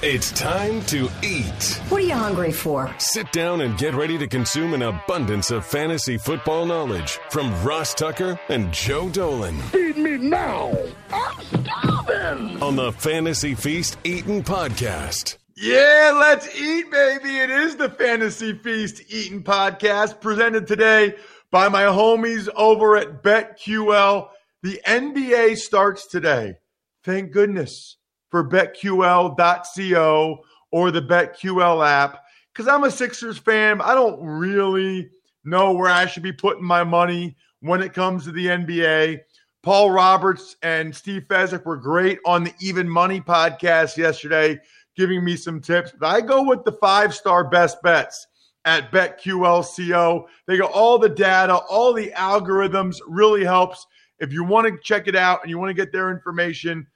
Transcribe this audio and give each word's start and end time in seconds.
It's 0.00 0.30
time 0.30 0.80
to 0.82 1.10
eat. 1.24 1.80
What 1.88 2.00
are 2.00 2.04
you 2.04 2.14
hungry 2.14 2.52
for? 2.52 2.94
Sit 2.98 3.32
down 3.32 3.62
and 3.62 3.76
get 3.76 3.96
ready 3.96 4.16
to 4.16 4.28
consume 4.28 4.72
an 4.72 4.82
abundance 4.82 5.50
of 5.50 5.66
fantasy 5.66 6.16
football 6.16 6.66
knowledge 6.66 7.18
from 7.30 7.52
Ross 7.64 7.94
Tucker 7.94 8.38
and 8.48 8.72
Joe 8.72 9.08
Dolan. 9.08 9.58
Feed 9.72 9.96
me 9.96 10.16
now. 10.16 10.72
I'm 11.12 11.40
starving. 11.40 12.62
On 12.62 12.76
the 12.76 12.92
Fantasy 12.92 13.56
Feast 13.56 13.98
Eating 14.04 14.44
Podcast. 14.44 15.38
Yeah, 15.56 16.12
let's 16.14 16.46
eat, 16.56 16.88
baby. 16.92 17.36
It 17.36 17.50
is 17.50 17.74
the 17.74 17.88
Fantasy 17.88 18.52
Feast 18.52 19.02
Eating 19.08 19.42
Podcast 19.42 20.20
presented 20.20 20.68
today 20.68 21.16
by 21.50 21.68
my 21.68 21.82
homies 21.82 22.48
over 22.54 22.96
at 22.96 23.24
BetQL. 23.24 24.28
The 24.62 24.80
NBA 24.86 25.56
starts 25.56 26.06
today. 26.06 26.54
Thank 27.02 27.32
goodness 27.32 27.96
for 28.30 28.48
betql.co 28.48 30.38
or 30.70 30.90
the 30.90 31.02
BetQL 31.02 31.86
app 31.86 32.24
because 32.52 32.68
I'm 32.68 32.84
a 32.84 32.90
Sixers 32.90 33.38
fan. 33.38 33.80
I 33.80 33.94
don't 33.94 34.20
really 34.22 35.10
know 35.44 35.72
where 35.72 35.90
I 35.90 36.06
should 36.06 36.22
be 36.22 36.32
putting 36.32 36.64
my 36.64 36.84
money 36.84 37.36
when 37.60 37.82
it 37.82 37.94
comes 37.94 38.24
to 38.24 38.32
the 38.32 38.46
NBA. 38.46 39.20
Paul 39.62 39.90
Roberts 39.90 40.56
and 40.62 40.94
Steve 40.94 41.24
Fezzik 41.28 41.64
were 41.64 41.76
great 41.76 42.18
on 42.24 42.44
the 42.44 42.52
Even 42.60 42.88
Money 42.88 43.20
podcast 43.20 43.96
yesterday, 43.96 44.58
giving 44.96 45.24
me 45.24 45.36
some 45.36 45.60
tips. 45.60 45.92
But 45.98 46.08
I 46.08 46.20
go 46.20 46.42
with 46.42 46.64
the 46.64 46.72
five 46.72 47.14
star 47.14 47.48
best 47.48 47.82
bets 47.82 48.26
at 48.64 48.92
BetQLCO. 48.92 50.26
They 50.46 50.58
got 50.58 50.70
all 50.72 50.98
the 50.98 51.08
data, 51.08 51.54
all 51.54 51.92
the 51.92 52.12
algorithms, 52.16 52.96
really 53.06 53.44
helps. 53.44 53.86
If 54.18 54.32
you 54.32 54.44
want 54.44 54.66
to 54.66 54.78
check 54.82 55.06
it 55.06 55.16
out 55.16 55.42
and 55.42 55.50
you 55.50 55.58
want 55.58 55.70
to 55.70 55.74
get 55.74 55.92
their 55.92 56.10
information, 56.10 56.86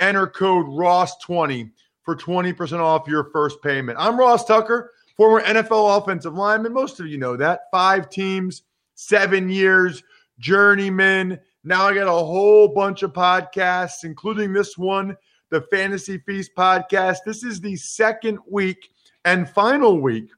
enter 0.00 0.26
code 0.26 0.66
ROSS20 0.66 1.70
for 2.02 2.16
20% 2.16 2.80
off 2.80 3.08
your 3.08 3.30
first 3.32 3.62
payment. 3.62 3.98
I'm 4.00 4.18
Ross 4.18 4.44
Tucker, 4.44 4.92
former 5.16 5.42
NFL 5.42 5.98
offensive 5.98 6.34
lineman. 6.34 6.72
Most 6.72 7.00
of 7.00 7.06
you 7.06 7.18
know 7.18 7.36
that. 7.36 7.62
Five 7.70 8.10
teams, 8.10 8.62
seven 8.94 9.48
years, 9.48 10.02
journeyman. 10.38 11.40
Now 11.64 11.86
I 11.86 11.94
got 11.94 12.08
a 12.08 12.24
whole 12.24 12.68
bunch 12.68 13.02
of 13.02 13.12
podcasts, 13.12 14.04
including 14.04 14.52
this 14.52 14.76
one, 14.76 15.16
the 15.50 15.62
Fantasy 15.62 16.18
Feast 16.18 16.50
podcast. 16.56 17.18
This 17.24 17.42
is 17.42 17.60
the 17.60 17.76
second 17.76 18.38
week 18.48 18.90
and 19.24 19.48
final 19.48 20.00
week, 20.00 20.28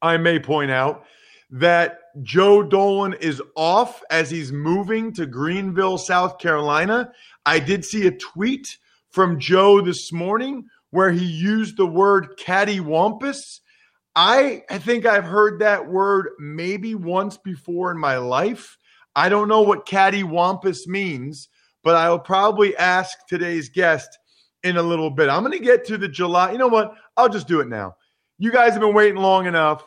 I 0.00 0.16
may 0.16 0.38
point 0.38 0.70
out, 0.70 1.04
that 1.50 2.00
Joe 2.22 2.62
Dolan 2.62 3.14
is 3.14 3.42
off 3.56 4.02
as 4.10 4.30
he's 4.30 4.52
moving 4.52 5.12
to 5.14 5.26
Greenville, 5.26 5.98
South 5.98 6.38
Carolina. 6.38 7.12
I 7.48 7.60
did 7.60 7.82
see 7.82 8.06
a 8.06 8.10
tweet 8.10 8.76
from 9.10 9.40
Joe 9.40 9.80
this 9.80 10.12
morning 10.12 10.66
where 10.90 11.10
he 11.10 11.24
used 11.24 11.78
the 11.78 11.86
word 11.86 12.38
cattywampus. 12.38 13.60
I, 14.14 14.64
I 14.68 14.76
think 14.76 15.06
I've 15.06 15.24
heard 15.24 15.60
that 15.60 15.88
word 15.88 16.28
maybe 16.38 16.94
once 16.94 17.38
before 17.38 17.90
in 17.90 17.98
my 17.98 18.18
life. 18.18 18.76
I 19.16 19.30
don't 19.30 19.48
know 19.48 19.62
what 19.62 19.86
cattywampus 19.88 20.86
means, 20.86 21.48
but 21.82 21.96
I'll 21.96 22.18
probably 22.18 22.76
ask 22.76 23.16
today's 23.30 23.70
guest 23.70 24.18
in 24.62 24.76
a 24.76 24.82
little 24.82 25.08
bit. 25.08 25.30
I'm 25.30 25.42
going 25.42 25.58
to 25.58 25.64
get 25.64 25.86
to 25.86 25.96
the 25.96 26.06
July. 26.06 26.52
You 26.52 26.58
know 26.58 26.68
what? 26.68 26.96
I'll 27.16 27.30
just 27.30 27.48
do 27.48 27.60
it 27.60 27.68
now. 27.68 27.96
You 28.36 28.52
guys 28.52 28.72
have 28.72 28.82
been 28.82 28.92
waiting 28.92 29.22
long 29.22 29.46
enough. 29.46 29.86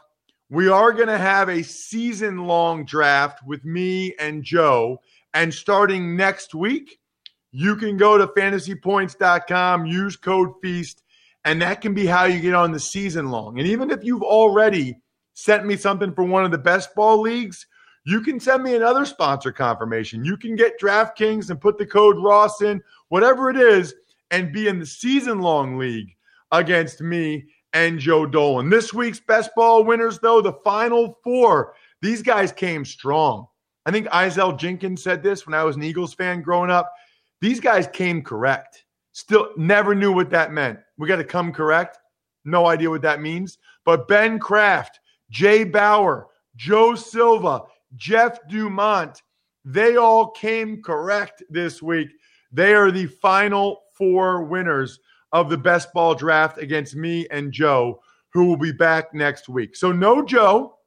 We 0.50 0.68
are 0.68 0.94
going 0.94 1.10
to 1.10 1.18
have 1.20 1.48
a 1.48 1.62
season 1.62 2.40
long 2.40 2.86
draft 2.86 3.46
with 3.46 3.64
me 3.64 4.16
and 4.18 4.44
Joe. 4.44 5.00
And 5.36 5.54
starting 5.54 6.18
next 6.18 6.56
week, 6.56 6.98
you 7.52 7.76
can 7.76 7.98
go 7.98 8.18
to 8.18 8.28
fantasypoints.com, 8.28 9.86
use 9.86 10.16
code 10.16 10.50
FEAST, 10.62 11.04
and 11.44 11.62
that 11.62 11.82
can 11.82 11.94
be 11.94 12.06
how 12.06 12.26
you 12.26 12.40
get 12.40 12.54
on 12.54 12.72
the 12.72 12.80
season 12.80 13.30
long. 13.30 13.60
And 13.60 13.68
even 13.68 13.92
if 13.92 14.04
you've 14.04 14.24
already 14.24 14.98
sent 15.34 15.66
me 15.66 15.76
something 15.76 16.14
for 16.14 16.24
one 16.24 16.46
of 16.46 16.52
the 16.52 16.58
best 16.58 16.94
ball 16.96 17.22
leagues, 17.22 17.66
you 18.06 18.22
can 18.22 18.40
send 18.40 18.64
me 18.64 18.76
another 18.76 19.06
sponsor 19.06 19.52
confirmation. 19.52 20.26
You 20.26 20.38
can 20.38 20.56
get 20.56 20.80
DraftKings 20.80 21.50
and 21.50 21.62
put 21.62 21.78
the 21.78 21.86
code 21.86 22.18
Ross 22.18 22.62
in, 22.62 22.82
whatever 23.10 23.50
it 23.50 23.58
is, 23.58 23.94
and 24.32 24.54
be 24.54 24.68
in 24.68 24.80
the 24.80 24.86
season 24.86 25.40
long 25.40 25.78
league 25.78 26.16
against 26.52 27.02
me 27.02 27.46
and 27.74 28.00
Joe 28.00 28.26
Dolan. 28.26 28.70
This 28.70 28.94
week's 28.94 29.20
best 29.20 29.52
ball 29.56 29.84
winners, 29.84 30.20
though, 30.20 30.42
the 30.42 30.54
final 30.64 31.20
four, 31.24 31.74
these 32.02 32.22
guys 32.22 32.52
came 32.52 32.86
strong. 32.86 33.48
I 33.86 33.92
think 33.92 34.08
Izel 34.08 34.58
Jenkins 34.58 35.04
said 35.04 35.24
this 35.24 35.46
when 35.46 35.54
I 35.54 35.64
was 35.64 35.76
an 35.76 35.84
Eagles 35.84 36.14
fan 36.14 36.42
growing 36.42 36.70
up. 36.70 36.92
These 37.42 37.60
guys 37.60 37.88
came 37.88 38.22
correct. 38.22 38.86
Still 39.12 39.50
never 39.58 39.94
knew 39.94 40.14
what 40.14 40.30
that 40.30 40.54
meant. 40.54 40.80
We 40.98 41.08
got 41.08 41.18
to 41.18 41.24
come 41.24 41.52
correct. 41.52 41.98
No 42.46 42.68
idea 42.68 42.90
what 42.90 43.02
that 43.02 43.22
means. 43.22 43.58
But 43.84 44.08
Ben 44.08 44.40
Kraft, 44.40 45.00
Jay 45.30 45.64
Bauer, 45.64 46.28
Joe 46.56 46.96
Silva, 46.96 47.64
Jeff 47.96 48.40
Dumont, 48.48 49.22
they 49.66 49.98
all 49.98 50.32
came 50.32 50.82
correct 50.82 51.44
this 51.50 51.82
week. 51.82 52.10
They 52.52 52.74
are 52.74 52.92
the 52.92 53.08
final 53.08 53.82
four 53.98 54.44
winners 54.44 55.00
of 55.32 55.50
the 55.50 55.58
best 55.58 55.94
ball 55.94 56.16
draft 56.16 56.58
against 56.58 56.96
me 56.96 57.28
and 57.32 57.52
Joe, 57.52 58.02
who 58.34 58.46
will 58.46 58.58
be 58.58 58.72
back 58.72 59.14
next 59.14 59.50
week. 59.50 59.76
So, 59.76 59.92
no 59.92 60.24
Joe, 60.24 60.78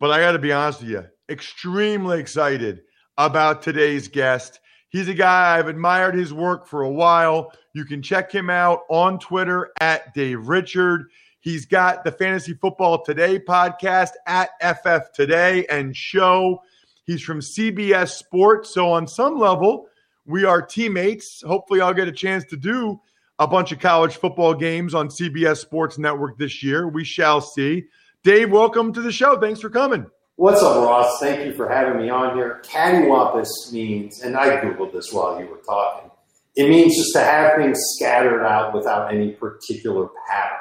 but 0.00 0.10
I 0.10 0.20
got 0.20 0.32
to 0.32 0.38
be 0.38 0.52
honest 0.52 0.80
with 0.80 0.90
you, 0.90 1.04
extremely 1.28 2.20
excited 2.20 2.82
about 3.18 3.62
today's 3.62 4.08
guest. 4.08 4.60
He's 4.88 5.08
a 5.08 5.14
guy 5.14 5.58
I've 5.58 5.68
admired 5.68 6.14
his 6.14 6.32
work 6.32 6.66
for 6.66 6.82
a 6.82 6.90
while. 6.90 7.52
You 7.72 7.84
can 7.84 8.02
check 8.02 8.32
him 8.32 8.48
out 8.48 8.80
on 8.88 9.18
Twitter 9.18 9.72
at 9.80 10.14
Dave 10.14 10.48
Richard. 10.48 11.10
He's 11.40 11.66
got 11.66 12.04
the 12.04 12.12
Fantasy 12.12 12.54
Football 12.54 13.04
Today 13.04 13.38
podcast 13.38 14.10
at 14.26 14.50
FF 14.60 15.12
Today 15.12 15.66
and 15.66 15.96
show. 15.96 16.62
He's 17.04 17.22
from 17.22 17.40
CBS 17.40 18.10
Sports. 18.10 18.74
So, 18.74 18.90
on 18.90 19.06
some 19.06 19.38
level, 19.38 19.86
we 20.24 20.44
are 20.44 20.60
teammates. 20.60 21.42
Hopefully, 21.42 21.80
I'll 21.80 21.94
get 21.94 22.08
a 22.08 22.12
chance 22.12 22.44
to 22.46 22.56
do 22.56 23.00
a 23.38 23.46
bunch 23.46 23.70
of 23.70 23.78
college 23.78 24.16
football 24.16 24.54
games 24.54 24.94
on 24.94 25.08
CBS 25.08 25.58
Sports 25.58 25.98
Network 25.98 26.38
this 26.38 26.62
year. 26.62 26.88
We 26.88 27.04
shall 27.04 27.40
see. 27.40 27.84
Dave, 28.22 28.50
welcome 28.50 28.92
to 28.92 29.00
the 29.00 29.12
show. 29.12 29.38
Thanks 29.38 29.60
for 29.60 29.70
coming. 29.70 30.06
What's 30.38 30.62
up, 30.62 30.76
Ross? 30.84 31.18
Thank 31.18 31.46
you 31.46 31.54
for 31.54 31.66
having 31.66 31.96
me 31.96 32.10
on 32.10 32.36
here. 32.36 32.60
Cattywampus 32.62 33.72
means, 33.72 34.20
and 34.20 34.36
I 34.36 34.60
Googled 34.60 34.92
this 34.92 35.10
while 35.10 35.40
you 35.40 35.46
were 35.46 35.62
talking, 35.66 36.10
it 36.54 36.68
means 36.68 36.94
just 36.94 37.14
to 37.14 37.20
have 37.20 37.56
things 37.56 37.78
scattered 37.94 38.44
out 38.44 38.74
without 38.74 39.14
any 39.14 39.30
particular 39.30 40.08
pattern. 40.28 40.58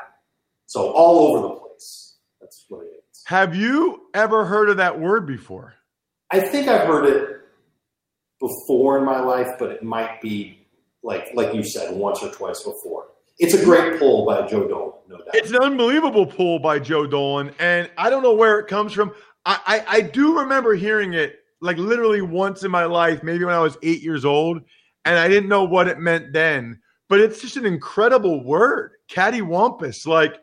So 0.68 0.92
all 0.92 1.28
over 1.28 1.48
the 1.50 1.56
place. 1.56 2.16
That's 2.40 2.66
what 2.70 2.86
it 2.86 3.04
is. 3.12 3.24
Have 3.26 3.54
you 3.54 4.04
ever 4.14 4.46
heard 4.46 4.70
of 4.70 4.78
that 4.78 4.98
word 4.98 5.28
before? 5.28 5.74
I 6.32 6.40
think 6.40 6.70
I've 6.70 6.88
heard 6.88 7.06
it 7.08 7.42
before 8.40 8.98
in 8.98 9.04
my 9.04 9.20
life, 9.20 9.50
but 9.60 9.72
it 9.72 9.84
might 9.84 10.22
be 10.22 10.66
like 11.04 11.28
like 11.34 11.54
you 11.54 11.64
said, 11.64 11.94
once 11.94 12.24
or 12.24 12.32
twice 12.32 12.64
before. 12.64 13.08
It's 13.40 13.54
a 13.54 13.64
great 13.66 14.00
pull 14.00 14.26
by 14.26 14.48
Joe 14.48 14.68
Dolan, 14.68 14.94
no 15.10 15.18
doubt. 15.18 15.28
It's 15.34 15.50
an 15.50 15.58
unbelievable 15.58 16.26
pull 16.26 16.60
by 16.60 16.80
Joe 16.80 17.06
Dolan, 17.06 17.52
and 17.60 17.90
I 17.98 18.10
don't 18.10 18.24
know 18.24 18.34
where 18.34 18.60
it 18.60 18.68
comes 18.68 18.94
from. 18.94 19.14
I, 19.46 19.60
I, 19.66 19.98
I 19.98 20.02
do 20.02 20.40
remember 20.40 20.74
hearing 20.74 21.14
it 21.14 21.40
like 21.62 21.78
literally 21.78 22.22
once 22.22 22.64
in 22.64 22.72
my 22.72 22.86
life, 22.86 23.24
maybe 23.24 23.46
when 23.46 23.54
I 23.54 23.60
was 23.60 23.78
eight 23.84 24.02
years 24.02 24.26
old, 24.26 24.62
and 25.06 25.20
I 25.20 25.28
didn't 25.28 25.50
know 25.50 25.64
what 25.64 25.88
it 25.88 26.00
meant 26.00 26.34
then. 26.34 26.80
But 27.08 27.22
it's 27.22 27.42
just 27.42 27.58
an 27.58 27.66
incredible 27.66 28.44
word, 28.44 28.94
cattywampus, 29.10 30.08
like 30.08 30.38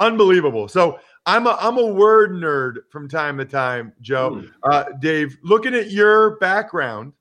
unbelievable. 0.00 0.68
So 0.68 0.98
I'm 1.26 1.46
a 1.46 1.56
I'm 1.60 1.78
a 1.78 1.86
word 1.86 2.30
nerd 2.30 2.78
from 2.90 3.08
time 3.08 3.38
to 3.38 3.44
time, 3.44 3.92
Joe. 4.00 4.36
Hmm. 4.36 4.46
Uh, 4.62 4.84
Dave, 5.00 5.36
looking 5.42 5.74
at 5.74 5.90
your 5.90 6.36
background 6.38 7.12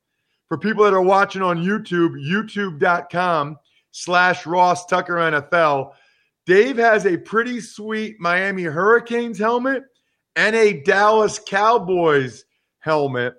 for 0.47 0.57
people 0.57 0.84
that 0.84 0.94
are 0.94 1.01
watching 1.01 1.41
on 1.41 1.63
YouTube, 1.63 2.13
youtube.com 2.24 3.57
slash 3.91 4.45
Ross 4.45 4.85
Tucker 4.85 5.16
NFL. 5.16 5.94
Dave 6.45 6.77
has 6.77 7.06
a 7.07 7.18
pretty 7.18 7.60
sweet 7.60 8.18
Miami 8.19 8.63
Hurricanes 8.63 9.39
helmet 9.39 9.83
and 10.36 10.56
a 10.56 10.82
Dallas 10.82 11.40
Cowboys 11.40 12.46
helmet. 12.80 13.36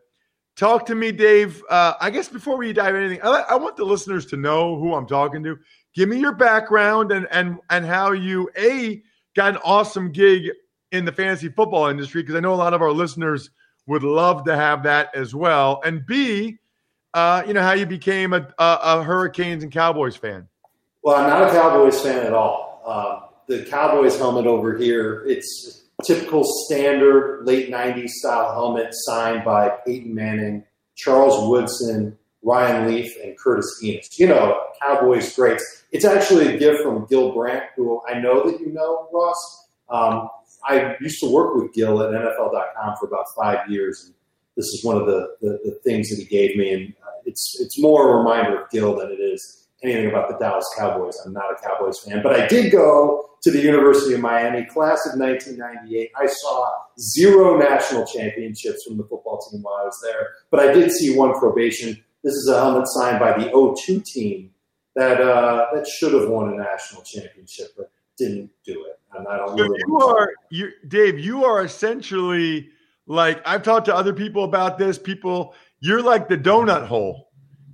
Talk 0.57 0.87
to 0.87 0.95
me, 0.95 1.13
Dave. 1.13 1.63
Uh, 1.69 1.95
I 2.01 2.11
guess 2.11 2.29
before 2.29 2.57
we 2.57 2.73
dive 2.73 2.95
anything, 2.95 3.21
I, 3.23 3.45
I 3.51 3.55
want 3.57 3.77
the 3.77 3.85
listeners 3.85 4.25
to 4.27 4.37
know 4.37 4.79
who 4.79 4.95
I'm 4.95 5.07
talking 5.07 5.43
to. 5.45 5.59
Give 5.95 6.09
me 6.09 6.19
your 6.19 6.35
background 6.35 7.13
and 7.13 7.27
and 7.31 7.59
and 7.71 7.85
how 7.85 8.13
you 8.13 8.51
a 8.59 9.03
got 9.35 9.55
an 9.55 9.61
awesome 9.65 10.13
gig 10.13 10.51
in 10.93 11.05
the 11.05 11.13
fantasy 11.13 11.49
football 11.49 11.89
industry 11.89 12.23
because 12.23 12.35
I 12.35 12.41
know 12.41 12.55
a 12.55 12.57
lot 12.57 12.75
of 12.75 12.81
our 12.81 12.93
listeners 12.93 13.51
would 13.87 14.03
love 14.03 14.45
to 14.45 14.57
have 14.57 14.83
that 14.85 15.15
as 15.15 15.35
well. 15.35 15.81
And 15.85 16.05
b, 16.07 16.59
uh, 17.15 17.43
you 17.47 17.53
know 17.53 17.63
how 17.63 17.73
you 17.73 17.87
became 17.87 18.33
a, 18.33 18.49
a, 18.59 18.79
a 18.83 19.03
Hurricanes 19.03 19.63
and 19.63 19.71
Cowboys 19.71 20.17
fan. 20.17 20.49
Well, 21.03 21.17
I'm 21.17 21.29
not 21.29 21.49
a 21.49 21.53
Cowboys 21.53 22.01
fan 22.01 22.27
at 22.27 22.33
all. 22.33 22.83
Uh, 22.85 23.21
the 23.47 23.65
Cowboys 23.65 24.19
helmet 24.19 24.47
over 24.47 24.77
here, 24.77 25.25
it's 25.27 25.86
typical 26.05 26.45
standard 26.45 27.47
late 27.47 27.71
90s 27.71 28.11
style 28.11 28.53
helmet 28.53 28.89
signed 28.93 29.45
by 29.45 29.71
Peyton 29.87 30.15
Manning, 30.15 30.65
Charles 30.95 31.49
Woodson, 31.49 32.17
Ryan 32.43 32.87
Leaf, 32.89 33.13
and 33.23 33.37
Curtis 33.39 33.81
Enis. 33.83 34.19
You 34.19 34.29
know, 34.29 34.61
Cowboys 34.81 35.35
greats. 35.35 35.85
It's 35.93 36.05
actually 36.05 36.55
a 36.55 36.59
gift 36.59 36.83
from 36.83 37.07
Gil 37.07 37.33
Brandt, 37.33 37.65
who 37.77 38.03
I 38.09 38.19
know 38.19 38.51
that 38.51 38.61
you 38.61 38.73
know, 38.73 39.09
Ross. 39.13 39.69
Um, 39.89 40.29
I 40.69 40.97
used 41.01 41.21
to 41.21 41.33
work 41.33 41.55
with 41.55 41.73
Gil 41.73 42.03
at 42.03 42.11
NFL.com 42.11 42.97
for 42.99 43.07
about 43.07 43.27
five 43.37 43.71
years, 43.71 44.05
and 44.05 44.15
this 44.57 44.67
is 44.67 44.85
one 44.85 44.97
of 44.97 45.07
the, 45.07 45.37
the, 45.41 45.59
the 45.65 45.81
things 45.85 46.09
that 46.11 46.19
he 46.19 46.25
gave 46.25 46.57
me. 46.57 46.73
And 46.73 46.95
it's 47.25 47.59
it's 47.61 47.81
more 47.81 48.11
a 48.11 48.17
reminder 48.19 48.63
of 48.63 48.71
Gil 48.71 48.97
than 48.97 49.11
it 49.11 49.21
is 49.21 49.66
anything 49.87 50.09
about 50.09 50.29
the 50.29 50.37
Dallas 50.38 50.69
Cowboys. 50.77 51.19
I'm 51.25 51.33
not 51.33 51.44
a 51.53 51.67
Cowboys 51.67 51.99
fan, 51.99 52.23
but 52.23 52.38
I 52.38 52.47
did 52.47 52.73
go 52.73 53.31
to 53.43 53.50
the 53.50 53.61
University 53.61 54.15
of 54.15 54.21
Miami, 54.21 54.65
class 54.67 55.06
of 55.06 55.19
1998. 55.19 56.11
I 56.17 56.27
saw 56.27 56.71
zero 56.99 57.59
national 57.59 58.06
championships 58.06 58.85
from 58.85 58.97
the 58.97 59.05
football 59.05 59.47
team 59.50 59.62
while 59.62 59.77
I 59.81 59.85
was 59.85 59.99
there, 60.03 60.29
but 60.50 60.61
I 60.61 60.73
did 60.73 60.91
see 60.91 61.17
one 61.17 61.33
probation. 61.38 62.03
This 62.25 62.35
is 62.35 62.49
a 62.49 62.59
helmet 62.59 62.88
signed 62.88 63.21
by 63.21 63.38
the 63.38 63.50
02 63.79 64.03
team 64.05 64.50
that 64.97 65.21
uh, 65.21 65.67
that 65.75 65.87
should 65.87 66.12
have 66.15 66.29
won 66.29 66.53
a 66.53 66.56
national 66.56 67.03
championship, 67.03 67.69
but 67.77 67.91
didn't 68.19 68.50
do 68.65 68.87
it. 68.87 68.99
And 69.17 69.29
I 69.29 69.37
don't 69.37 69.50
So 69.50 69.55
really 69.55 69.79
you 69.87 69.99
are 69.99 70.33
you 70.50 70.71
Dave, 70.88 71.19
you 71.19 71.44
are 71.44 71.65
essentially 71.65 72.69
like 73.06 73.41
I've 73.47 73.62
talked 73.62 73.87
to 73.87 73.94
other 73.94 74.12
people 74.12 74.44
about 74.44 74.79
this. 74.79 74.99
People, 74.99 75.55
you're 75.81 76.03
like 76.03 76.29
the 76.29 76.38
donut 76.38 76.87
hole. 76.87 77.25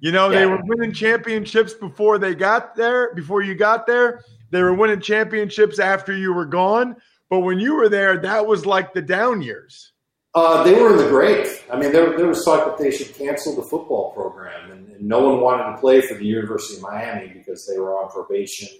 You 0.02 0.10
know, 0.10 0.30
they 0.30 0.46
were 0.46 0.58
winning 0.64 0.92
championships 0.92 1.74
before 1.74 2.18
they 2.18 2.34
got 2.34 2.74
there, 2.74 3.14
before 3.14 3.40
you 3.40 3.54
got 3.54 3.86
there. 3.86 4.24
They 4.50 4.60
were 4.60 4.74
winning 4.74 5.00
championships 5.00 5.78
after 5.78 6.12
you 6.12 6.32
were 6.32 6.44
gone. 6.44 6.96
But 7.30 7.40
when 7.40 7.60
you 7.60 7.76
were 7.76 7.88
there, 7.88 8.18
that 8.18 8.48
was 8.48 8.66
like 8.66 8.94
the 8.94 9.00
down 9.00 9.42
years. 9.42 9.92
Uh, 10.34 10.64
they 10.64 10.74
were 10.74 10.90
in 10.90 10.96
the 10.96 11.08
grave. 11.08 11.64
I 11.72 11.76
mean, 11.78 11.92
there, 11.92 12.16
there 12.16 12.26
was 12.26 12.44
talk 12.44 12.66
that 12.66 12.82
they 12.82 12.90
should 12.90 13.14
cancel 13.14 13.54
the 13.54 13.62
football 13.62 14.10
program, 14.12 14.72
and, 14.72 14.88
and 14.88 15.06
no 15.06 15.20
one 15.20 15.40
wanted 15.40 15.70
to 15.72 15.78
play 15.78 16.00
for 16.00 16.14
the 16.14 16.26
University 16.26 16.78
of 16.78 16.82
Miami 16.82 17.28
because 17.28 17.64
they 17.72 17.78
were 17.78 17.96
on 17.96 18.10
probation. 18.10 18.70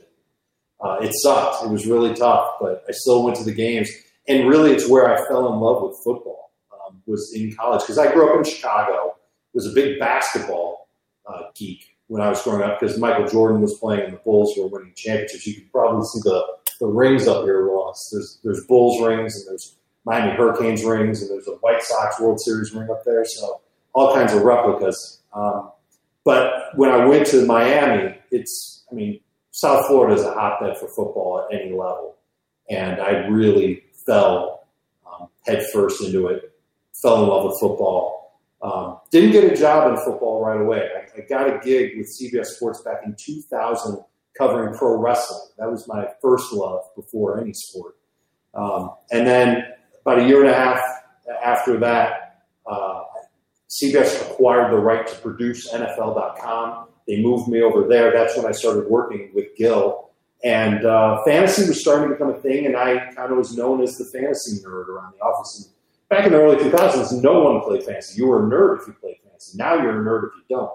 Uh, 0.85 0.99
it 1.03 1.13
sucked. 1.23 1.65
It 1.65 1.71
was 1.71 1.87
really 1.87 2.15
tough, 2.15 2.49
but 2.61 2.83
I 2.89 2.91
still 2.91 3.23
went 3.23 3.37
to 3.37 3.45
the 3.45 3.55
games. 3.55 3.89
And 4.27 4.49
really, 4.49 4.73
it's 4.73 4.89
where 4.89 5.09
I 5.09 5.25
fell 5.29 5.53
in 5.53 5.61
love 5.61 5.85
with 5.85 5.97
football. 6.03 6.51
Um, 6.73 7.01
was 7.07 7.33
in 7.33 7.55
college 7.55 7.83
because 7.83 7.99
I 7.99 8.13
grew 8.13 8.29
up 8.29 8.45
in 8.45 8.53
Chicago. 8.53 9.15
It 9.55 9.55
Was 9.55 9.71
a 9.71 9.73
big 9.73 10.01
basketball 10.01 10.72
uh, 11.27 11.43
geek 11.55 11.97
when 12.09 12.21
I 12.21 12.29
was 12.29 12.43
growing 12.43 12.63
up 12.63 12.79
because 12.79 12.99
Michael 12.99 13.27
Jordan 13.27 13.61
was 13.61 13.79
playing 13.79 14.05
and 14.05 14.13
the 14.13 14.19
Bulls 14.19 14.57
were 14.59 14.67
winning 14.67 14.93
championships. 14.95 15.47
You 15.47 15.55
could 15.55 15.73
probably 15.73 16.05
see 16.07 16.21
the, 16.25 16.45
the 16.81 16.87
rings 16.87 17.27
up 17.27 17.45
here, 17.45 17.65
Ross. 17.65 18.11
There's 18.13 18.39
there's 18.45 18.67
Bulls 18.67 19.01
rings 19.01 19.37
and 19.37 19.49
there's 19.49 19.77
Miami 20.05 20.33
Hurricanes 20.37 20.85
rings 20.85 21.23
and 21.23 21.31
there's 21.31 21.49
a 21.49 21.53
White 21.61 21.83
Sox 21.83 22.21
World 22.21 22.41
Series 22.41 22.73
ring 22.73 22.91
up 22.91 23.05
there. 23.05 23.25
So 23.25 23.61
all 23.95 24.15
kinds 24.15 24.33
of 24.33 24.43
replicas. 24.43 25.21
Um, 25.33 25.71
but 26.25 26.77
when 26.77 26.91
I 26.91 27.05
went 27.05 27.27
to 27.29 27.47
Miami, 27.47 28.19
it's 28.31 28.85
I 28.91 28.95
mean 28.95 29.21
South 29.51 29.87
Florida 29.87 30.15
is 30.15 30.23
a 30.23 30.33
hotbed 30.33 30.77
for 30.79 30.89
football 30.89 31.47
at 31.51 31.59
any 31.59 31.71
level, 31.71 32.17
and 32.69 33.01
I 33.01 33.27
really 33.27 33.85
fell 34.07 34.67
um, 35.07 35.29
headfirst 35.47 36.03
into 36.03 36.29
it. 36.29 36.53
Fell 36.95 37.23
in 37.23 37.29
love 37.29 37.45
with 37.45 37.59
football. 37.61 38.22
Um, 38.63 39.01
didn't 39.11 39.33
get 39.33 39.53
a 39.53 39.57
job 39.57 39.91
in 39.91 39.97
football 40.05 40.45
right 40.45 40.61
away. 40.61 40.89
I, 40.97 41.21
I 41.21 41.25
got 41.27 41.49
a 41.49 41.59
gig 41.65 41.97
with 41.97 42.07
CBS 42.07 42.47
Sports 42.47 42.81
back 42.83 43.01
in 43.05 43.17
2000 43.19 43.99
covering 44.39 44.75
pro 44.75 44.97
wrestling. 44.97 45.51
That 45.59 45.71
was 45.71 45.87
my 45.89 46.07
first 46.21 46.53
love 46.53 46.83
before 46.95 47.41
any 47.41 47.53
sport. 47.53 47.97
Um, 48.55 48.93
and 49.11 49.27
then 49.27 49.65
about 50.03 50.21
a 50.21 50.25
year 50.25 50.41
and 50.41 50.51
a 50.51 50.55
half 50.55 50.81
after 51.45 51.79
that, 51.81 52.45
uh, 52.71 53.03
CBS 53.69 54.31
acquired 54.31 54.73
the 54.73 54.79
right 54.79 55.07
to 55.07 55.15
produce 55.17 55.73
NFL.com. 55.73 56.89
They 57.09 57.21
moved 57.21 57.49
me 57.49 57.63
over 57.63 57.89
there. 57.89 58.13
That's 58.13 58.37
when 58.37 58.47
I 58.47 58.53
started 58.53 58.89
working 58.89 59.31
with 59.35 59.57
Gil. 59.57 60.11
And 60.45 60.85
uh, 60.85 61.23
fantasy 61.25 61.67
was 61.69 61.81
starting 61.81 62.09
to 62.09 62.15
become 62.15 62.31
a 62.31 62.41
thing, 62.41 62.67
and 62.67 62.77
I 62.77 63.13
kind 63.15 63.31
of 63.31 63.39
was 63.39 63.57
known 63.57 63.81
as 63.81 63.97
the 63.97 64.05
fantasy 64.07 64.61
nerd 64.63 64.89
around 64.89 65.15
the 65.17 65.25
office. 65.25 65.72
Back 66.13 66.27
in 66.27 66.33
the 66.33 66.43
early 66.43 66.57
2000s, 66.57 67.23
no 67.23 67.41
one 67.41 67.63
played 67.63 67.85
fantasy. 67.85 68.19
You 68.19 68.27
were 68.27 68.47
a 68.47 68.51
nerd 68.51 68.83
if 68.83 68.87
you 68.87 68.93
played 69.01 69.17
fantasy. 69.25 69.57
Now 69.57 69.77
you're 69.77 70.03
a 70.03 70.05
nerd 70.05 70.29
if 70.29 70.33
you 70.37 70.57
don't. 70.57 70.71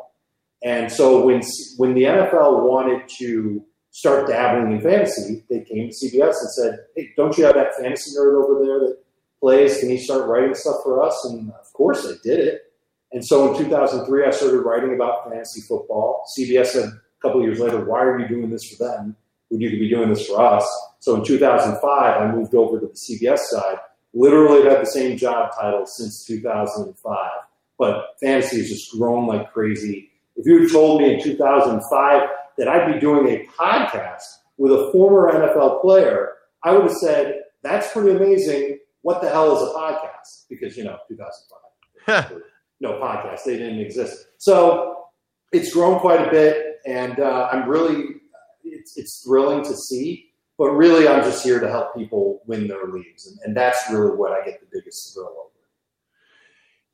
And 0.64 0.92
so 0.92 1.24
when 1.24 1.44
when 1.78 1.94
the 1.94 2.06
NFL 2.06 2.64
wanted 2.68 3.08
to 3.20 3.64
start 3.92 4.28
dabbling 4.28 4.72
in 4.72 4.82
fantasy, 4.82 5.46
they 5.48 5.60
came 5.60 5.90
to 5.90 5.96
CBS 5.96 6.34
and 6.42 6.52
said, 6.54 6.80
"Hey, 6.96 7.12
don't 7.16 7.38
you 7.38 7.46
have 7.46 7.54
that 7.54 7.76
fantasy 7.76 8.18
nerd 8.18 8.44
over 8.44 8.66
there 8.66 8.80
that 8.80 8.98
plays? 9.40 9.80
Can 9.80 9.92
you 9.92 10.00
start 10.00 10.28
writing 10.28 10.56
stuff 10.56 10.78
for 10.84 11.04
us?" 11.04 11.24
And 11.30 11.52
of 11.52 11.72
course, 11.74 12.08
I 12.08 12.14
did 12.24 12.40
it. 12.40 12.74
And 13.12 13.24
so 13.24 13.52
in 13.52 13.64
2003, 13.64 14.26
I 14.26 14.32
started 14.32 14.62
writing 14.62 14.96
about 14.96 15.30
fantasy 15.30 15.62
football. 15.62 16.24
CBS 16.36 16.72
said 16.72 16.86
a 16.86 17.22
couple 17.22 17.44
years 17.44 17.60
later, 17.60 17.86
"Why 17.86 18.02
are 18.02 18.20
you 18.20 18.28
doing 18.28 18.50
this 18.50 18.64
for 18.72 18.84
them? 18.84 19.16
When 19.50 19.62
you 19.62 19.70
be 19.70 19.88
doing 19.88 20.10
this 20.10 20.26
for 20.26 20.42
us?" 20.42 20.68
So 20.98 21.14
in 21.14 21.24
2005, 21.24 22.22
I 22.24 22.36
moved 22.36 22.56
over 22.56 22.80
to 22.80 22.88
the 22.88 22.96
CBS 22.96 23.52
side. 23.52 23.78
Literally 24.18 24.64
had 24.68 24.82
the 24.82 24.86
same 24.86 25.16
job 25.16 25.52
title 25.54 25.86
since 25.86 26.26
2005, 26.26 27.30
but 27.78 28.16
fantasy 28.20 28.58
has 28.58 28.70
just 28.70 28.92
grown 28.98 29.28
like 29.28 29.54
crazy. 29.54 30.10
If 30.36 30.48
you 30.48 30.62
had 30.62 30.72
told 30.72 31.02
me 31.02 31.14
in 31.14 31.22
2005 31.24 32.30
that 32.58 32.68
I'd 32.68 32.92
be 32.92 33.00
doing 33.00 33.28
a 33.28 33.48
podcast 33.56 34.24
with 34.58 34.72
a 34.72 34.92
former 34.92 35.32
NFL 35.32 35.82
player, 35.82 36.34
I 36.64 36.72
would 36.72 36.84
have 36.84 36.94
said, 36.94 37.44
that's 37.62 37.92
pretty 37.92 38.18
amazing. 38.18 38.80
What 39.04 39.22
the 39.22 39.30
hell 39.30 39.56
is 39.56 39.62
a 39.62 39.74
podcast? 39.74 40.46
Because, 40.50 40.76
you 40.76 40.84
know, 40.84 40.98
2005, 41.08 42.42
no 42.80 42.94
podcast, 42.94 43.44
they 43.46 43.58
didn't 43.58 43.82
exist. 43.82 44.26
So 44.40 45.06
it's 45.52 45.72
grown 45.72 46.00
quite 46.00 46.28
a 46.28 46.32
bit, 46.32 46.78
and 46.88 47.20
uh, 47.20 47.50
I'm 47.52 47.70
really, 47.70 48.16
it's, 48.64 48.98
it's 48.98 49.24
thrilling 49.24 49.64
to 49.64 49.76
see. 49.76 50.27
But 50.58 50.72
really, 50.72 51.08
I'm 51.08 51.24
just 51.24 51.44
here 51.44 51.60
to 51.60 51.70
help 51.70 51.96
people 51.96 52.42
win 52.48 52.68
their 52.68 52.88
leagues, 52.88 53.28
and, 53.28 53.38
and 53.44 53.56
that's 53.56 53.92
really 53.92 54.16
what 54.16 54.32
I 54.32 54.44
get 54.44 54.60
the 54.60 54.68
biggest 54.72 55.14
thrill 55.14 55.28
over. 55.28 55.48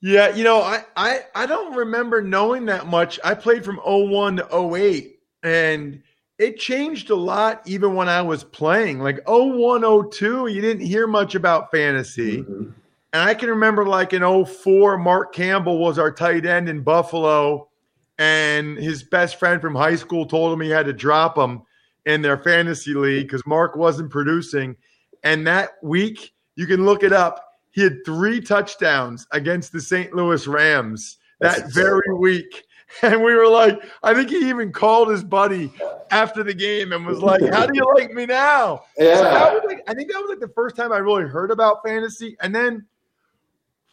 Yeah, 0.05 0.35
you 0.35 0.43
know, 0.43 0.61
I, 0.61 0.83
I 0.97 1.21
I 1.33 1.45
don't 1.45 1.73
remember 1.73 2.21
knowing 2.21 2.65
that 2.65 2.87
much. 2.87 3.21
I 3.23 3.33
played 3.33 3.63
from 3.63 3.77
01 3.85 4.35
to 4.35 4.75
08 4.75 5.17
and 5.43 6.03
it 6.39 6.57
changed 6.57 7.09
a 7.09 7.15
lot 7.15 7.61
even 7.65 7.95
when 7.95 8.09
I 8.09 8.21
was 8.21 8.43
playing. 8.43 8.99
Like 8.99 9.21
01 9.27 10.09
02, 10.11 10.47
you 10.47 10.59
didn't 10.59 10.85
hear 10.85 11.07
much 11.07 11.35
about 11.35 11.71
fantasy. 11.71 12.43
Mhm. 12.43 12.73
And 13.13 13.21
I 13.21 13.33
can 13.33 13.49
remember 13.49 13.85
like 13.85 14.11
in 14.11 14.23
04, 14.23 14.97
Mark 14.97 15.33
Campbell 15.33 15.79
was 15.79 15.97
our 15.97 16.11
tight 16.11 16.45
end 16.45 16.67
in 16.67 16.81
Buffalo, 16.81 17.69
and 18.17 18.77
his 18.77 19.03
best 19.03 19.37
friend 19.37 19.61
from 19.61 19.73
high 19.73 19.95
school 19.95 20.25
told 20.25 20.51
him 20.51 20.59
he 20.59 20.69
had 20.69 20.85
to 20.87 20.93
drop 20.93 21.37
him 21.37 21.61
in 22.05 22.21
their 22.21 22.37
fantasy 22.37 22.93
league 22.93 23.27
because 23.27 23.45
Mark 23.45 23.75
wasn't 23.75 24.09
producing. 24.11 24.75
And 25.23 25.47
that 25.47 25.71
week, 25.81 26.33
you 26.55 26.67
can 26.67 26.85
look 26.85 27.03
it 27.03 27.13
up, 27.13 27.43
he 27.71 27.81
had 27.81 27.97
three 28.05 28.39
touchdowns 28.39 29.25
against 29.31 29.71
the 29.71 29.81
St. 29.81 30.13
Louis 30.13 30.45
Rams 30.47 31.17
That's 31.39 31.61
that 31.63 31.73
very 31.73 32.15
week. 32.17 32.65
And 33.01 33.23
we 33.23 33.33
were 33.33 33.47
like, 33.47 33.81
I 34.03 34.13
think 34.13 34.29
he 34.29 34.47
even 34.49 34.71
called 34.71 35.09
his 35.09 35.23
buddy 35.23 35.71
after 36.11 36.43
the 36.43 36.53
game 36.53 36.91
and 36.91 37.07
was 37.07 37.21
like, 37.21 37.41
How 37.49 37.65
do 37.65 37.71
you 37.73 37.91
like 37.95 38.11
me 38.11 38.27
now? 38.27 38.83
So 38.97 39.03
that 39.03 39.33
Yeah. 39.33 39.49
was 39.49 39.63
like, 39.65 39.79
I 39.87 39.95
think 39.95 40.11
that 40.11 40.19
was 40.19 40.29
like 40.29 40.39
the 40.39 40.53
first 40.53 40.75
time 40.75 40.91
I 40.91 40.97
really 40.97 41.23
heard 41.23 41.49
about 41.49 41.77
fantasy. 41.83 42.37
And 42.41 42.53
then 42.53 42.85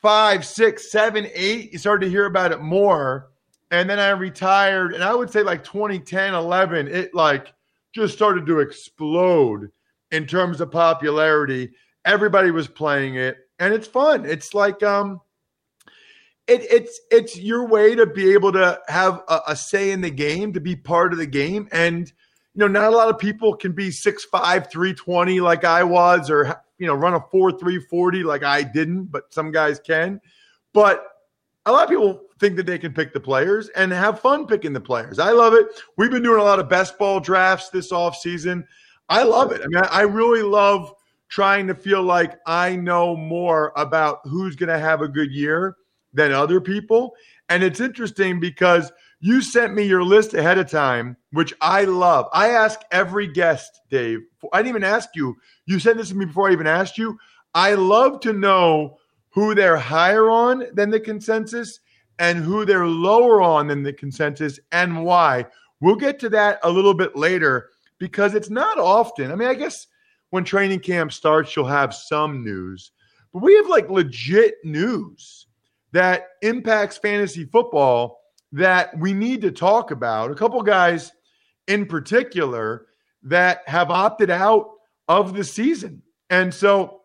five, 0.02 0.44
six, 0.44 0.90
seven, 0.90 1.28
eight, 1.34 1.72
you 1.72 1.78
started 1.78 2.04
to 2.04 2.10
hear 2.10 2.26
about 2.26 2.52
it 2.52 2.60
more. 2.60 3.30
And 3.70 3.88
then 3.88 3.98
I 3.98 4.10
retired. 4.10 4.92
And 4.92 5.02
I 5.02 5.14
would 5.14 5.30
say 5.30 5.42
like 5.42 5.64
2010, 5.64 6.34
11, 6.34 6.88
it 6.88 7.14
like 7.14 7.54
just 7.94 8.14
started 8.14 8.46
to 8.46 8.60
explode 8.60 9.70
in 10.10 10.26
terms 10.26 10.60
of 10.60 10.70
popularity. 10.70 11.70
Everybody 12.04 12.50
was 12.50 12.68
playing 12.68 13.16
it. 13.16 13.36
And 13.58 13.74
it's 13.74 13.86
fun. 13.86 14.24
It's 14.24 14.54
like 14.54 14.82
um 14.82 15.20
it, 16.46 16.62
it's 16.70 17.00
it's 17.10 17.38
your 17.38 17.66
way 17.66 17.94
to 17.94 18.06
be 18.06 18.32
able 18.32 18.52
to 18.52 18.80
have 18.88 19.22
a, 19.28 19.40
a 19.48 19.56
say 19.56 19.92
in 19.92 20.00
the 20.00 20.10
game, 20.10 20.52
to 20.52 20.60
be 20.60 20.74
part 20.74 21.12
of 21.12 21.18
the 21.18 21.26
game. 21.26 21.68
And 21.70 22.08
you 22.54 22.60
know, 22.60 22.66
not 22.66 22.92
a 22.92 22.96
lot 22.96 23.08
of 23.08 23.18
people 23.18 23.54
can 23.54 23.72
be 23.72 23.90
6'5, 23.90 24.32
320 24.32 25.40
like 25.40 25.64
I 25.64 25.84
was, 25.84 26.28
or 26.28 26.60
you 26.78 26.86
know, 26.86 26.94
run 26.94 27.14
a 27.14 27.20
4 27.30 27.52
340 27.52 28.24
like 28.24 28.42
I 28.42 28.62
didn't, 28.62 29.04
but 29.04 29.32
some 29.32 29.52
guys 29.52 29.78
can. 29.78 30.20
But 30.72 31.06
a 31.66 31.72
lot 31.72 31.84
of 31.84 31.90
people 31.90 32.22
think 32.38 32.56
that 32.56 32.66
they 32.66 32.78
can 32.78 32.92
pick 32.92 33.12
the 33.12 33.20
players 33.20 33.68
and 33.70 33.92
have 33.92 34.20
fun 34.20 34.46
picking 34.46 34.72
the 34.72 34.80
players. 34.80 35.18
I 35.18 35.30
love 35.30 35.52
it. 35.54 35.66
We've 35.96 36.10
been 36.10 36.22
doing 36.22 36.40
a 36.40 36.44
lot 36.44 36.58
of 36.58 36.68
best 36.68 36.98
ball 36.98 37.20
drafts 37.20 37.68
this 37.70 37.92
off 37.92 38.16
season. 38.16 38.66
I 39.08 39.24
love 39.24 39.52
it. 39.52 39.60
I 39.60 39.66
mean, 39.66 39.82
I 39.90 40.02
really 40.02 40.42
love 40.42 40.92
trying 41.28 41.66
to 41.66 41.74
feel 41.74 42.02
like 42.02 42.38
I 42.46 42.76
know 42.76 43.16
more 43.16 43.72
about 43.76 44.20
who's 44.24 44.56
going 44.56 44.68
to 44.68 44.78
have 44.78 45.02
a 45.02 45.08
good 45.08 45.30
year 45.30 45.76
than 46.12 46.32
other 46.32 46.60
people. 46.60 47.14
And 47.48 47.62
it's 47.62 47.80
interesting 47.80 48.40
because 48.40 48.90
you 49.20 49.42
sent 49.42 49.74
me 49.74 49.82
your 49.82 50.02
list 50.02 50.34
ahead 50.34 50.58
of 50.58 50.70
time, 50.70 51.16
which 51.32 51.52
I 51.60 51.84
love. 51.84 52.26
I 52.32 52.50
ask 52.50 52.80
every 52.90 53.26
guest, 53.26 53.80
Dave. 53.90 54.20
I 54.52 54.58
didn't 54.58 54.70
even 54.70 54.84
ask 54.84 55.10
you. 55.14 55.36
You 55.66 55.78
sent 55.78 55.98
this 55.98 56.08
to 56.08 56.16
me 56.16 56.24
before 56.24 56.48
I 56.48 56.52
even 56.52 56.66
asked 56.66 56.96
you. 56.96 57.18
I 57.54 57.74
love 57.74 58.20
to 58.20 58.32
know 58.32 58.96
who 59.30 59.54
they're 59.54 59.76
higher 59.76 60.30
on 60.30 60.64
than 60.74 60.90
the 60.90 61.00
consensus 61.00 61.80
and 62.18 62.38
who 62.38 62.64
they're 62.64 62.86
lower 62.86 63.40
on 63.40 63.66
than 63.66 63.82
the 63.82 63.92
consensus 63.92 64.60
and 64.72 65.04
why. 65.04 65.46
We'll 65.80 65.96
get 65.96 66.18
to 66.20 66.28
that 66.30 66.60
a 66.62 66.70
little 66.70 66.94
bit 66.94 67.16
later 67.16 67.70
because 67.98 68.34
it's 68.34 68.50
not 68.50 68.78
often. 68.78 69.32
I 69.32 69.34
mean, 69.34 69.48
I 69.48 69.54
guess 69.54 69.86
when 70.30 70.44
training 70.44 70.80
camp 70.80 71.12
starts, 71.12 71.56
you'll 71.56 71.66
have 71.66 71.94
some 71.94 72.44
news, 72.44 72.92
but 73.32 73.42
we 73.42 73.54
have 73.56 73.68
like 73.68 73.88
legit 73.88 74.56
news 74.64 75.46
that 75.92 76.28
impacts 76.42 76.98
fantasy 76.98 77.44
football 77.44 78.20
that 78.52 78.96
we 78.98 79.12
need 79.12 79.40
to 79.42 79.50
talk 79.50 79.90
about. 79.90 80.30
A 80.30 80.34
couple 80.34 80.60
guys 80.62 81.12
in 81.68 81.86
particular 81.86 82.86
that 83.22 83.62
have 83.66 83.90
opted 83.90 84.30
out 84.30 84.70
of 85.08 85.34
the 85.34 85.44
season. 85.44 86.02
And 86.30 86.52
so 86.52 86.99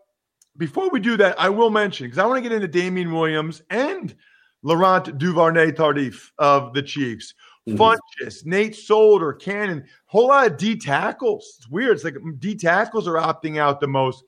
before 0.57 0.89
we 0.89 0.99
do 0.99 1.17
that, 1.17 1.39
I 1.39 1.49
will 1.49 1.69
mention 1.69 2.07
because 2.07 2.17
I 2.17 2.25
want 2.25 2.37
to 2.37 2.49
get 2.49 2.55
into 2.55 2.67
Damien 2.67 3.11
Williams 3.11 3.61
and 3.69 4.15
Laurent 4.63 5.17
Duvernay 5.17 5.71
Tardif 5.71 6.31
of 6.37 6.73
the 6.73 6.81
Chiefs. 6.81 7.33
Mm-hmm. 7.67 7.81
Funchess, 7.81 8.45
Nate 8.45 8.75
Solder, 8.75 9.33
Cannon, 9.33 9.85
whole 10.05 10.27
lot 10.27 10.45
of 10.47 10.57
D 10.57 10.75
tackles. 10.75 11.55
It's 11.57 11.67
weird. 11.67 11.93
It's 11.95 12.03
like 12.03 12.15
D 12.37 12.55
tackles 12.55 13.07
are 13.07 13.15
opting 13.15 13.57
out 13.57 13.79
the 13.79 13.87
most. 13.87 14.23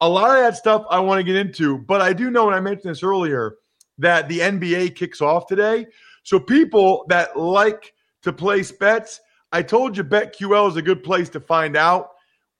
A 0.00 0.08
lot 0.08 0.30
of 0.30 0.42
that 0.42 0.56
stuff 0.56 0.84
I 0.90 0.98
want 0.98 1.20
to 1.20 1.22
get 1.22 1.36
into, 1.36 1.78
but 1.78 2.00
I 2.00 2.12
do 2.12 2.30
know, 2.30 2.46
and 2.46 2.56
I 2.56 2.60
mentioned 2.60 2.90
this 2.90 3.02
earlier, 3.02 3.56
that 3.98 4.28
the 4.28 4.40
NBA 4.40 4.96
kicks 4.96 5.20
off 5.20 5.46
today. 5.46 5.86
So 6.24 6.40
people 6.40 7.04
that 7.08 7.38
like 7.38 7.94
to 8.22 8.32
place 8.32 8.72
bets, 8.72 9.20
I 9.52 9.62
told 9.62 9.96
you 9.96 10.04
BetQL 10.04 10.68
is 10.68 10.76
a 10.76 10.82
good 10.82 11.04
place 11.04 11.28
to 11.30 11.40
find 11.40 11.76
out 11.76 12.10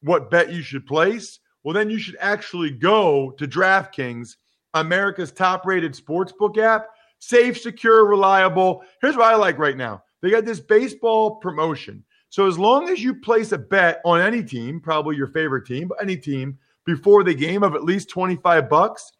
what 0.02 0.30
bet 0.30 0.52
you 0.52 0.62
should 0.62 0.86
place. 0.86 1.39
Well, 1.62 1.74
then 1.74 1.90
you 1.90 1.98
should 1.98 2.16
actually 2.20 2.70
go 2.70 3.32
to 3.32 3.46
DraftKings, 3.46 4.36
America's 4.74 5.32
top 5.32 5.66
rated 5.66 5.92
sportsbook 5.94 6.58
app. 6.58 6.88
Safe, 7.18 7.60
secure, 7.60 8.06
reliable. 8.06 8.82
Here's 9.02 9.16
what 9.16 9.32
I 9.32 9.36
like 9.36 9.58
right 9.58 9.76
now 9.76 10.02
they 10.22 10.30
got 10.30 10.44
this 10.44 10.60
baseball 10.60 11.36
promotion. 11.36 12.04
So 12.30 12.46
as 12.46 12.58
long 12.58 12.88
as 12.88 13.02
you 13.02 13.14
place 13.14 13.52
a 13.52 13.58
bet 13.58 14.00
on 14.04 14.20
any 14.20 14.42
team, 14.42 14.80
probably 14.80 15.16
your 15.16 15.26
favorite 15.28 15.66
team, 15.66 15.88
but 15.88 16.00
any 16.00 16.16
team 16.16 16.58
before 16.86 17.24
the 17.24 17.34
game 17.34 17.62
of 17.62 17.74
at 17.74 17.84
least 17.84 18.08
25 18.08 18.68
bucks, 18.68 19.12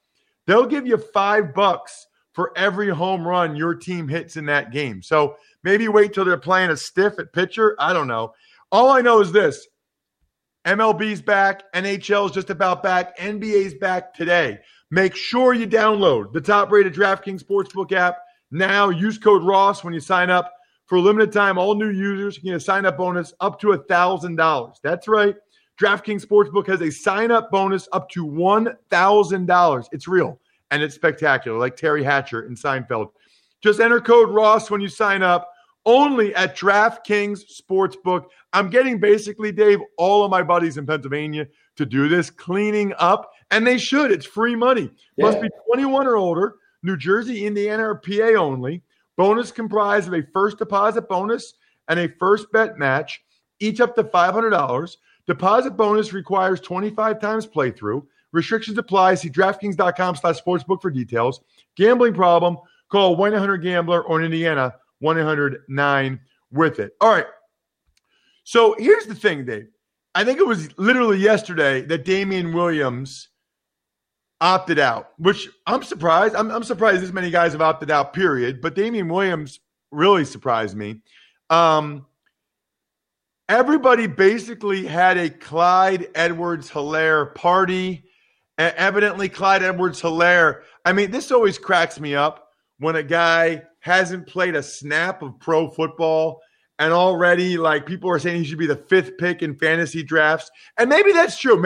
they'll 0.47 0.67
give 0.67 0.87
you 0.87 0.97
5 0.97 1.55
bucks 1.55 2.07
for 2.33 2.53
every 2.57 2.89
home 2.89 3.27
run 3.27 3.57
your 3.57 3.75
team 3.75 4.07
hits 4.07 4.37
in 4.37 4.47
that 4.47 4.71
game. 4.71 5.03
So 5.03 5.37
maybe 5.65 5.89
wait 5.89 6.13
till 6.15 6.25
they're 6.25 6.39
playing 6.39 6.71
a 6.71 6.77
stiff 6.77 7.19
at 7.19 7.33
pitcher, 7.33 7.75
I 7.79 7.93
don't 7.93 8.09
know. 8.09 8.33
All 8.71 8.91
I 8.91 9.01
know 9.01 9.21
is 9.21 9.33
this. 9.33 9.67
MLB's 10.67 11.23
back, 11.23 11.73
NHL's 11.73 12.33
just 12.33 12.51
about 12.51 12.83
back, 12.83 13.17
NBA's 13.19 13.75
back 13.75 14.13
today. 14.13 14.59
Make 14.91 15.15
sure 15.15 15.55
you 15.55 15.67
download 15.67 16.33
the 16.33 16.41
top-rated 16.41 16.95
DraftKings 16.95 17.43
Sportsbook 17.43 17.93
app 17.93 18.19
now. 18.51 18.91
Use 18.91 19.17
code 19.19 19.43
Ross 19.45 19.83
when 19.83 19.95
you 19.95 20.01
sign 20.01 20.29
up 20.29 20.53
for 20.91 20.97
a 20.97 21.01
limited 21.01 21.33
time, 21.33 21.57
all 21.57 21.77
new 21.77 21.91
users 21.91 22.37
can 22.37 22.49
get 22.49 22.57
a 22.57 22.61
sign 22.61 22.85
up 22.85 22.99
bonus 22.99 23.33
up 23.39 23.61
to 23.61 23.69
$1,000. 23.69 24.75
That's 24.83 25.07
right. 25.07 25.37
DraftKings 25.81 26.27
Sportsbook 26.27 26.67
has 26.67 26.83
a 26.83 26.91
sign 26.91 27.31
up 27.31 27.49
bonus 27.53 27.89
up 27.93 28.09
to 28.11 28.27
$1,000. 28.27 29.89
It's 29.93 30.09
real 30.09 30.41
and 30.73 30.83
it's 30.83 30.97
spectacular, 30.97 31.57
like 31.59 31.77
Teri 31.77 32.03
Hatcher 32.03 32.43
in 32.43 32.57
Seinfeld. 32.57 33.13
Just 33.63 33.79
enter 33.79 34.01
code 34.01 34.31
Ross 34.31 34.69
when 34.69 34.81
you 34.81 34.89
sign 34.89 35.23
up 35.23 35.50
only 35.87 36.35
at 36.35 36.57
DraftKings 36.57 37.43
Sportsbook. 37.61 38.25
I'm 38.53 38.71
getting 38.71 39.01
basically, 39.01 39.53
Dave, 39.53 39.81
all 39.97 40.25
of 40.25 40.31
my 40.31 40.43
buddies 40.43 40.77
in 40.77 40.87
Pennsylvania 40.87 41.47
to 41.77 41.87
do 41.87 42.09
this 42.09 42.31
cleaning 42.31 42.93
up, 42.99 43.31
and 43.51 43.67
they 43.67 43.79
should. 43.79 44.13
It's 44.13 44.27
free 44.27 44.55
money. 44.55 44.91
Yeah. 45.17 45.27
Must 45.27 45.41
be 45.41 45.49
21 45.67 46.07
or 46.07 46.17
older, 46.17 46.57
New 46.83 46.97
Jersey, 46.97 47.47
Indiana, 47.47 47.89
or 47.89 47.97
PA 47.97 48.35
only. 48.39 48.83
Bonus 49.17 49.53
comprised 49.53 50.09
of 50.09 50.15
a 50.15 50.23
first 50.33 50.59
deposit 50.59 51.09
bonus 51.09 51.55
and 51.89 51.99
a 51.99 52.09
first 52.19 52.51
bet 52.53 52.79
match, 52.79 53.23
each 53.59 53.81
up 53.81 53.95
to 53.97 54.05
$500. 54.05 54.97
Deposit 55.27 55.77
bonus 55.77 56.13
requires 56.13 56.61
25 56.61 57.21
times 57.21 57.47
playthrough. 57.47 58.05
Restrictions 58.33 58.79
apply. 58.79 59.15
See 59.17 59.29
DraftKings.com 59.29 60.17
slash 60.17 60.41
sportsbook 60.41 60.81
for 60.81 60.91
details. 60.91 61.41
Gambling 61.77 62.15
problem? 62.15 62.57
Call 62.91 63.17
1-800-GAMBLER 63.17 64.03
or 64.03 64.21
in 64.21 64.27
Indiana, 64.27 64.75
1-800-9 65.03 66.19
with 66.51 66.79
it. 66.79 66.93
All 67.01 67.11
right. 67.11 67.27
So 68.45 68.75
here's 68.79 69.07
the 69.07 69.15
thing, 69.15 69.45
Dave. 69.45 69.69
I 70.15 70.25
think 70.25 70.41
it 70.41 70.47
was 70.47 70.77
literally 70.79 71.19
yesterday 71.19 71.83
that 71.83 72.05
Damien 72.05 72.53
Williams 72.53 73.29
opted 74.41 74.79
out, 74.79 75.11
which 75.19 75.49
I'm 75.67 75.83
surprised. 75.83 76.35
I'm, 76.35 76.51
I'm 76.51 76.65
surprised 76.65 77.03
this 77.03 77.13
many 77.13 77.31
guys 77.31 77.53
have 77.53 77.61
opted 77.61 77.91
out, 77.91 78.13
period. 78.13 78.61
But 78.61 78.75
Damien 78.75 79.09
Williams 79.09 79.61
really 79.91 80.25
surprised 80.25 80.77
me. 80.77 81.03
Um, 81.49 82.07
everybody 83.49 84.07
basically 84.07 84.87
had 84.87 85.19
a 85.19 85.31
Clyde 85.31 86.09
Edwards 86.15 86.71
Helaire 86.71 87.35
party. 87.35 88.05
Evidently, 88.59 89.29
Clyde 89.29 89.63
Edwards 89.63 90.03
Helaire. 90.03 90.63
I 90.85 90.93
mean, 90.93 91.11
this 91.11 91.31
always 91.31 91.59
cracks 91.59 91.99
me 91.99 92.15
up 92.15 92.49
when 92.79 92.97
a 92.97 93.03
guy 93.03 93.63
hasn't 93.81 94.27
played 94.27 94.55
a 94.55 94.63
snap 94.63 95.23
of 95.23 95.39
pro 95.39 95.69
football 95.69 96.41
and 96.79 96.93
already 96.93 97.59
like 97.59 97.85
people 97.85 98.11
are 98.11 98.19
saying 98.19 98.39
he 98.39 98.45
should 98.45 98.59
be 98.59 98.67
the 98.67 98.77
fifth 98.77 99.19
pick 99.19 99.43
in 99.43 99.55
fantasy 99.55 100.03
drafts. 100.03 100.51
And 100.79 100.89
maybe 100.89 101.13
that's 101.13 101.39
true. 101.39 101.61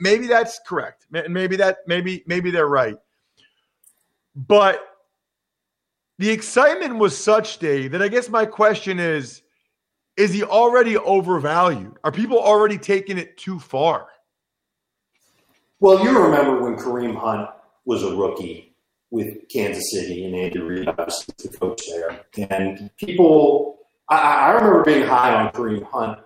Maybe 0.00 0.26
that's 0.26 0.60
correct. 0.66 1.06
And 1.12 1.34
maybe 1.34 1.56
that 1.56 1.78
maybe 1.86 2.22
maybe 2.26 2.50
they're 2.50 2.68
right. 2.68 2.96
But 4.36 4.80
the 6.18 6.30
excitement 6.30 6.96
was 6.96 7.16
such 7.16 7.58
dave 7.58 7.92
that 7.92 8.02
i 8.02 8.08
guess 8.08 8.28
my 8.28 8.46
question 8.46 8.98
is 8.98 9.42
is 10.16 10.32
he 10.32 10.44
already 10.44 10.96
overvalued? 10.96 11.98
Are 12.04 12.12
people 12.12 12.38
already 12.38 12.78
taking 12.78 13.18
it 13.18 13.36
too 13.36 13.58
far? 13.58 14.06
Well 15.80 16.04
you 16.04 16.16
remember 16.16 16.62
when 16.62 16.76
kareem 16.76 17.16
hunt 17.16 17.50
was 17.84 18.04
a 18.04 18.14
rookie 18.14 18.73
with 19.14 19.48
kansas 19.48 19.90
city 19.92 20.24
and 20.24 20.34
andy 20.34 20.60
reid 20.60 20.86
was 20.86 21.24
the 21.38 21.48
coach 21.58 21.82
there 21.88 22.20
and 22.50 22.90
people 22.98 23.78
I, 24.08 24.16
I 24.16 24.50
remember 24.52 24.84
being 24.84 25.06
high 25.06 25.34
on 25.34 25.50
Kareem 25.52 25.82
Hunt 25.90 26.18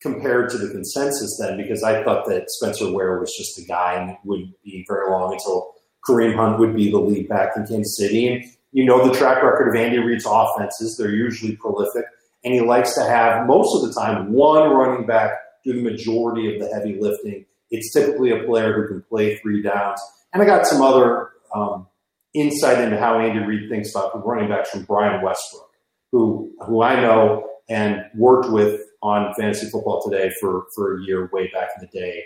compared 0.00 0.50
to 0.50 0.58
the 0.58 0.68
consensus 0.70 1.38
then 1.40 1.56
because 1.56 1.82
I 1.82 2.02
thought 2.02 2.26
that 2.26 2.50
Spencer 2.50 2.92
Ware 2.92 3.20
was 3.20 3.34
just 3.36 3.56
the 3.56 3.64
guy 3.64 3.94
and 3.94 4.10
it 4.10 4.18
wouldn't 4.24 4.60
be 4.64 4.84
very 4.88 5.08
long 5.10 5.32
until 5.32 5.72
Kareem 6.06 6.34
Hunt 6.34 6.58
would 6.58 6.74
be 6.74 6.90
the 6.90 6.98
lead 6.98 7.28
back 7.28 7.52
in 7.56 7.66
Kansas 7.66 7.96
City. 7.96 8.28
And 8.28 8.44
you 8.72 8.84
know 8.84 9.06
the 9.06 9.16
track 9.16 9.42
record 9.42 9.68
of 9.68 9.80
Andy 9.80 9.98
Reid's 9.98 10.26
offenses, 10.26 10.96
they're 10.98 11.14
usually 11.14 11.56
prolific. 11.56 12.04
And 12.44 12.52
he 12.52 12.60
likes 12.60 12.94
to 12.96 13.04
have, 13.04 13.46
most 13.46 13.76
of 13.76 13.88
the 13.88 13.94
time, 13.94 14.32
one 14.32 14.70
running 14.70 15.06
back 15.06 15.30
do 15.64 15.72
the 15.72 15.82
majority 15.82 16.52
of 16.52 16.60
the 16.60 16.74
heavy 16.74 16.98
lifting. 17.00 17.46
It's 17.70 17.92
typically 17.92 18.32
a 18.32 18.42
player 18.42 18.72
who 18.74 18.88
can 18.88 19.02
play 19.02 19.36
three 19.36 19.62
downs. 19.62 20.00
And 20.32 20.42
I 20.42 20.46
got 20.46 20.66
some 20.66 20.82
other 20.82 21.30
um, 21.54 21.86
insight 22.34 22.78
into 22.78 22.98
how 22.98 23.18
Andy 23.18 23.44
Reid 23.44 23.68
thinks 23.70 23.94
about 23.94 24.26
running 24.26 24.48
backs 24.48 24.70
from 24.70 24.84
Brian 24.84 25.22
Westbrook 25.22 25.72
who 26.12 26.52
who 26.66 26.82
I 26.82 27.00
know 27.00 27.48
and 27.68 28.04
worked 28.14 28.50
with 28.50 28.80
on 29.02 29.34
fantasy 29.34 29.68
football 29.70 30.02
today 30.08 30.30
for 30.40 30.66
for 30.74 30.98
a 30.98 31.02
year 31.02 31.28
way 31.32 31.50
back 31.52 31.70
in 31.76 31.88
the 31.90 31.98
day. 31.98 32.22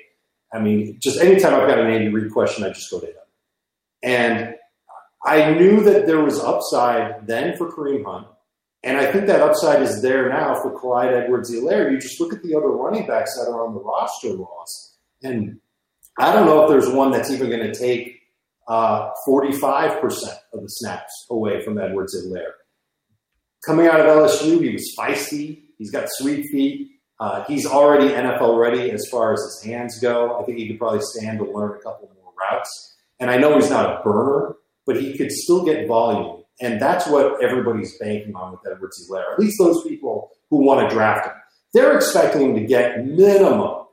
I 0.52 0.58
mean, 0.58 0.98
just 1.00 1.20
anytime 1.20 1.54
I've 1.54 1.68
got 1.68 1.78
an 1.78 1.86
Andy 1.86 2.08
Reid 2.08 2.32
question, 2.32 2.64
I 2.64 2.68
just 2.68 2.90
go 2.90 3.00
to 3.00 3.06
him. 3.06 3.14
And 4.02 4.54
I 5.24 5.54
knew 5.54 5.82
that 5.82 6.06
there 6.06 6.20
was 6.20 6.38
upside 6.38 7.26
then 7.26 7.56
for 7.56 7.70
Kareem 7.72 8.04
Hunt. 8.04 8.26
And 8.82 8.96
I 8.96 9.10
think 9.10 9.26
that 9.26 9.40
upside 9.40 9.82
is 9.82 10.02
there 10.02 10.28
now 10.28 10.54
for 10.62 10.78
Clyde 10.78 11.12
Edwards 11.12 11.52
Helaire. 11.52 11.90
You 11.90 11.98
just 11.98 12.20
look 12.20 12.32
at 12.32 12.42
the 12.42 12.54
other 12.54 12.68
running 12.68 13.06
backs 13.06 13.36
that 13.36 13.50
are 13.50 13.66
on 13.66 13.74
the 13.74 13.80
roster, 13.80 14.36
Ross. 14.36 14.96
And 15.24 15.58
I 16.18 16.32
don't 16.32 16.46
know 16.46 16.62
if 16.62 16.70
there's 16.70 16.88
one 16.88 17.10
that's 17.10 17.30
even 17.30 17.50
going 17.50 17.72
to 17.72 17.74
take 17.74 18.20
uh, 18.68 19.10
45% 19.26 20.00
of 20.52 20.62
the 20.62 20.68
snaps 20.68 21.26
away 21.30 21.62
from 21.62 21.78
Edwards 21.78 22.16
Helaire 22.16 22.52
coming 23.66 23.86
out 23.88 24.00
of 24.00 24.06
LSU, 24.06 24.62
he 24.62 24.70
was 24.70 24.94
feisty. 24.98 25.62
He's 25.76 25.90
got 25.90 26.06
sweet 26.08 26.46
feet. 26.50 26.92
Uh, 27.18 27.44
he's 27.44 27.66
already 27.66 28.08
NFL 28.08 28.58
ready 28.58 28.90
as 28.90 29.06
far 29.10 29.32
as 29.32 29.40
his 29.40 29.62
hands 29.64 29.98
go. 30.00 30.38
I 30.40 30.44
think 30.44 30.58
he 30.58 30.68
could 30.68 30.78
probably 30.78 31.00
stand 31.00 31.38
to 31.38 31.44
learn 31.44 31.76
a 31.76 31.82
couple 31.82 32.10
more 32.22 32.32
routes. 32.38 32.96
And 33.18 33.30
I 33.30 33.38
know 33.38 33.56
he's 33.56 33.70
not 33.70 34.00
a 34.00 34.02
burner, 34.02 34.56
but 34.86 35.00
he 35.00 35.16
could 35.16 35.32
still 35.32 35.64
get 35.64 35.88
volume. 35.88 36.44
And 36.60 36.80
that's 36.80 37.06
what 37.06 37.42
everybody's 37.42 37.98
banking 37.98 38.34
on 38.34 38.52
with 38.52 38.60
Edwards 38.70 39.08
Helaire. 39.10 39.32
At 39.32 39.38
least 39.38 39.56
those 39.58 39.82
people 39.82 40.30
who 40.50 40.64
want 40.64 40.88
to 40.88 40.94
draft 40.94 41.26
him. 41.26 41.34
They're 41.74 41.96
expecting 41.96 42.42
him 42.42 42.54
to 42.54 42.64
get 42.64 43.04
minimum 43.04 43.86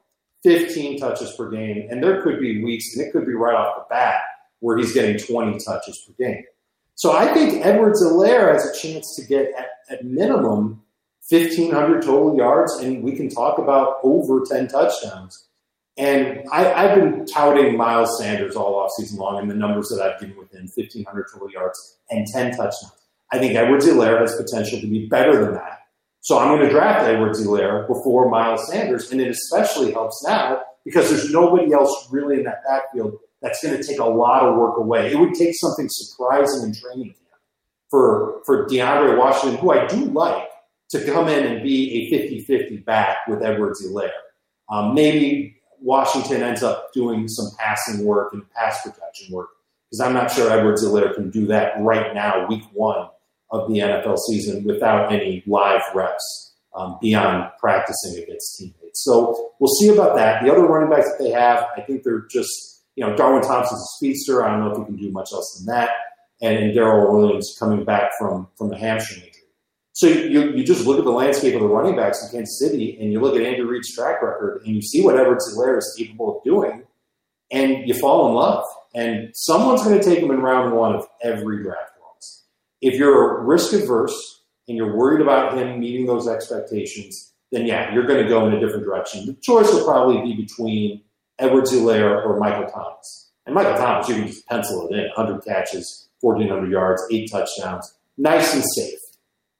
15 0.43 0.99
touches 0.99 1.33
per 1.37 1.49
game. 1.49 1.87
And 1.89 2.03
there 2.03 2.21
could 2.21 2.39
be 2.39 2.63
weeks, 2.63 2.95
and 2.95 3.05
it 3.05 3.11
could 3.11 3.25
be 3.25 3.33
right 3.33 3.55
off 3.55 3.75
the 3.77 3.85
bat, 3.89 4.21
where 4.63 4.77
he's 4.77 4.93
getting 4.93 5.17
20 5.17 5.59
touches 5.59 6.07
per 6.07 6.13
game. 6.17 6.41
So 6.95 7.11
I 7.11 7.33
think 7.33 7.65
Edwards 7.65 8.01
Helaire 8.01 8.53
has 8.53 8.65
a 8.65 8.81
chance 8.81 9.13
to 9.17 9.25
get 9.25 9.51
at, 9.57 9.67
at 9.89 10.05
minimum 10.05 10.81
1,500 11.27 12.01
total 12.01 12.37
yards, 12.37 12.73
and 12.75 13.03
we 13.03 13.13
can 13.13 13.27
talk 13.27 13.57
about 13.57 13.97
over 14.03 14.45
10 14.45 14.69
touchdowns. 14.69 15.49
And 15.97 16.45
I, 16.49 16.63
have 16.63 16.95
been 16.95 17.25
touting 17.25 17.75
Miles 17.75 18.17
Sanders 18.17 18.55
all 18.55 18.87
offseason 18.87 19.17
long, 19.17 19.37
and 19.37 19.51
the 19.51 19.55
numbers 19.55 19.89
that 19.89 20.01
I've 20.01 20.17
given 20.21 20.37
with 20.37 20.53
him 20.53 20.69
1,500 20.73 21.25
total 21.33 21.51
yards 21.51 21.97
and 22.09 22.25
10 22.25 22.51
touchdowns. 22.51 22.93
I 23.33 23.39
think 23.39 23.55
Edwards-Helaire 23.55 24.21
has 24.21 24.37
potential 24.37 24.79
to 24.79 24.87
be 24.87 25.07
better 25.07 25.43
than 25.43 25.55
that. 25.55 25.79
So 26.21 26.39
I'm 26.39 26.57
going 26.57 26.61
to 26.61 26.69
draft 26.69 27.05
Edwards-Helaire 27.05 27.85
before 27.85 28.29
Miles 28.29 28.65
Sanders, 28.69 29.11
and 29.11 29.19
it 29.19 29.27
especially 29.27 29.91
helps 29.91 30.23
now 30.25 30.61
because 30.85 31.09
there's 31.09 31.31
nobody 31.33 31.73
else 31.73 32.07
really 32.09 32.37
in 32.37 32.43
that 32.43 32.63
backfield 32.65 33.17
that's 33.43 33.61
going 33.61 33.77
to 33.79 33.83
take 33.83 33.99
a 33.99 34.05
lot 34.05 34.41
of 34.41 34.55
work 34.55 34.77
away. 34.77 35.11
It 35.11 35.19
would 35.19 35.35
take 35.35 35.53
something 35.53 35.87
surprising 35.89 36.63
in 36.63 36.73
training 36.73 37.09
camp 37.09 37.41
for, 37.91 38.41
for 38.45 38.65
DeAndre 38.65 39.17
Washington, 39.17 39.59
who 39.59 39.71
I 39.71 39.85
do 39.85 40.05
like, 40.05 40.49
to 40.91 41.05
come 41.05 41.27
in 41.27 41.45
and 41.45 41.61
be 41.61 42.09
a 42.11 42.49
50-50 42.49 42.83
back 42.85 43.27
with 43.27 43.43
Edwards-Helaire. 43.43 44.09
Um, 44.69 44.95
maybe 44.95 45.61
Washington 45.79 46.41
ends 46.41 46.63
up 46.63 46.93
doing 46.93 47.27
some 47.27 47.51
passing 47.59 48.05
work 48.05 48.33
and 48.33 48.49
pass 48.51 48.81
protection 48.81 49.33
work 49.33 49.49
because 49.93 49.99
I'm 49.99 50.13
not 50.13 50.31
sure 50.31 50.49
Edwards-Helaire 50.51 51.13
can 51.13 51.29
do 51.29 51.45
that 51.47 51.73
right 51.81 52.15
now, 52.15 52.47
week 52.47 52.63
one 52.73 53.09
of 53.51 53.69
the 53.69 53.79
NFL 53.79 54.17
season, 54.17 54.63
without 54.63 55.13
any 55.13 55.43
live 55.45 55.83
reps 55.93 56.55
um, 56.73 56.97
beyond 57.01 57.51
practicing 57.59 58.23
against 58.23 58.57
teammates. 58.57 59.03
So 59.03 59.51
we'll 59.59 59.73
see 59.75 59.89
about 59.89 60.15
that. 60.15 60.43
The 60.43 60.51
other 60.51 60.65
running 60.65 60.89
backs 60.89 61.11
that 61.11 61.23
they 61.23 61.29
have, 61.29 61.67
I 61.77 61.81
think 61.81 62.03
they're 62.03 62.25
just, 62.31 62.72
you 62.95 63.05
know, 63.05 63.15
Darwin 63.15 63.41
Thompson's 63.41 63.81
a 63.81 63.85
speedster. 63.97 64.45
I 64.45 64.51
don't 64.51 64.59
know 64.59 64.71
if 64.71 64.77
he 64.77 64.85
can 64.85 64.95
do 64.95 65.11
much 65.11 65.31
else 65.33 65.57
than 65.57 65.73
that. 65.73 65.91
And, 66.41 66.57
and 66.57 66.73
Darrel 66.73 67.17
Williams 67.17 67.55
coming 67.57 67.83
back 67.83 68.11
from, 68.17 68.47
from 68.57 68.71
a 68.71 68.77
hamstring 68.77 69.21
injury. 69.21 69.43
So 69.93 70.07
you, 70.07 70.51
you 70.53 70.63
just 70.63 70.85
look 70.87 70.97
at 70.97 71.05
the 71.05 71.11
landscape 71.11 71.53
of 71.53 71.61
the 71.61 71.67
running 71.67 71.95
backs 71.95 72.23
in 72.23 72.29
Kansas 72.31 72.59
City 72.59 72.97
and 72.99 73.11
you 73.11 73.19
look 73.19 73.35
at 73.35 73.43
Andrew 73.43 73.67
Reid's 73.67 73.93
track 73.93 74.21
record 74.21 74.63
and 74.65 74.75
you 74.75 74.81
see 74.81 75.03
what 75.03 75.19
Edwards-Helaire 75.19 75.77
is 75.77 75.95
capable 75.97 76.37
of 76.37 76.43
doing 76.43 76.83
and 77.51 77.87
you 77.87 77.93
fall 77.93 78.27
in 78.27 78.33
love. 78.33 78.65
And 78.95 79.29
someone's 79.35 79.83
going 79.83 79.99
to 79.99 80.03
take 80.03 80.19
him 80.19 80.31
in 80.31 80.41
round 80.41 80.75
one 80.75 80.95
of 80.95 81.07
every 81.21 81.61
draft 81.61 81.91
class. 81.99 82.43
If 82.81 82.95
you're 82.95 83.43
risk 83.43 83.73
averse 83.73 84.41
and 84.67 84.75
you're 84.75 84.95
worried 84.95 85.21
about 85.21 85.57
him 85.57 85.79
meeting 85.79 86.07
those 86.07 86.27
expectations, 86.27 87.33
then 87.51 87.67
yeah, 87.67 87.93
you're 87.93 88.07
going 88.07 88.23
to 88.23 88.27
go 88.27 88.47
in 88.47 88.53
a 88.53 88.59
different 88.59 88.83
direction. 88.83 89.27
The 89.27 89.33
choice 89.33 89.71
will 89.71 89.85
probably 89.85 90.21
be 90.21 90.41
between 90.41 91.03
Edwards-Helaire 91.39 92.25
or 92.25 92.39
Michael 92.39 92.69
Thomas. 92.69 93.31
And 93.45 93.55
Michael 93.55 93.75
Thomas, 93.75 94.07
you 94.07 94.15
can 94.15 94.27
just 94.27 94.47
pencil 94.47 94.87
it 94.87 94.95
in 94.95 95.05
100 95.15 95.43
catches, 95.43 96.09
1,400 96.21 96.71
yards, 96.71 97.03
eight 97.11 97.29
touchdowns. 97.31 97.93
Nice 98.17 98.53
and 98.53 98.63
safe 98.75 98.99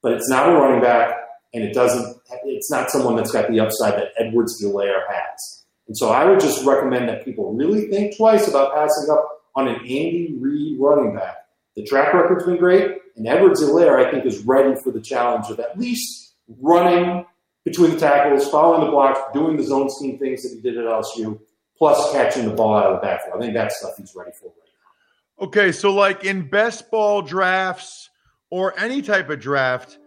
but 0.03 0.11
it's 0.11 0.29
not 0.29 0.49
a 0.49 0.51
running 0.51 0.81
back, 0.81 1.15
and 1.53 1.63
it 1.63 1.73
doesn't. 1.73 2.17
It's 2.43 2.69
not 2.69 2.91
someone 2.91 3.15
that's 3.15 3.31
got 3.31 3.49
the 3.49 3.61
upside 3.61 3.93
that 3.93 4.09
Edwards-Helaire 4.17 5.07
has. 5.07 5.63
And 5.87 5.97
so 5.97 6.09
I 6.09 6.25
would 6.25 6.39
just 6.39 6.65
recommend 6.65 7.09
that 7.09 7.25
people 7.25 7.53
really 7.53 7.87
think 7.87 8.15
twice 8.17 8.47
about 8.47 8.73
passing 8.73 9.09
up 9.09 9.27
on 9.55 9.67
an 9.67 9.75
Andy 9.75 10.35
Reid 10.39 10.77
running 10.79 11.15
back. 11.15 11.37
The 11.75 11.85
track 11.85 12.13
record's 12.13 12.45
been 12.45 12.57
great, 12.57 12.97
and 13.15 13.27
Edwards-Helaire 13.27 14.05
I 14.05 14.11
think 14.11 14.25
is 14.25 14.39
ready 14.39 14.75
for 14.83 14.91
the 14.91 15.01
challenge 15.01 15.49
of 15.49 15.59
at 15.59 15.79
least 15.79 16.33
running 16.59 17.25
between 17.63 17.91
the 17.91 17.99
tackles, 17.99 18.49
following 18.49 18.85
the 18.85 18.91
blocks, 18.91 19.19
doing 19.33 19.55
the 19.55 19.63
zone 19.63 19.89
scheme 19.89 20.19
things 20.19 20.43
that 20.43 20.53
he 20.53 20.61
did 20.61 20.77
at 20.77 20.83
LSU, 20.83 21.39
plus 21.83 22.13
catching 22.13 22.47
the 22.47 22.55
ball 22.55 22.77
out 22.77 22.85
of 22.85 23.01
the 23.01 23.05
backfield. 23.05 23.35
I 23.35 23.41
think 23.41 23.53
that's 23.53 23.77
stuff 23.77 23.97
he's 23.97 24.15
ready 24.15 24.31
for 24.31 24.45
right 24.45 24.53
now. 25.39 25.45
Okay, 25.47 25.73
so 25.73 25.93
like 25.93 26.23
in 26.23 26.47
best 26.47 26.89
ball 26.89 27.21
drafts 27.21 28.09
or 28.49 28.73
any 28.79 29.01
type 29.01 29.29
of 29.29 29.41
draft, 29.41 29.97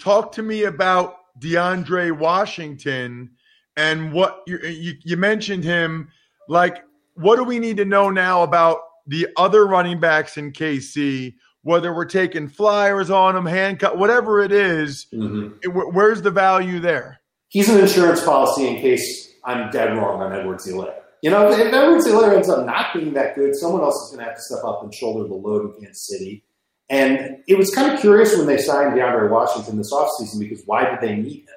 talk 0.00 0.32
to 0.32 0.42
me 0.42 0.64
about 0.64 1.16
DeAndre 1.38 2.16
Washington 2.16 3.32
and 3.76 4.14
what 4.14 4.44
you, 4.46 4.58
you, 4.60 4.94
you 5.04 5.18
mentioned 5.18 5.62
him. 5.62 6.08
Like, 6.48 6.84
what 7.16 7.36
do 7.36 7.44
we 7.44 7.58
need 7.58 7.76
to 7.76 7.84
know 7.84 8.08
now 8.08 8.42
about 8.42 8.78
the 9.06 9.28
other 9.36 9.66
running 9.66 10.00
backs 10.00 10.38
in 10.38 10.52
KC? 10.52 11.34
Whether 11.64 11.92
we're 11.92 12.06
taking 12.06 12.48
flyers 12.48 13.10
on 13.10 13.34
them, 13.34 13.44
handcuff, 13.44 13.96
whatever 13.96 14.40
it 14.40 14.52
is, 14.52 15.06
mm-hmm. 15.12 15.48
it, 15.62 15.68
where's 15.68 16.22
the 16.22 16.30
value 16.30 16.80
there? 16.80 17.20
He's 17.48 17.68
an 17.68 17.78
insurance 17.78 18.24
policy 18.24 18.66
in 18.68 18.76
case 18.76 19.34
I'm 19.44 19.70
dead 19.70 19.94
wrong 19.98 20.22
on 20.22 20.32
Edwards-Helaire. 20.32 21.02
You 21.22 21.30
know, 21.30 21.50
if 21.50 21.58
Edwards-Helaire 21.58 22.36
ends 22.36 22.48
up 22.48 22.66
not 22.66 22.94
being 22.94 23.14
that 23.14 23.34
good, 23.34 23.54
someone 23.56 23.82
else 23.82 23.96
is 24.04 24.10
going 24.10 24.20
to 24.20 24.26
have 24.26 24.36
to 24.36 24.42
step 24.42 24.64
up 24.64 24.82
and 24.82 24.94
shoulder 24.94 25.26
the 25.26 25.34
load 25.34 25.64
in 25.64 25.80
Kansas 25.80 26.06
City. 26.06 26.44
And 26.88 27.38
it 27.48 27.58
was 27.58 27.74
kind 27.74 27.92
of 27.92 28.00
curious 28.00 28.36
when 28.36 28.46
they 28.46 28.58
signed 28.58 28.92
DeAndre 28.92 29.30
Washington 29.30 29.76
this 29.76 29.92
offseason 29.92 30.38
because 30.38 30.62
why 30.66 30.88
did 30.88 31.00
they 31.00 31.16
need 31.16 31.40
him 31.40 31.54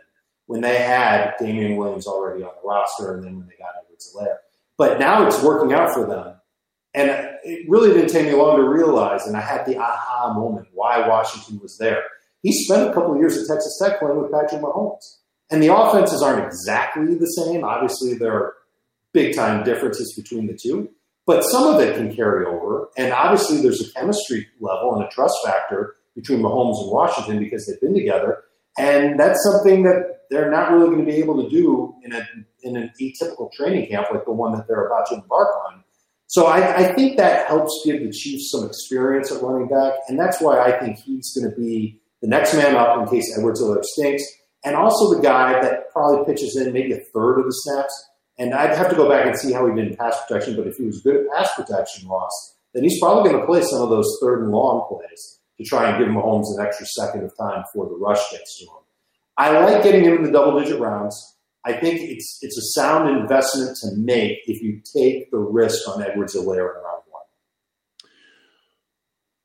when 0.47 0.61
they 0.61 0.77
had 0.77 1.33
Damien 1.39 1.75
Williams 1.75 2.07
already 2.07 2.43
on 2.43 2.51
the 2.61 2.67
roster 2.67 3.15
and 3.15 3.23
then 3.23 3.37
when 3.37 3.47
they 3.47 3.55
got 3.57 3.73
Edwards-Helaire? 3.83 4.37
But 4.77 4.99
now 4.99 5.27
it's 5.27 5.43
working 5.43 5.73
out 5.73 5.93
for 5.93 6.07
them. 6.07 6.35
And 6.95 7.09
it 7.43 7.69
really 7.69 7.93
didn't 7.93 8.09
take 8.09 8.25
me 8.25 8.33
long 8.33 8.57
to 8.57 8.63
realize, 8.63 9.27
and 9.27 9.37
I 9.37 9.41
had 9.41 9.63
the 9.65 9.77
aha 9.77 10.33
moment 10.33 10.67
why 10.73 11.07
Washington 11.07 11.59
was 11.61 11.77
there. 11.77 12.01
He 12.41 12.51
spent 12.51 12.89
a 12.89 12.93
couple 12.93 13.13
of 13.13 13.19
years 13.19 13.37
at 13.37 13.47
Texas 13.47 13.79
Tech 13.79 13.99
playing 13.99 14.19
with 14.19 14.31
Patrick 14.31 14.61
Mahomes. 14.61 15.17
And 15.51 15.61
the 15.61 15.75
offenses 15.75 16.21
aren't 16.21 16.45
exactly 16.45 17.15
the 17.15 17.25
same. 17.25 17.63
Obviously, 17.63 18.15
there 18.15 18.33
are 18.33 18.53
big 19.13 19.35
time 19.35 19.63
differences 19.63 20.13
between 20.15 20.47
the 20.47 20.57
two. 20.61 20.89
But 21.25 21.43
some 21.43 21.75
of 21.75 21.79
it 21.79 21.95
can 21.95 22.15
carry 22.15 22.45
over. 22.45 22.89
And 22.97 23.13
obviously, 23.13 23.61
there's 23.61 23.87
a 23.87 23.93
chemistry 23.93 24.47
level 24.59 24.95
and 24.95 25.03
a 25.03 25.09
trust 25.09 25.35
factor 25.45 25.97
between 26.15 26.39
Mahomes 26.39 26.81
and 26.81 26.91
Washington 26.91 27.39
because 27.39 27.67
they've 27.67 27.79
been 27.79 27.93
together. 27.93 28.43
And 28.77 29.19
that's 29.19 29.39
something 29.43 29.83
that 29.83 30.21
they're 30.29 30.49
not 30.49 30.71
really 30.71 30.87
going 30.87 31.05
to 31.05 31.05
be 31.05 31.17
able 31.17 31.43
to 31.43 31.49
do 31.49 31.93
in, 32.03 32.13
a, 32.13 32.27
in 32.63 32.77
an 32.77 32.91
atypical 32.99 33.51
training 33.51 33.89
camp 33.89 34.07
like 34.11 34.25
the 34.25 34.31
one 34.31 34.53
that 34.53 34.67
they're 34.67 34.87
about 34.87 35.07
to 35.09 35.15
embark 35.15 35.49
on. 35.67 35.83
So 36.27 36.45
I, 36.45 36.77
I 36.77 36.93
think 36.93 37.17
that 37.17 37.47
helps 37.47 37.81
give 37.85 38.01
the 38.01 38.11
Chiefs 38.11 38.51
some 38.51 38.65
experience 38.65 39.31
at 39.31 39.41
running 39.41 39.67
back. 39.67 39.93
And 40.07 40.19
that's 40.19 40.39
why 40.39 40.59
I 40.59 40.79
think 40.79 40.99
he's 40.99 41.33
going 41.33 41.49
to 41.49 41.55
be 41.55 41.99
the 42.21 42.27
next 42.27 42.53
man 42.53 42.75
up 42.75 42.99
in 42.99 43.07
case 43.07 43.35
Edwards-Helaire 43.37 43.83
stinks. 43.83 44.23
And 44.63 44.75
also 44.75 45.15
the 45.15 45.21
guy 45.21 45.59
that 45.61 45.91
probably 45.91 46.25
pitches 46.25 46.55
in 46.55 46.71
maybe 46.73 46.93
a 46.93 46.99
third 47.13 47.39
of 47.39 47.45
the 47.45 47.51
snaps 47.51 48.08
and 48.39 48.53
I'd 48.53 48.75
have 48.75 48.89
to 48.89 48.95
go 48.95 49.09
back 49.09 49.27
and 49.27 49.37
see 49.37 49.51
how 49.51 49.67
he 49.67 49.75
did 49.75 49.91
in 49.91 49.97
pass 49.97 50.15
protection, 50.25 50.55
but 50.55 50.65
if 50.65 50.77
he 50.77 50.85
was 50.85 51.01
good 51.01 51.17
at 51.17 51.31
pass 51.31 51.53
protection, 51.55 52.07
Ross, 52.07 52.55
then 52.73 52.83
he's 52.83 52.99
probably 52.99 53.29
going 53.29 53.41
to 53.41 53.45
play 53.45 53.61
some 53.61 53.81
of 53.81 53.89
those 53.89 54.17
third 54.21 54.43
and 54.43 54.51
long 54.51 54.87
plays 54.87 55.39
to 55.57 55.65
try 55.65 55.89
and 55.89 55.99
give 55.99 56.07
Mahomes 56.07 56.45
an 56.57 56.65
extra 56.65 56.85
second 56.85 57.23
of 57.23 57.37
time 57.37 57.63
before 57.63 57.89
the 57.89 57.95
rush 57.95 58.21
gets 58.31 58.59
to 58.59 58.65
him. 58.65 58.79
I 59.37 59.51
like 59.59 59.83
getting 59.83 60.03
him 60.03 60.15
in 60.15 60.23
the 60.23 60.31
double 60.31 60.59
digit 60.59 60.79
rounds. 60.79 61.35
I 61.65 61.73
think 61.73 61.99
it's 61.99 62.39
it's 62.41 62.57
a 62.57 62.79
sound 62.79 63.09
investment 63.09 63.77
to 63.81 63.91
make 63.97 64.39
if 64.47 64.61
you 64.61 64.81
take 64.95 65.29
the 65.31 65.37
risk 65.37 65.87
on 65.89 66.01
Edwards-Helaire 66.01 66.77
in 66.77 66.83
round 66.83 67.03
one. 67.09 67.23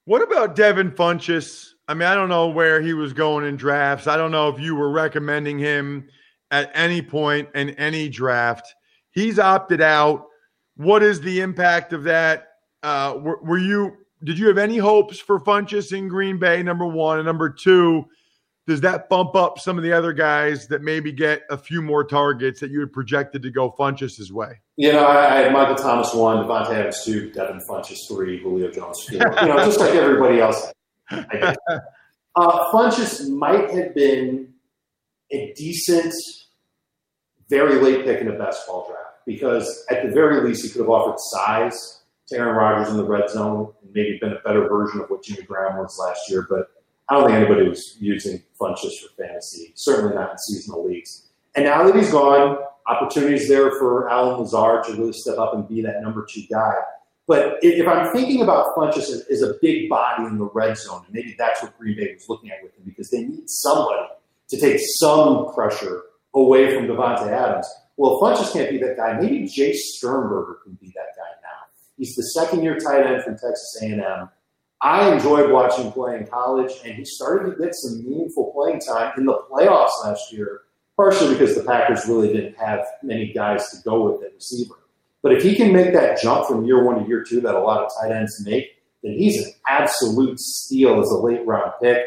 What 0.05 0.23
about 0.23 0.55
Devin 0.55 0.93
Funchess? 0.93 1.71
I 1.89 1.95
mean, 1.95 2.07
I 2.07 2.15
don't 2.15 2.29
know 2.29 2.49
where 2.49 2.81
he 2.81 2.95
was 2.95 3.13
going 3.13 3.45
in 3.45 3.57
drafts. 3.57 4.07
I 4.07 4.17
don't 4.17 4.31
know 4.31 4.49
if 4.49 4.61
you 4.61 4.77
were 4.77 4.91
recommending 4.91 5.59
him 5.59 6.09
at 6.51 6.71
any 6.75 7.03
point 7.03 7.49
in 7.55 7.71
any 7.71 8.09
draft. 8.09 8.75
He's 9.15 9.39
opted 9.39 9.81
out. 9.81 10.27
What 10.77 11.03
is 11.05 11.21
the 11.21 11.41
impact 11.41 11.93
of 11.93 12.05
that? 12.05 12.49
Uh, 12.83 13.17
were, 13.21 13.41
were, 13.43 13.59
you 13.59 13.97
did 14.25 14.39
you 14.39 14.49
have 14.49 14.59
any 14.59 14.77
hopes 14.77 15.19
for 15.19 15.39
Funchess 15.39 15.97
in 15.97 16.09
Green 16.09 16.39
Bay? 16.39 16.63
Number 16.63 16.85
one 16.85 17.19
and 17.19 17.27
number 17.27 17.49
two, 17.49 18.05
does 18.67 18.81
that 18.81 19.09
bump 19.09 19.37
up 19.37 19.59
some 19.61 19.79
of 19.79 19.85
the 19.85 19.93
other 19.93 20.13
guys 20.13 20.67
that 20.69 20.83
maybe 20.83 21.13
get 21.13 21.43
a 21.49 21.57
few 21.57 21.81
more 21.81 22.03
targets 22.03 22.61
that 22.61 22.71
you 22.71 22.81
had 22.81 22.93
projected 22.93 23.43
to 23.43 23.51
go 23.51 23.71
Funchess's 23.71 24.33
way? 24.33 24.61
You 24.77 24.93
know, 24.93 25.07
I, 25.07 25.35
I 25.35 25.37
had 25.43 25.53
Michael 25.53 25.77
Thomas 25.77 26.13
one, 26.13 26.45
Davante 26.45 26.71
Adams 26.71 27.05
two, 27.05 27.31
Devin 27.31 27.61
Funchess 27.71 28.01
three, 28.09 28.43
Julio 28.43 28.71
Jones 28.73 29.01
four. 29.09 29.19
you 29.19 29.49
know, 29.49 29.65
just 29.65 29.79
like 29.79 29.95
everybody 29.95 30.41
else. 30.41 30.73
I 31.11 31.55
uh, 32.37 32.73
Funchess 32.73 33.29
might 33.31 33.71
have 33.71 33.95
been 33.95 34.55
a 35.31 35.53
decent, 35.57 36.13
very 37.49 37.81
late 37.81 38.05
pick 38.05 38.21
in 38.21 38.29
a 38.29 38.39
best 38.39 38.67
ball 38.67 38.87
draft 38.89 39.04
because 39.27 39.85
at 39.91 40.05
the 40.05 40.13
very 40.13 40.47
least 40.47 40.65
he 40.65 40.71
could 40.71 40.81
have 40.81 40.91
offered 40.91 41.19
size 41.19 42.03
to 42.29 42.37
Aaron 42.37 42.57
Rodgers 42.57 42.91
in 42.91 42.97
the 42.97 43.05
red 43.05 43.29
zone 43.31 43.73
and 43.83 43.93
maybe 43.93 44.19
been 44.21 44.33
a 44.33 44.41
better 44.45 44.69
version 44.69 45.01
of 45.01 45.11
what 45.11 45.23
Jimmy 45.23 45.43
Graham 45.43 45.77
was 45.77 45.99
last 45.99 46.31
year. 46.31 46.47
But 46.49 46.71
I 47.09 47.15
don't 47.15 47.27
think 47.27 47.37
anybody 47.37 47.69
was 47.69 47.97
using 48.01 48.43
Funchess 48.61 48.93
for 49.01 49.23
fantasy, 49.23 49.73
certainly 49.75 50.15
not 50.15 50.33
in 50.33 50.39
seasonal 50.39 50.87
leagues. 50.87 51.29
And 51.55 51.67
now 51.67 51.85
that 51.85 51.95
he's 51.95 52.11
gone, 52.11 52.59
opportunities 52.87 53.49
there 53.49 53.71
for 53.73 54.09
Allen 54.09 54.41
Lazard 54.41 54.85
to 54.85 54.93
really 54.93 55.13
step 55.13 55.39
up 55.39 55.55
and 55.55 55.69
be 55.69 55.83
that 55.83 56.03
number 56.03 56.27
two 56.29 56.43
guy. 56.51 56.75
But 57.27 57.59
if 57.63 57.89
I'm 57.89 58.13
thinking 58.13 58.43
about 58.43 58.75
Funchess 58.77 59.09
as, 59.31 59.43
a 59.43 59.55
big 59.63 59.89
body 59.89 60.25
in 60.25 60.37
the 60.37 60.51
red 60.53 60.77
zone, 60.77 61.03
and 61.07 61.15
maybe 61.15 61.35
that's 61.39 61.63
what 61.63 61.77
Green 61.79 61.97
Bay 61.97 62.13
was 62.13 62.29
looking 62.29 62.51
at 62.51 62.63
with 62.63 62.77
him 62.77 62.85
because 62.85 63.11
they 63.11 63.23
need 63.23 63.49
somebody 63.49 64.09
to 64.51 64.61
take 64.61 64.79
some 64.99 65.55
pressure 65.55 66.03
away 66.35 66.75
from 66.75 66.87
Davante 66.87 67.29
Adams. 67.29 67.67
Well, 67.97 68.17
if 68.17 68.21
Funchess 68.21 68.53
can't 68.53 68.71
be 68.71 68.79
that 68.79 68.97
guy, 68.97 69.21
maybe 69.21 69.45
Jace 69.45 69.77
Sternberger 69.77 70.59
can 70.65 70.75
be 70.81 70.89
that 70.89 71.15
guy 71.17 71.31
now. 71.43 71.67
He's 71.97 72.15
the 72.17 72.23
second 72.23 72.63
year 72.63 72.77
tight 72.79 73.07
end 73.07 73.23
from 73.23 73.35
Texas 73.35 73.79
A&M. 73.83 74.29
I 74.81 75.15
enjoyed 75.15 75.51
watching 75.51 75.93
play 75.93 76.17
in 76.17 76.27
college, 76.27 76.73
and 76.85 76.95
he 76.95 77.05
started 77.05 77.51
to 77.51 77.57
get 77.57 77.75
some 77.75 78.05
meaningful 78.05 78.53
playing 78.53 78.81
time 78.81 79.13
in 79.17 79.25
the 79.25 79.39
playoffs 79.51 80.05
last 80.05 80.33
year, 80.33 80.63
partially 80.97 81.33
because 81.33 81.55
the 81.55 81.63
Packers 81.63 82.07
really 82.07 82.33
didn't 82.33 82.57
have 82.59 82.85
many 83.03 83.33
guys 83.33 83.71
to 83.71 83.77
go 83.85 84.11
with 84.11 84.25
at 84.25 84.35
receiver. 84.35 84.75
But 85.23 85.33
if 85.33 85.43
he 85.43 85.55
can 85.55 85.73
make 85.73 85.95
that 85.95 86.21
jump 86.21 86.47
from 86.47 86.67
year 86.67 86.85
one 86.85 87.03
to 87.03 87.09
year 87.09 87.25
two 87.25 87.41
that 87.41 87.55
a 87.55 87.61
lot 87.61 87.83
of 87.83 87.91
tight 87.99 88.13
ends 88.13 88.45
make, 88.45 88.77
then 89.03 89.13
he's 89.13 89.47
an 89.47 89.53
absolute 89.67 90.39
steal 90.39 91.01
as 91.01 91.09
a 91.09 91.17
late 91.17 91.47
round 91.47 91.73
pick. 91.81 92.05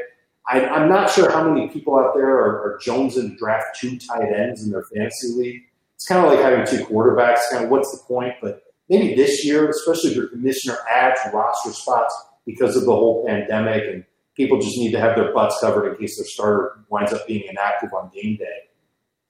I, 0.48 0.60
am 0.60 0.88
not 0.88 1.10
sure 1.10 1.32
how 1.32 1.50
many 1.50 1.68
people 1.70 1.98
out 1.98 2.14
there 2.14 2.30
are, 2.30 2.62
are 2.62 2.80
Jones 2.82 3.18
and 3.18 3.38
draft 3.38 3.80
two 3.80 3.98
tight 3.98 4.32
ends 4.32 4.64
in 4.64 4.72
their 4.72 4.84
fantasy 4.84 5.34
league. 5.34 5.64
It's 5.98 6.08
kind 6.08 6.24
of 6.24 6.32
like 6.32 6.40
having 6.40 6.66
two 6.68 6.86
quarterbacks. 6.86 7.40
Kind 7.52 7.66
of 7.66 7.72
what's 7.72 7.92
the 7.92 8.04
point? 8.08 8.36
But 8.40 8.62
maybe 8.88 9.16
this 9.16 9.44
year, 9.44 9.68
especially 9.68 10.12
if 10.12 10.16
your 10.16 10.28
commissioner 10.28 10.78
adds 10.92 11.20
roster 11.34 11.72
spots 11.72 12.16
because 12.46 12.76
of 12.76 12.86
the 12.86 12.94
whole 12.94 13.26
pandemic 13.26 13.84
and 13.92 14.06
people 14.36 14.60
just 14.60 14.78
need 14.78 14.92
to 14.92 15.00
have 15.00 15.16
their 15.16 15.34
butts 15.34 15.58
covered 15.60 15.92
in 15.92 15.98
case 15.98 16.16
their 16.18 16.28
starter 16.28 16.86
winds 16.90 17.14
up 17.14 17.26
being 17.26 17.44
inactive 17.50 17.90
on 17.94 18.12
game 18.14 18.38
day. 18.38 18.68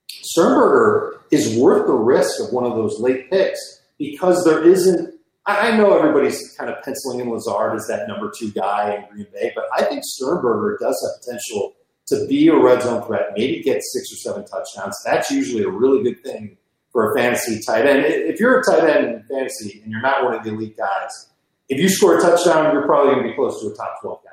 Sternberger 0.10 1.22
is 1.32 1.58
worth 1.58 1.88
the 1.88 1.94
risk 1.94 2.42
of 2.42 2.52
one 2.52 2.66
of 2.66 2.76
those 2.76 3.00
late 3.00 3.30
picks 3.32 3.82
because 3.98 4.44
there 4.44 4.68
isn't. 4.68 5.16
I 5.46 5.78
know 5.78 5.98
everybody's 5.98 6.54
kind 6.58 6.70
of 6.70 6.84
penciling 6.84 7.22
in 7.22 7.30
Lazard 7.30 7.78
as 7.78 7.88
that 7.88 8.10
number 8.10 8.30
two 8.38 8.52
guy 8.52 8.96
in 8.96 9.10
Green 9.10 9.28
Bay, 9.34 9.54
but 9.56 9.64
I 9.74 9.86
think 9.86 10.02
Sternberger 10.04 10.78
does 10.82 11.02
have 11.02 11.24
potential 11.24 11.77
to 12.08 12.26
be 12.28 12.48
a 12.48 12.56
red 12.56 12.82
zone 12.82 13.06
threat, 13.06 13.34
maybe 13.36 13.62
get 13.62 13.82
six 13.84 14.12
or 14.12 14.16
seven 14.16 14.46
touchdowns. 14.46 14.98
That's 15.06 15.30
usually 15.30 15.64
a 15.64 15.70
really 15.70 16.04
good 16.04 16.24
thing 16.24 16.58
for 16.92 17.12
a 17.12 17.18
fantasy 17.18 17.60
tight 17.60 17.86
end. 17.86 18.06
If 18.06 18.40
you're 18.40 18.60
a 18.60 18.64
tight 18.64 18.90
end 18.90 19.06
in 19.08 19.24
fantasy 19.24 19.82
and 19.84 19.92
you're 19.92 20.02
not 20.02 20.24
one 20.24 20.34
of 20.34 20.44
the 20.44 20.52
elite 20.52 20.78
guys, 20.78 21.30
if 21.70 21.80
you 21.80 21.90
score 21.90 22.18
a 22.18 22.22
touchdown, 22.22 22.74
you're 22.74 22.86
probably 22.86 23.14
going 23.14 23.24
to 23.24 23.30
be 23.30 23.36
close 23.36 23.62
to 23.62 23.68
a 23.68 23.76
top 23.76 24.02
12 24.02 24.24
guy. 24.24 24.30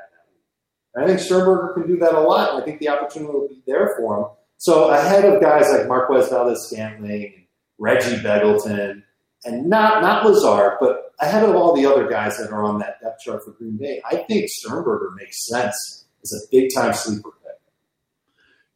And 0.94 1.04
I 1.04 1.08
think 1.08 1.18
Sternberger 1.18 1.74
can 1.74 1.88
do 1.88 1.96
that 1.98 2.14
a 2.14 2.20
lot. 2.20 2.54
And 2.54 2.62
I 2.62 2.64
think 2.64 2.78
the 2.78 2.88
opportunity 2.88 3.32
will 3.32 3.48
be 3.48 3.62
there 3.66 3.94
for 3.98 4.18
him. 4.18 4.26
So 4.58 4.90
ahead 4.90 5.24
of 5.24 5.42
guys 5.42 5.66
like 5.72 5.88
Marquez 5.88 6.28
Valdes-Scantling, 6.28 7.46
Reggie 7.78 8.22
Begelton, 8.22 9.02
and 9.44 9.66
not 9.66 10.00
not 10.00 10.24
Lazard, 10.24 10.78
but 10.80 11.12
ahead 11.20 11.42
of 11.42 11.56
all 11.56 11.74
the 11.74 11.84
other 11.84 12.08
guys 12.08 12.38
that 12.38 12.50
are 12.50 12.62
on 12.62 12.78
that 12.78 13.00
depth 13.02 13.20
chart 13.20 13.44
for 13.44 13.50
Green 13.50 13.76
Bay, 13.76 14.00
I 14.08 14.16
think 14.16 14.48
Sternberger 14.48 15.10
makes 15.18 15.46
sense 15.48 16.06
as 16.22 16.32
a 16.32 16.50
big 16.50 16.70
time 16.74 16.94
sleeper. 16.94 17.30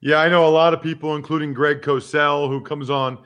Yeah, 0.01 0.19
I 0.19 0.29
know 0.29 0.47
a 0.47 0.51
lot 0.51 0.75
of 0.75 0.83
people, 0.83 1.17
including 1.17 1.53
Greg 1.53 1.83
Cosell, 1.83 2.49
who 2.49 2.61
comes 2.61 2.89
on 2.89 3.19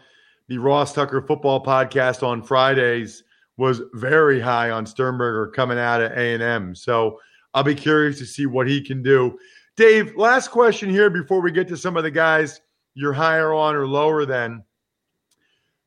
the 0.48 0.56
Ross 0.56 0.94
Tucker 0.94 1.20
Football 1.20 1.62
Podcast 1.62 2.22
on 2.22 2.42
Fridays, 2.42 3.22
was 3.58 3.82
very 3.92 4.40
high 4.40 4.70
on 4.70 4.86
Sternberger 4.86 5.48
coming 5.48 5.78
out 5.78 6.00
of 6.00 6.12
A 6.12 6.34
and 6.34 6.42
M. 6.42 6.74
So 6.74 7.20
I'll 7.52 7.62
be 7.62 7.74
curious 7.74 8.18
to 8.18 8.26
see 8.26 8.46
what 8.46 8.66
he 8.66 8.80
can 8.80 9.02
do. 9.02 9.38
Dave, 9.76 10.16
last 10.16 10.48
question 10.48 10.88
here 10.88 11.10
before 11.10 11.42
we 11.42 11.52
get 11.52 11.68
to 11.68 11.76
some 11.76 11.96
of 11.96 12.04
the 12.04 12.10
guys 12.10 12.60
you're 12.94 13.12
higher 13.12 13.52
on 13.52 13.74
or 13.74 13.86
lower 13.86 14.24
than. 14.24 14.64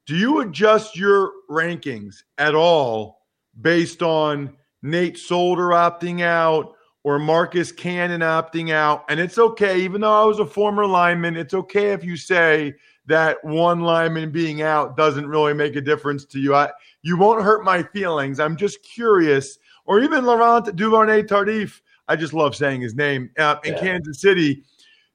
Do 0.05 0.15
you 0.15 0.41
adjust 0.41 0.95
your 0.95 1.31
rankings 1.49 2.17
at 2.37 2.53
all 2.53 3.21
based 3.59 4.03
on 4.03 4.55
Nate 4.83 5.17
Solder 5.17 5.69
opting 5.69 6.21
out 6.21 6.74
or 7.05 7.19
Marcus 7.19 7.71
Cannon 7.71 8.21
opting 8.21 8.71
out? 8.71 9.05
And 9.07 9.19
it's 9.19 9.37
okay, 9.37 9.79
even 9.81 10.01
though 10.01 10.23
I 10.23 10.25
was 10.25 10.39
a 10.39 10.45
former 10.45 10.85
lineman, 10.85 11.37
it's 11.37 11.53
okay 11.53 11.91
if 11.91 12.03
you 12.03 12.17
say 12.17 12.73
that 13.05 13.37
one 13.43 13.81
lineman 13.81 14.31
being 14.31 14.61
out 14.63 14.97
doesn't 14.97 15.27
really 15.27 15.53
make 15.53 15.75
a 15.75 15.81
difference 15.81 16.25
to 16.25 16.39
you. 16.39 16.55
I, 16.55 16.71
you 17.03 17.15
won't 17.15 17.43
hurt 17.43 17.63
my 17.63 17.83
feelings. 17.83 18.39
I'm 18.39 18.57
just 18.57 18.83
curious. 18.83 19.59
Or 19.85 19.99
even 20.01 20.25
Laurent 20.25 20.75
Duvernay 20.75 21.23
Tardif 21.23 21.81
I 22.07 22.15
just 22.15 22.33
love 22.33 22.55
saying 22.55 22.81
his 22.81 22.95
name 22.95 23.29
uh, 23.37 23.57
in 23.63 23.73
yeah. 23.73 23.79
Kansas 23.79 24.21
City. 24.21 24.63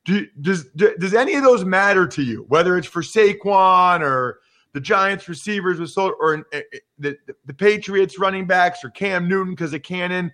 Do, 0.04 0.26
does 0.40 0.64
does 0.74 1.14
any 1.14 1.34
of 1.34 1.42
those 1.42 1.64
matter 1.64 2.06
to 2.06 2.22
you? 2.22 2.44
Whether 2.48 2.78
it's 2.78 2.86
for 2.86 3.02
Saquon 3.02 4.00
or 4.00 4.40
the 4.72 4.80
Giants 4.80 5.28
receivers 5.28 5.78
with 5.78 5.90
so, 5.90 6.14
or 6.20 6.46
uh, 6.52 6.60
the, 6.98 7.16
the 7.44 7.54
Patriots 7.54 8.18
running 8.18 8.46
backs 8.46 8.84
or 8.84 8.90
Cam 8.90 9.28
Newton 9.28 9.54
because 9.54 9.74
of 9.74 9.82
Cannon, 9.82 10.32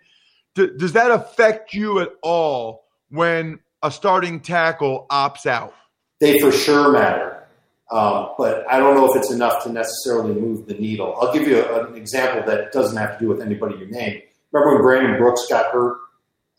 do, 0.56 0.76
does 0.76 0.92
that 0.94 1.12
affect 1.12 1.72
you 1.74 2.00
at 2.00 2.08
all 2.22 2.86
when 3.10 3.60
a 3.82 3.90
starting 3.90 4.40
tackle 4.40 5.06
opts 5.10 5.46
out? 5.46 5.74
They 6.18 6.40
for 6.40 6.50
sure 6.50 6.90
matter, 6.90 7.46
um, 7.90 8.30
but 8.38 8.64
I 8.70 8.78
don't 8.78 8.96
know 8.96 9.08
if 9.10 9.16
it's 9.16 9.30
enough 9.30 9.62
to 9.64 9.70
necessarily 9.70 10.34
move 10.34 10.66
the 10.66 10.74
needle. 10.74 11.14
I'll 11.20 11.32
give 11.32 11.46
you 11.46 11.62
a, 11.62 11.86
an 11.86 11.94
example 11.94 12.42
that 12.46 12.72
doesn't 12.72 12.96
have 12.96 13.18
to 13.18 13.24
do 13.24 13.28
with 13.28 13.42
anybody 13.42 13.76
you 13.76 13.86
name. 13.86 14.22
Remember 14.50 14.74
when 14.74 14.82
Brandon 14.82 15.18
Brooks 15.18 15.46
got 15.48 15.72
hurt 15.72 15.98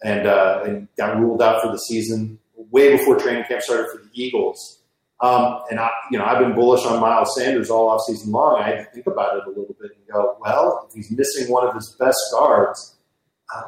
and, 0.03 0.27
uh, 0.27 0.63
and 0.65 0.87
got 0.95 1.17
ruled 1.17 1.41
out 1.41 1.61
for 1.63 1.71
the 1.71 1.79
season 1.79 2.37
way 2.55 2.95
before 2.95 3.17
training 3.17 3.45
camp 3.45 3.61
started 3.63 3.87
for 3.91 3.97
the 3.97 4.09
Eagles. 4.13 4.81
Um, 5.19 5.61
and 5.71 5.79
I, 5.79 5.89
you 6.11 6.19
know, 6.19 6.25
I've 6.25 6.39
been 6.39 6.53
bullish 6.53 6.85
on 6.85 7.01
Miles 7.01 7.35
Sanders 7.35 7.71
all 7.71 7.89
off 7.89 8.01
season 8.05 8.31
long. 8.31 8.61
I 8.61 8.67
had 8.67 8.77
to 8.77 8.91
think 8.91 9.07
about 9.07 9.37
it 9.37 9.43
a 9.47 9.49
little 9.49 9.75
bit 9.81 9.91
and 9.95 10.13
go, 10.13 10.37
well, 10.39 10.85
if 10.87 10.93
he's 10.93 11.09
missing 11.09 11.51
one 11.51 11.67
of 11.67 11.73
his 11.73 11.95
best 11.99 12.19
guards, 12.31 12.95
uh, 13.55 13.63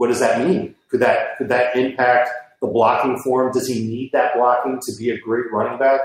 what 0.00 0.06
does 0.06 0.20
that 0.20 0.48
mean? 0.48 0.74
Could 0.88 1.00
that 1.00 1.36
could 1.36 1.50
that 1.50 1.76
impact 1.76 2.30
the 2.62 2.66
blocking 2.66 3.18
for 3.22 3.44
him? 3.44 3.52
Does 3.52 3.68
he 3.68 3.84
need 3.84 4.12
that 4.12 4.32
blocking 4.34 4.80
to 4.80 4.96
be 4.96 5.10
a 5.10 5.20
great 5.20 5.52
running 5.52 5.78
back? 5.78 6.00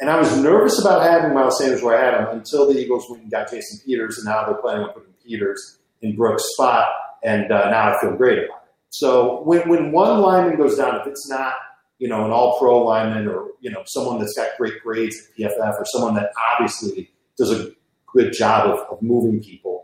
And 0.00 0.10
I 0.10 0.18
was 0.18 0.36
nervous 0.36 0.80
about 0.80 1.02
having 1.02 1.32
Miles 1.32 1.56
Sanders 1.58 1.80
where 1.80 1.96
I 1.96 2.04
had 2.04 2.14
him 2.14 2.36
until 2.36 2.66
the 2.66 2.76
Eagles 2.76 3.08
went 3.08 3.22
and 3.22 3.30
got 3.30 3.48
Jason 3.48 3.78
Peters, 3.86 4.18
and 4.18 4.24
now 4.24 4.46
they're 4.46 4.60
planning 4.60 4.82
on 4.82 4.92
putting 4.92 5.12
Peters 5.24 5.78
in 6.02 6.16
Brooks' 6.16 6.42
spot, 6.54 6.88
and 7.22 7.52
uh, 7.52 7.70
now 7.70 7.94
I 7.94 8.00
feel 8.00 8.16
great 8.16 8.38
about 8.38 8.64
it. 8.64 8.72
So 8.88 9.42
when, 9.42 9.68
when 9.68 9.92
one 9.92 10.20
lineman 10.20 10.56
goes 10.56 10.76
down, 10.76 11.00
if 11.00 11.06
it's 11.06 11.30
not, 11.30 11.54
you 12.00 12.08
know, 12.08 12.24
an 12.24 12.32
all 12.32 12.58
pro 12.58 12.84
lineman 12.84 13.28
or, 13.28 13.50
you 13.60 13.70
know, 13.70 13.84
someone 13.86 14.18
that's 14.18 14.34
got 14.34 14.58
great 14.58 14.82
grades 14.82 15.16
at 15.16 15.36
PFF 15.36 15.78
or 15.78 15.84
someone 15.84 16.14
that 16.14 16.32
obviously 16.52 17.12
does 17.38 17.52
a 17.52 17.70
good 18.12 18.32
job 18.32 18.70
of, 18.70 18.80
of 18.90 19.00
moving 19.00 19.40
people, 19.40 19.79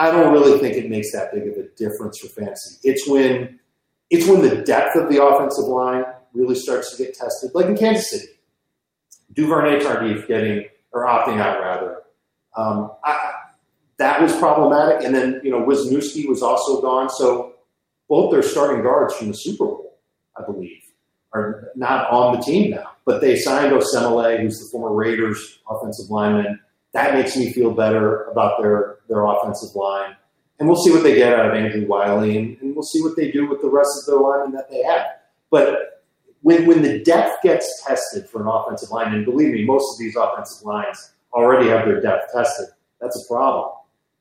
I 0.00 0.10
don't 0.10 0.32
really 0.32 0.58
think 0.58 0.76
it 0.76 0.88
makes 0.88 1.12
that 1.12 1.30
big 1.30 1.46
of 1.46 1.58
a 1.58 1.68
difference 1.76 2.18
for 2.18 2.28
fantasy. 2.28 2.78
It's 2.82 3.06
when 3.06 3.60
it's 4.08 4.26
when 4.26 4.40
the 4.40 4.62
depth 4.62 4.96
of 4.96 5.10
the 5.10 5.22
offensive 5.22 5.66
line 5.66 6.04
really 6.32 6.54
starts 6.54 6.96
to 6.96 7.04
get 7.04 7.14
tested, 7.14 7.50
like 7.54 7.66
in 7.66 7.76
Kansas 7.76 8.10
City. 8.10 8.32
Duvernay 9.34 9.78
Tardif 9.80 10.26
getting 10.26 10.64
or 10.92 11.06
opting 11.06 11.38
out 11.38 11.60
rather. 11.60 11.98
Um, 12.56 12.92
I, 13.04 13.32
that 13.98 14.22
was 14.22 14.34
problematic, 14.36 15.04
and 15.04 15.14
then 15.14 15.42
you 15.44 15.50
know 15.50 15.60
Wisniewski 15.66 16.26
was 16.26 16.42
also 16.42 16.80
gone. 16.80 17.10
So 17.10 17.56
both 18.08 18.32
their 18.32 18.42
starting 18.42 18.82
guards 18.82 19.14
from 19.14 19.28
the 19.28 19.34
Super 19.34 19.66
Bowl, 19.66 19.98
I 20.34 20.44
believe, 20.44 20.80
are 21.34 21.68
not 21.76 22.10
on 22.10 22.36
the 22.36 22.42
team 22.42 22.70
now. 22.70 22.92
But 23.04 23.20
they 23.20 23.36
signed 23.36 23.70
Osemele, 23.72 24.40
who's 24.40 24.60
the 24.60 24.68
former 24.72 24.96
Raiders 24.96 25.58
offensive 25.68 26.08
lineman. 26.08 26.58
That 26.92 27.14
makes 27.14 27.36
me 27.36 27.52
feel 27.52 27.70
better 27.72 28.24
about 28.24 28.60
their, 28.60 28.98
their 29.08 29.24
offensive 29.24 29.74
line. 29.76 30.16
And 30.58 30.68
we'll 30.68 30.82
see 30.82 30.90
what 30.90 31.02
they 31.02 31.14
get 31.14 31.32
out 31.32 31.46
of 31.46 31.54
Andrew 31.54 31.86
Wylie, 31.86 32.36
and, 32.36 32.58
and 32.60 32.74
we'll 32.74 32.82
see 32.82 33.00
what 33.00 33.16
they 33.16 33.30
do 33.30 33.48
with 33.48 33.62
the 33.62 33.70
rest 33.70 33.90
of 33.98 34.06
their 34.06 34.20
linemen 34.20 34.52
that 34.52 34.70
they 34.70 34.82
have. 34.82 35.06
But 35.50 36.02
when, 36.42 36.66
when 36.66 36.82
the 36.82 37.02
depth 37.02 37.42
gets 37.42 37.82
tested 37.86 38.28
for 38.28 38.42
an 38.42 38.48
offensive 38.48 38.90
line, 38.90 39.14
and 39.14 39.24
believe 39.24 39.52
me, 39.52 39.64
most 39.64 39.94
of 39.94 39.98
these 39.98 40.16
offensive 40.16 40.66
lines 40.66 41.12
already 41.32 41.68
have 41.68 41.86
their 41.86 42.00
depth 42.00 42.32
tested, 42.32 42.66
that's 43.00 43.24
a 43.24 43.26
problem. 43.32 43.72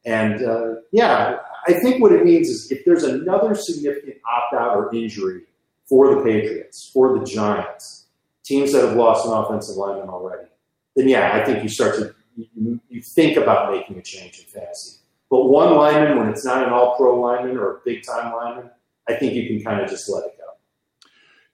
And 0.06 0.44
uh, 0.44 0.76
yeah, 0.92 1.40
I 1.68 1.74
think 1.74 2.02
what 2.02 2.12
it 2.12 2.24
means 2.24 2.48
is 2.48 2.72
if 2.72 2.86
there's 2.86 3.04
another 3.04 3.54
significant 3.54 4.18
opt 4.26 4.54
out 4.54 4.78
or 4.78 4.96
injury 4.96 5.42
for 5.88 6.16
the 6.16 6.24
Patriots, 6.24 6.90
for 6.94 7.20
the 7.20 7.26
Giants, 7.26 8.06
teams 8.44 8.72
that 8.72 8.84
have 8.84 8.96
lost 8.96 9.26
an 9.26 9.34
offensive 9.34 9.76
lineman 9.76 10.10
already, 10.10 10.48
then 10.96 11.08
yeah, 11.10 11.34
I 11.34 11.44
think 11.44 11.64
you 11.64 11.70
start 11.70 11.96
to 11.96 12.16
you, 12.56 12.80
you 12.90 13.02
think 13.02 13.38
about 13.38 13.72
making 13.72 13.98
a 13.98 14.02
change 14.02 14.40
in 14.40 14.46
fantasy. 14.46 15.00
But 15.30 15.46
one 15.46 15.76
lineman, 15.76 16.18
when 16.18 16.30
it's 16.30 16.46
not 16.46 16.66
an 16.66 16.74
all 16.74 16.96
pro 16.96 17.20
lineman 17.20 17.58
or 17.58 17.78
a 17.78 17.80
big 17.86 18.04
time 18.04 18.34
lineman, 18.34 18.72
I 19.08 19.16
think 19.16 19.34
you 19.34 19.48
can 19.48 19.64
kind 19.64 19.82
of 19.82 19.90
just 19.90 20.10
let 20.10 20.26
it 20.26 20.38
go. 20.38 20.46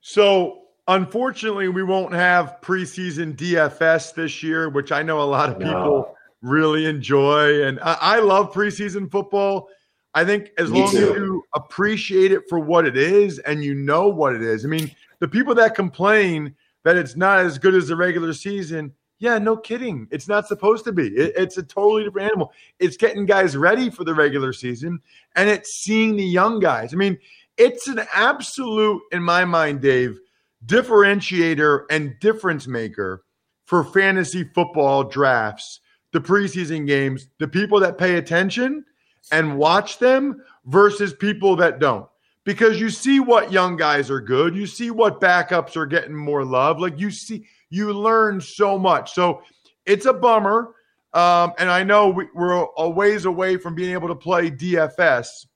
So, 0.00 0.62
unfortunately, 0.88 1.68
we 1.68 1.82
won't 1.82 2.14
have 2.14 2.58
preseason 2.62 3.36
DFS 3.36 4.14
this 4.14 4.42
year, 4.42 4.68
which 4.68 4.92
I 4.92 5.02
know 5.02 5.20
a 5.20 5.24
lot 5.24 5.50
of 5.50 5.58
people 5.58 5.72
no. 5.72 6.14
really 6.42 6.86
enjoy. 6.86 7.64
And 7.64 7.80
I, 7.80 7.98
I 8.00 8.18
love 8.20 8.52
preseason 8.52 9.10
football. 9.10 9.68
I 10.14 10.24
think 10.24 10.50
as 10.56 10.70
Me 10.70 10.80
long 10.80 10.90
too. 10.92 10.96
as 10.96 11.16
you 11.16 11.42
appreciate 11.54 12.32
it 12.32 12.48
for 12.48 12.58
what 12.58 12.86
it 12.86 12.96
is 12.96 13.38
and 13.40 13.62
you 13.62 13.74
know 13.74 14.08
what 14.08 14.34
it 14.34 14.42
is. 14.42 14.64
I 14.64 14.68
mean, 14.68 14.90
the 15.18 15.28
people 15.28 15.54
that 15.56 15.74
complain 15.74 16.54
that 16.84 16.96
it's 16.96 17.16
not 17.16 17.40
as 17.40 17.58
good 17.58 17.74
as 17.74 17.88
the 17.88 17.96
regular 17.96 18.32
season, 18.32 18.94
yeah, 19.18 19.38
no 19.38 19.56
kidding. 19.56 20.08
It's 20.10 20.28
not 20.28 20.46
supposed 20.46 20.84
to 20.84 20.92
be. 20.92 21.08
It, 21.08 21.34
it's 21.36 21.56
a 21.56 21.62
totally 21.62 22.04
different 22.04 22.28
animal. 22.28 22.52
It's 22.78 22.96
getting 22.96 23.26
guys 23.26 23.56
ready 23.56 23.90
for 23.90 24.04
the 24.04 24.14
regular 24.14 24.52
season 24.52 25.00
and 25.34 25.48
it's 25.48 25.74
seeing 25.74 26.16
the 26.16 26.24
young 26.24 26.60
guys. 26.60 26.92
I 26.92 26.96
mean, 26.96 27.18
it's 27.56 27.88
an 27.88 28.02
absolute, 28.14 29.02
in 29.12 29.22
my 29.22 29.44
mind, 29.44 29.80
Dave, 29.80 30.18
differentiator 30.66 31.84
and 31.90 32.14
difference 32.20 32.66
maker 32.66 33.24
for 33.64 33.82
fantasy 33.84 34.44
football 34.54 35.04
drafts, 35.04 35.80
the 36.12 36.20
preseason 36.20 36.86
games, 36.86 37.28
the 37.38 37.48
people 37.48 37.80
that 37.80 37.98
pay 37.98 38.16
attention– 38.16 38.84
and 39.32 39.58
watch 39.58 39.98
them 39.98 40.42
versus 40.66 41.12
people 41.12 41.56
that 41.56 41.78
don't. 41.78 42.08
Because 42.46 42.80
you 42.80 42.90
see 42.90 43.20
what 43.20 43.52
young 43.52 43.76
guys 43.76 44.08
are 44.08 44.20
good, 44.20 44.54
you 44.54 44.66
see 44.66 44.90
what 44.90 45.20
backups 45.20 45.76
are 45.76 45.84
getting 45.84 46.14
more 46.14 46.44
love. 46.44 46.78
Like 46.80 46.98
you 46.98 47.10
see, 47.10 47.44
you 47.70 47.92
learn 47.92 48.40
so 48.40 48.78
much. 48.78 49.12
So 49.12 49.42
it's 49.84 50.06
a 50.06 50.12
bummer. 50.12 50.74
Um, 51.12 51.52
and 51.58 51.68
I 51.68 51.82
know 51.82 52.08
we, 52.08 52.26
are 52.36 52.68
a 52.78 52.88
ways 52.88 53.24
away 53.24 53.56
from 53.56 53.74
being 53.74 53.92
able 53.92 54.08
to 54.08 54.14
play 54.14 54.50
DFS. 54.50 55.46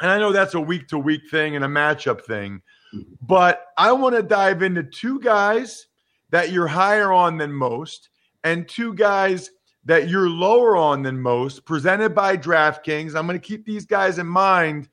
and 0.00 0.10
I 0.10 0.18
know 0.18 0.32
that's 0.32 0.54
a 0.54 0.60
week 0.60 0.86
to 0.88 0.98
week 0.98 1.22
thing 1.30 1.56
and 1.56 1.64
a 1.64 1.68
matchup 1.68 2.22
thing, 2.22 2.62
but 3.20 3.66
I 3.76 3.90
want 3.92 4.14
to 4.14 4.22
dive 4.22 4.62
into 4.62 4.84
two 4.84 5.18
guys 5.20 5.86
that 6.30 6.52
you're 6.52 6.68
higher 6.68 7.12
on 7.12 7.36
than 7.36 7.52
most 7.52 8.10
and 8.44 8.68
two 8.68 8.94
guys 8.94 9.50
that 9.84 10.08
you're 10.08 10.28
lower 10.28 10.76
on 10.76 11.02
than 11.02 11.20
most, 11.20 11.64
presented 11.64 12.14
by 12.14 12.36
DraftKings. 12.36 13.16
I'm 13.16 13.26
going 13.26 13.40
to 13.40 13.46
keep 13.46 13.64
these 13.64 13.86
guys 13.86 14.18
in 14.18 14.26
mind 14.26 14.88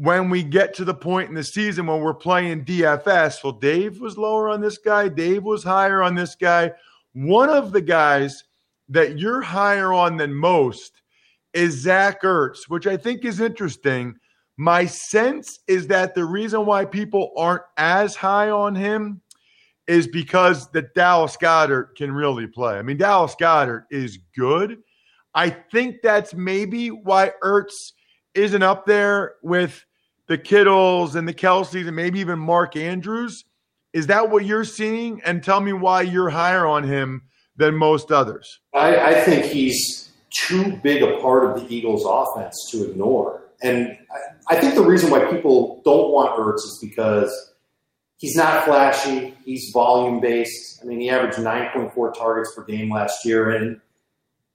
when 0.00 0.30
we 0.30 0.42
get 0.42 0.72
to 0.72 0.82
the 0.82 0.94
point 0.94 1.28
in 1.28 1.34
the 1.34 1.44
season 1.44 1.86
when 1.86 2.00
we're 2.00 2.14
playing 2.14 2.64
DFS. 2.64 3.44
Well, 3.44 3.52
Dave 3.52 4.00
was 4.00 4.16
lower 4.16 4.48
on 4.48 4.62
this 4.62 4.78
guy, 4.78 5.08
Dave 5.08 5.42
was 5.42 5.62
higher 5.62 6.02
on 6.02 6.14
this 6.14 6.34
guy. 6.34 6.72
One 7.12 7.50
of 7.50 7.70
the 7.70 7.82
guys 7.82 8.44
that 8.88 9.18
you're 9.18 9.42
higher 9.42 9.92
on 9.92 10.16
than 10.16 10.32
most 10.32 11.02
is 11.52 11.74
Zach 11.74 12.22
Ertz, 12.22 12.60
which 12.68 12.86
I 12.86 12.96
think 12.96 13.26
is 13.26 13.40
interesting. 13.40 14.14
My 14.56 14.86
sense 14.86 15.58
is 15.68 15.86
that 15.88 16.14
the 16.14 16.24
reason 16.24 16.64
why 16.64 16.86
people 16.86 17.32
aren't 17.36 17.64
as 17.76 18.16
high 18.16 18.48
on 18.48 18.74
him 18.74 19.20
is 19.86 20.08
because 20.08 20.70
the 20.70 20.88
Dallas 20.94 21.36
Goedert 21.36 21.94
can 21.94 22.10
really 22.10 22.46
play. 22.46 22.78
I 22.78 22.82
mean, 22.82 22.96
Dallas 22.96 23.36
Goedert 23.38 23.84
is 23.90 24.18
good. 24.34 24.78
I 25.34 25.50
think 25.50 25.96
that's 26.02 26.32
maybe 26.32 26.88
why 26.88 27.32
Ertz 27.42 27.92
isn't 28.34 28.62
up 28.62 28.86
there 28.86 29.34
with 29.42 29.84
the 30.30 30.38
Kittles 30.38 31.16
and 31.16 31.26
the 31.26 31.34
Kelces 31.34 31.88
and 31.88 31.96
maybe 31.96 32.20
even 32.20 32.38
Mark 32.38 32.76
Andrews. 32.76 33.44
Is 33.92 34.06
that 34.06 34.30
what 34.30 34.44
you're 34.44 34.64
seeing? 34.64 35.20
And 35.24 35.42
tell 35.42 35.60
me 35.60 35.72
why 35.72 36.02
you're 36.02 36.30
higher 36.30 36.68
on 36.68 36.84
him 36.84 37.22
than 37.56 37.74
most 37.74 38.12
others. 38.12 38.60
I, 38.72 38.96
I 38.96 39.20
think 39.22 39.44
he's 39.46 40.08
too 40.46 40.76
big 40.84 41.02
a 41.02 41.18
part 41.18 41.44
of 41.44 41.60
the 41.60 41.74
Eagles' 41.74 42.04
offense 42.06 42.54
to 42.70 42.88
ignore. 42.88 43.42
And 43.60 43.98
I, 44.48 44.54
I 44.54 44.60
think 44.60 44.76
the 44.76 44.84
reason 44.84 45.10
why 45.10 45.24
people 45.32 45.82
don't 45.84 46.12
want 46.12 46.38
Ertz 46.38 46.58
is 46.58 46.78
because 46.80 47.52
he's 48.18 48.36
not 48.36 48.64
flashy. 48.64 49.34
He's 49.44 49.72
volume 49.74 50.20
based. 50.20 50.78
I 50.80 50.86
mean, 50.86 51.00
he 51.00 51.10
averaged 51.10 51.38
9.4 51.38 52.14
targets 52.14 52.54
per 52.54 52.62
game 52.64 52.88
last 52.92 53.24
year, 53.24 53.50
and 53.50 53.80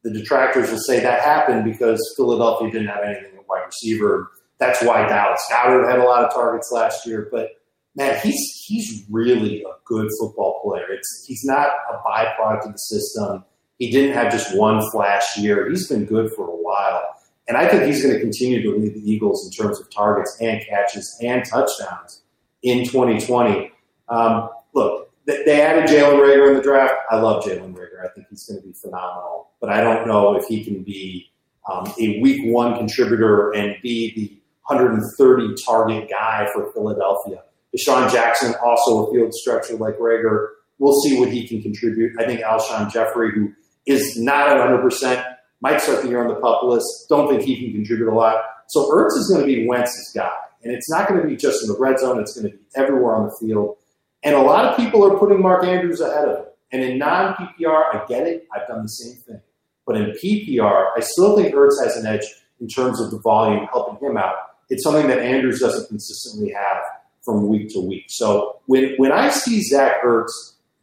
the 0.04 0.12
detractors 0.12 0.72
will 0.72 0.80
say 0.80 1.02
that 1.02 1.20
happened 1.20 1.66
because 1.66 2.00
Philadelphia 2.16 2.72
didn't 2.72 2.88
have 2.88 3.04
anything 3.04 3.38
at 3.38 3.46
wide 3.50 3.66
receiver. 3.66 4.32
That's 4.58 4.82
why 4.84 5.08
Dallas 5.08 5.42
Goedert 5.52 5.90
had 5.90 6.00
a 6.00 6.04
lot 6.04 6.24
of 6.24 6.34
targets 6.34 6.72
last 6.72 7.06
year. 7.06 7.28
But 7.32 7.50
man, 7.96 8.20
he's 8.24 8.64
he's 8.66 9.06
really 9.10 9.64
a 9.64 9.74
good 9.84 10.10
football 10.20 10.62
player. 10.64 10.86
It's 10.92 11.26
he's 11.28 11.44
not 11.44 11.70
a 11.92 11.98
byproduct 12.08 12.66
of 12.66 12.72
the 12.72 12.78
system. 12.78 13.44
He 13.78 13.92
didn't 13.92 14.14
have 14.14 14.32
just 14.32 14.56
one 14.58 14.82
flash 14.92 15.38
year. 15.38 15.70
He's 15.70 15.88
been 15.88 16.06
good 16.06 16.32
for 16.36 16.48
a 16.48 16.56
while. 16.56 17.04
And 17.48 17.58
I 17.58 17.68
think 17.68 17.84
he's 17.84 18.02
going 18.02 18.14
to 18.14 18.20
continue 18.20 18.62
to 18.64 18.78
lead 18.78 18.96
the 18.96 19.12
Eagles 19.12 19.46
in 19.46 19.52
terms 19.52 19.80
of 19.80 19.94
targets 19.94 20.36
and 20.42 20.66
catches 20.66 21.18
and 21.22 21.44
touchdowns 21.46 22.24
in 22.64 22.86
2020. 22.86 23.72
Um, 24.10 24.50
look, 24.74 25.12
they 25.26 25.62
added 25.62 25.90
Jalen 25.90 26.20
Reagor 26.20 26.50
in 26.50 26.58
the 26.58 26.64
draft. 26.64 26.96
I 27.12 27.18
love 27.18 27.44
Jalen 27.44 27.74
Reagor. 27.74 28.04
I 28.04 28.10
think 28.14 28.28
he's 28.30 28.46
going 28.46 28.62
to 28.62 28.68
be 28.68 28.74
phenomenal. 28.74 29.50
But 29.60 29.70
I 29.70 29.82
don't 29.82 30.08
know 30.08 30.36
if 30.36 30.46
he 30.46 30.64
can 30.64 30.84
be 30.84 31.32
um, 31.72 31.92
a 32.00 32.20
week 32.20 32.52
one 32.52 32.78
contributor 32.78 33.52
and 33.52 33.76
be 33.82 34.14
the 34.16 34.42
130 34.68 35.64
target 35.64 36.10
guy 36.10 36.48
for 36.54 36.72
Philadelphia. 36.74 37.44
DeSean 37.76 38.12
Jackson, 38.12 38.54
also 38.64 39.08
a 39.08 39.14
field 39.14 39.34
stretcher 39.34 39.76
like 39.76 39.98
Reagor. 39.98 40.50
We'll 40.80 41.00
see 41.02 41.20
what 41.20 41.30
he 41.30 41.48
can 41.48 41.62
contribute. 41.62 42.14
I 42.20 42.26
think 42.26 42.42
Alshon 42.42 42.92
Jeffery, 42.92 43.32
who 43.32 43.54
is 43.86 44.18
not 44.18 44.50
at 44.50 44.58
100%, 44.58 45.36
might 45.62 45.82
start 45.82 46.02
the 46.02 46.10
year 46.10 46.22
on 46.22 46.28
the 46.28 46.40
pup 46.40 46.64
list. 46.64 46.88
Don't 47.10 47.30
think 47.30 47.44
he 47.44 47.64
can 47.64 47.74
contribute 47.74 48.12
a 48.12 48.16
lot. 48.16 48.44
So 48.68 48.90
Ertz 48.92 49.18
is 49.18 49.30
going 49.32 49.42
to 49.42 49.48
be 49.48 49.68
Wentz's 49.68 50.12
guy. 50.16 50.32
And 50.64 50.74
it's 50.74 50.90
not 50.90 51.08
going 51.08 51.22
to 51.22 51.28
be 51.28 51.36
just 51.36 51.62
in 51.62 51.70
the 51.70 51.78
red 51.78 52.00
zone, 52.00 52.20
it's 52.20 52.34
going 52.34 52.52
to 52.52 52.58
be 52.58 52.64
everywhere 52.76 53.16
on 53.16 53.26
the 53.26 53.36
field. 53.40 53.78
And 54.24 54.36
a 54.36 54.42
lot 54.42 54.66
of 54.66 54.76
people 54.76 55.06
are 55.06 55.18
putting 55.18 55.42
Mark 55.42 55.64
Andrews 55.64 56.02
ahead 56.02 56.28
of 56.28 56.40
him. 56.40 56.46
And 56.72 56.82
in 56.82 56.98
non 56.98 57.36
PPR, 57.36 57.84
I 57.94 58.06
get 58.08 58.26
it. 58.26 58.48
I've 58.52 58.68
done 58.68 58.82
the 58.82 58.90
same 58.90 59.22
thing. 59.22 59.42
But 59.86 59.98
in 59.98 60.16
PPR, 60.24 60.88
I 60.98 61.00
still 61.02 61.38
think 61.38 61.54
Ertz 61.54 61.84
has 61.84 61.96
an 61.96 62.08
edge 62.08 62.26
in 62.60 62.68
terms 62.68 63.00
of 63.00 63.12
the 63.12 63.20
volume 63.20 63.68
helping 63.72 64.08
him 64.08 64.18
out. 64.18 64.36
It's 64.70 64.84
something 64.84 65.08
that 65.08 65.20
Andrews 65.20 65.60
doesn't 65.60 65.88
consistently 65.88 66.52
have 66.54 66.78
from 67.24 67.48
week 67.48 67.70
to 67.74 67.80
week. 67.80 68.06
So 68.10 68.60
when, 68.66 68.96
when 68.98 69.12
I 69.12 69.30
see 69.30 69.62
Zach 69.62 70.04
Ertz 70.04 70.32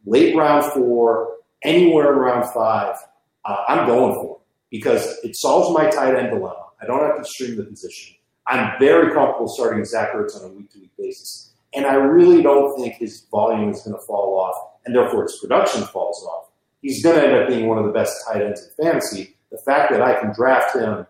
late 0.06 0.36
round 0.36 0.64
four, 0.72 1.36
anywhere 1.62 2.12
in 2.12 2.18
round 2.18 2.52
five, 2.52 2.96
uh, 3.44 3.64
I'm 3.68 3.86
going 3.86 4.14
for 4.14 4.36
it 4.36 4.42
because 4.70 5.18
it 5.22 5.36
solves 5.36 5.76
my 5.76 5.88
tight 5.90 6.16
end 6.16 6.30
dilemma. 6.30 6.66
I 6.80 6.86
don't 6.86 7.00
have 7.00 7.18
to 7.18 7.24
stream 7.24 7.56
the 7.56 7.64
position. 7.64 8.16
I'm 8.46 8.78
very 8.80 9.12
comfortable 9.14 9.48
starting 9.48 9.84
Zach 9.84 10.12
Ertz 10.12 10.36
on 10.36 10.50
a 10.50 10.52
week 10.52 10.70
to 10.72 10.80
week 10.80 10.90
basis. 10.98 11.52
And 11.74 11.86
I 11.86 11.94
really 11.94 12.42
don't 12.42 12.76
think 12.76 12.96
his 12.96 13.26
volume 13.30 13.70
is 13.70 13.82
going 13.82 13.96
to 13.96 14.06
fall 14.06 14.38
off, 14.38 14.56
and 14.84 14.94
therefore 14.94 15.22
his 15.22 15.38
production 15.40 15.82
falls 15.84 16.22
off. 16.26 16.50
He's 16.82 17.02
going 17.02 17.16
to 17.16 17.26
end 17.26 17.34
up 17.34 17.48
being 17.48 17.68
one 17.68 17.78
of 17.78 17.84
the 17.84 17.92
best 17.92 18.12
tight 18.26 18.42
ends 18.42 18.60
in 18.60 18.84
fantasy. 18.84 19.36
The 19.50 19.58
fact 19.58 19.92
that 19.92 20.02
I 20.02 20.20
can 20.20 20.32
draft 20.34 20.74
him 20.74 21.06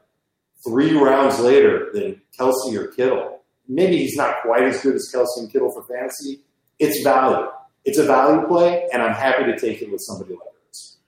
three 0.66 0.96
rounds 0.96 1.38
later 1.40 1.90
than 1.92 2.20
Kelce 2.38 2.74
or 2.74 2.88
Kittle, 2.88 3.40
maybe 3.68 3.98
he's 3.98 4.16
not 4.16 4.42
quite 4.42 4.62
as 4.62 4.80
good 4.80 4.94
as 4.94 5.10
Kelce 5.14 5.38
and 5.38 5.50
Kittle 5.50 5.72
for 5.72 5.82
fantasy. 5.84 6.40
It's 6.78 7.02
value. 7.02 7.48
It's 7.84 7.98
a 7.98 8.04
value 8.04 8.46
play, 8.46 8.88
and 8.92 9.02
I'm 9.02 9.12
happy 9.12 9.44
to 9.44 9.58
take 9.58 9.82
it 9.82 9.90
with 9.90 10.00
somebody 10.00 10.32
like 10.32 10.40
this. 10.68 10.98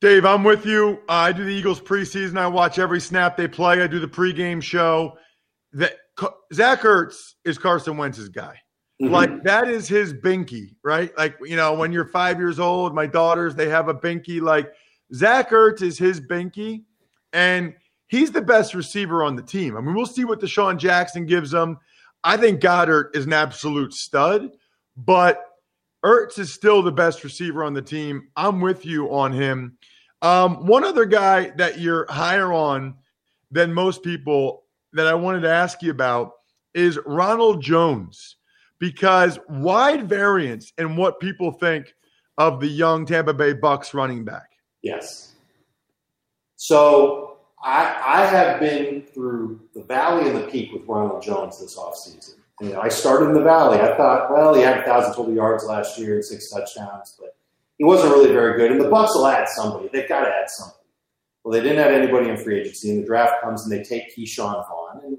Dave, 0.00 0.24
I'm 0.24 0.44
with 0.44 0.64
you. 0.64 1.00
Uh, 1.08 1.12
I 1.12 1.32
do 1.32 1.44
the 1.44 1.50
Eagles 1.50 1.80
preseason. 1.80 2.38
I 2.38 2.46
watch 2.46 2.78
every 2.78 3.00
snap 3.00 3.36
they 3.36 3.48
play. 3.48 3.82
I 3.82 3.86
do 3.86 3.98
the 3.98 4.08
pregame 4.08 4.62
show. 4.62 5.18
That 5.72 5.96
Zach 6.52 6.80
Ertz 6.80 7.34
is 7.44 7.58
Carson 7.58 7.94
Wentz's 7.94 8.30
guy. 8.30 8.60
Mm-hmm. 9.02 9.12
Like 9.12 9.42
that 9.44 9.68
is 9.68 9.86
his 9.86 10.12
binky, 10.12 10.74
right? 10.82 11.16
Like 11.16 11.36
you 11.42 11.56
know, 11.56 11.74
when 11.74 11.92
you're 11.92 12.06
five 12.06 12.38
years 12.38 12.58
old, 12.58 12.94
my 12.94 13.06
daughters 13.06 13.54
they 13.54 13.68
have 13.68 13.88
a 13.88 13.94
binky. 13.94 14.40
Like 14.40 14.72
Zach 15.14 15.50
Ertz 15.50 15.82
is 15.82 15.98
his 15.98 16.20
binky, 16.20 16.84
and 17.32 17.74
he's 18.08 18.32
the 18.32 18.42
best 18.42 18.74
receiver 18.74 19.22
on 19.22 19.36
the 19.36 19.42
team. 19.42 19.76
I 19.76 19.80
mean, 19.80 19.94
we'll 19.94 20.06
see 20.06 20.24
what 20.24 20.40
DeSean 20.40 20.78
Jackson 20.78 21.26
gives 21.26 21.50
them. 21.50 21.78
I 22.24 22.36
think 22.36 22.60
Goedert 22.60 23.14
is 23.14 23.26
an 23.26 23.32
absolute 23.32 23.94
stud, 23.94 24.50
but 24.96 25.44
Ertz 26.04 26.38
is 26.38 26.52
still 26.52 26.82
the 26.82 26.92
best 26.92 27.22
receiver 27.22 27.62
on 27.64 27.74
the 27.74 27.82
team. 27.82 28.28
I'm 28.36 28.60
with 28.60 28.84
you 28.84 29.12
on 29.12 29.32
him. 29.32 29.78
Um, 30.20 30.66
one 30.66 30.84
other 30.84 31.04
guy 31.04 31.50
that 31.50 31.78
you're 31.78 32.06
higher 32.10 32.52
on 32.52 32.96
than 33.50 33.72
most 33.72 34.02
people 34.02 34.64
that 34.92 35.06
I 35.06 35.14
wanted 35.14 35.40
to 35.42 35.50
ask 35.50 35.82
you 35.82 35.90
about 35.90 36.32
is 36.74 36.98
Ronald 37.06 37.62
Jones, 37.62 38.36
because 38.78 39.38
wide 39.48 40.08
variance 40.08 40.72
in 40.78 40.96
what 40.96 41.20
people 41.20 41.52
think 41.52 41.94
of 42.36 42.60
the 42.60 42.68
young 42.68 43.06
Tampa 43.06 43.34
Bay 43.34 43.52
Bucks 43.52 43.94
running 43.94 44.24
back. 44.24 44.50
Yes. 44.82 45.34
So 46.56 47.27
I, 47.62 48.02
I 48.06 48.26
have 48.26 48.60
been 48.60 49.02
through 49.02 49.60
the 49.74 49.82
valley 49.82 50.28
and 50.28 50.38
the 50.38 50.46
peak 50.46 50.72
with 50.72 50.86
Ronald 50.86 51.22
Jones 51.22 51.60
this 51.60 51.76
offseason. 51.76 52.34
You 52.60 52.78
I 52.78 52.88
started 52.88 53.26
in 53.26 53.34
the 53.34 53.42
valley. 53.42 53.78
I 53.78 53.96
thought, 53.96 54.32
well, 54.32 54.54
he 54.54 54.62
had 54.62 54.78
1,000 54.78 55.14
total 55.14 55.32
yards 55.32 55.64
last 55.64 55.98
year 55.98 56.16
and 56.16 56.24
six 56.24 56.50
touchdowns, 56.50 57.16
but 57.18 57.36
he 57.76 57.84
wasn't 57.84 58.12
really 58.12 58.32
very 58.32 58.56
good. 58.58 58.72
And 58.72 58.80
the 58.80 58.88
Bucks 58.88 59.14
will 59.14 59.26
add 59.26 59.48
somebody. 59.48 59.88
They've 59.92 60.08
got 60.08 60.22
to 60.22 60.28
add 60.28 60.48
somebody. 60.48 60.78
Well, 61.42 61.52
they 61.52 61.60
didn't 61.60 61.78
add 61.78 61.94
anybody 61.94 62.28
in 62.28 62.36
free 62.36 62.60
agency, 62.60 62.90
and 62.90 63.02
the 63.02 63.06
draft 63.06 63.40
comes 63.42 63.64
and 63.64 63.72
they 63.72 63.82
take 63.82 64.14
Ke'Shawn 64.14 64.66
Vaughn. 64.68 65.00
And 65.04 65.18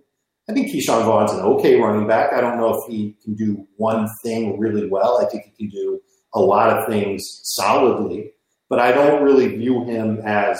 I 0.49 0.53
think 0.53 0.67
Ke'Shawn 0.69 1.05
Vaughn's 1.05 1.31
an 1.31 1.39
okay 1.39 1.79
running 1.79 2.07
back. 2.07 2.33
I 2.33 2.41
don't 2.41 2.57
know 2.57 2.73
if 2.73 2.91
he 2.91 3.15
can 3.23 3.35
do 3.35 3.65
one 3.77 4.07
thing 4.23 4.59
really 4.59 4.87
well. 4.87 5.19
I 5.19 5.25
think 5.29 5.45
he 5.45 5.51
can 5.51 5.69
do 5.69 6.01
a 6.33 6.39
lot 6.41 6.77
of 6.77 6.87
things 6.87 7.39
solidly, 7.43 8.33
but 8.69 8.79
I 8.79 8.91
don't 8.91 9.23
really 9.23 9.55
view 9.55 9.85
him 9.85 10.19
as 10.25 10.59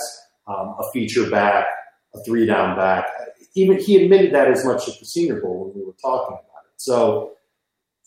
um, 0.50 0.76
a 0.80 0.92
feature 0.92 1.30
back, 1.30 1.66
a 2.16 2.24
three 2.24 2.46
down 2.46 2.76
back. 2.76 3.06
Even 3.56 3.80
he 3.80 4.04
admitted 4.04 4.34
that 4.34 4.50
as 4.50 4.66
much 4.66 4.88
at 4.88 5.00
the 5.00 5.06
Senior 5.06 5.42
Bowl 5.42 5.66
when 5.66 5.80
we 5.80 5.86
were 5.86 5.96
talking 6.02 6.34
about 6.34 6.64
it. 6.66 6.74
So 6.78 7.34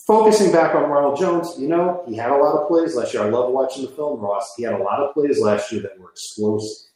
focusing 0.06 0.52
back 0.52 0.74
on 0.74 0.90
Ronald 0.90 1.18
Jones, 1.18 1.54
you 1.58 1.68
know, 1.68 2.02
he 2.06 2.16
had 2.16 2.30
a 2.30 2.36
lot 2.36 2.56
of 2.56 2.68
plays 2.68 2.94
last 2.94 3.14
year. 3.14 3.22
I 3.22 3.28
love 3.28 3.52
watching 3.52 3.84
the 3.84 3.92
film, 3.92 4.20
Ross. 4.20 4.52
He 4.56 4.64
had 4.64 4.74
a 4.74 4.82
lot 4.82 5.00
of 5.00 5.14
plays 5.14 5.40
last 5.40 5.72
year 5.72 5.82
that 5.82 5.98
were 5.98 6.10
explosive, 6.10 6.88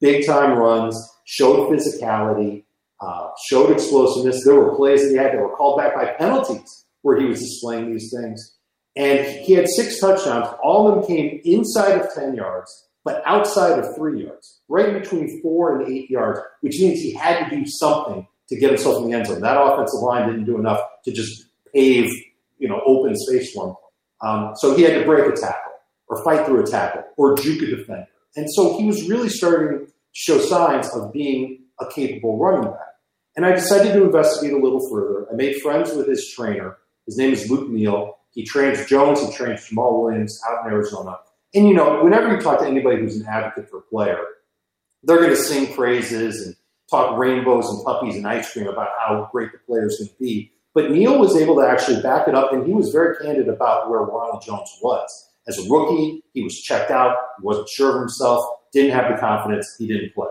big 0.00 0.26
time 0.26 0.58
runs, 0.58 0.96
showed 1.24 1.70
physicality, 1.70 2.64
uh, 3.00 3.30
showed 3.46 3.70
explosiveness. 3.70 4.44
There 4.44 4.54
were 4.54 4.74
plays 4.76 5.02
that 5.02 5.10
he 5.10 5.16
had 5.16 5.32
that 5.32 5.40
were 5.40 5.56
called 5.56 5.78
back 5.78 5.94
by 5.94 6.06
penalties 6.18 6.84
where 7.02 7.18
he 7.18 7.26
was 7.26 7.40
displaying 7.40 7.92
these 7.92 8.12
things. 8.14 8.56
And 8.96 9.26
he 9.26 9.54
had 9.54 9.66
six 9.68 10.00
touchdowns. 10.00 10.48
All 10.62 10.88
of 10.88 10.96
them 10.96 11.06
came 11.06 11.40
inside 11.44 12.00
of 12.00 12.12
10 12.12 12.34
yards 12.34 12.88
but 13.04 13.22
outside 13.24 13.78
of 13.78 13.94
three 13.96 14.24
yards, 14.24 14.60
right 14.68 14.92
between 14.92 15.40
four 15.42 15.80
and 15.80 15.90
eight 15.90 16.10
yards, 16.10 16.40
which 16.60 16.78
means 16.80 17.00
he 17.00 17.12
had 17.12 17.48
to 17.48 17.56
do 17.56 17.64
something 17.66 18.26
to 18.48 18.58
get 18.58 18.70
himself 18.70 19.02
in 19.02 19.10
the 19.10 19.16
end 19.16 19.26
zone. 19.26 19.40
That 19.40 19.60
offensive 19.60 20.00
line 20.00 20.28
didn't 20.28 20.44
do 20.44 20.58
enough 20.58 20.80
to 21.04 21.12
just 21.12 21.46
pave, 21.72 22.10
you 22.58 22.68
know, 22.68 22.80
open 22.84 23.14
space 23.16 23.52
for 23.52 23.68
him. 23.68 23.76
Um, 24.22 24.52
so 24.56 24.74
he 24.74 24.82
had 24.82 24.98
to 24.98 25.04
break 25.04 25.32
a 25.32 25.36
tackle 25.36 25.72
or 26.08 26.22
fight 26.24 26.44
through 26.46 26.62
a 26.62 26.66
tackle 26.66 27.04
or 27.16 27.36
juke 27.36 27.62
a 27.62 27.76
defender. 27.76 28.06
And 28.36 28.46
so 28.50 28.76
he 28.78 28.84
was 28.84 29.08
really 29.08 29.28
starting 29.28 29.86
to 29.86 29.92
show 30.12 30.38
signs 30.38 30.88
of 30.90 31.12
being 31.12 31.64
a 31.80 31.86
capable 31.86 32.38
running 32.38 32.70
back. 32.70 32.78
And 33.36 33.46
I 33.46 33.52
decided 33.52 33.92
to 33.94 34.04
investigate 34.04 34.52
a 34.52 34.58
little 34.58 34.86
further. 34.90 35.26
I 35.32 35.36
made 35.36 35.56
friends 35.62 35.94
with 35.94 36.08
his 36.08 36.30
trainer. 36.34 36.76
His 37.06 37.16
name 37.16 37.32
is 37.32 37.48
Luke 37.48 37.70
Neal. 37.70 38.18
He 38.32 38.44
trains 38.44 38.84
Jones, 38.86 39.20
he 39.20 39.32
trains 39.32 39.68
Jamaal 39.68 40.02
Williams 40.02 40.40
out 40.48 40.66
in 40.66 40.72
Arizona. 40.72 41.16
And 41.54 41.68
you 41.68 41.74
know, 41.74 42.02
whenever 42.04 42.32
you 42.32 42.40
talk 42.40 42.60
to 42.60 42.66
anybody 42.66 42.98
who's 42.98 43.16
an 43.16 43.26
advocate 43.26 43.68
for 43.68 43.78
a 43.78 43.82
player, 43.82 44.18
they're 45.02 45.18
going 45.18 45.30
to 45.30 45.36
sing 45.36 45.74
praises 45.74 46.46
and 46.46 46.56
talk 46.90 47.16
rainbows 47.18 47.68
and 47.68 47.84
puppies 47.84 48.16
and 48.16 48.26
ice 48.26 48.52
cream 48.52 48.68
about 48.68 48.88
how 48.98 49.28
great 49.32 49.52
the 49.52 49.58
player 49.58 49.86
is 49.86 49.98
going 49.98 50.08
to 50.08 50.14
be. 50.18 50.52
But 50.74 50.90
Neal 50.90 51.18
was 51.18 51.36
able 51.36 51.56
to 51.56 51.66
actually 51.66 52.00
back 52.00 52.28
it 52.28 52.34
up, 52.34 52.52
and 52.52 52.66
he 52.66 52.72
was 52.72 52.90
very 52.90 53.16
candid 53.16 53.48
about 53.48 53.90
where 53.90 54.00
Ronald 54.00 54.42
Jones 54.44 54.70
was. 54.82 55.28
As 55.48 55.58
a 55.58 55.68
rookie, 55.68 56.22
he 56.32 56.44
was 56.44 56.60
checked 56.60 56.90
out. 56.90 57.16
Wasn't 57.42 57.68
sure 57.68 57.90
of 57.90 58.00
himself, 58.00 58.44
didn't 58.72 58.92
have 58.92 59.12
the 59.12 59.18
confidence. 59.18 59.74
He 59.78 59.88
didn't 59.88 60.14
play. 60.14 60.28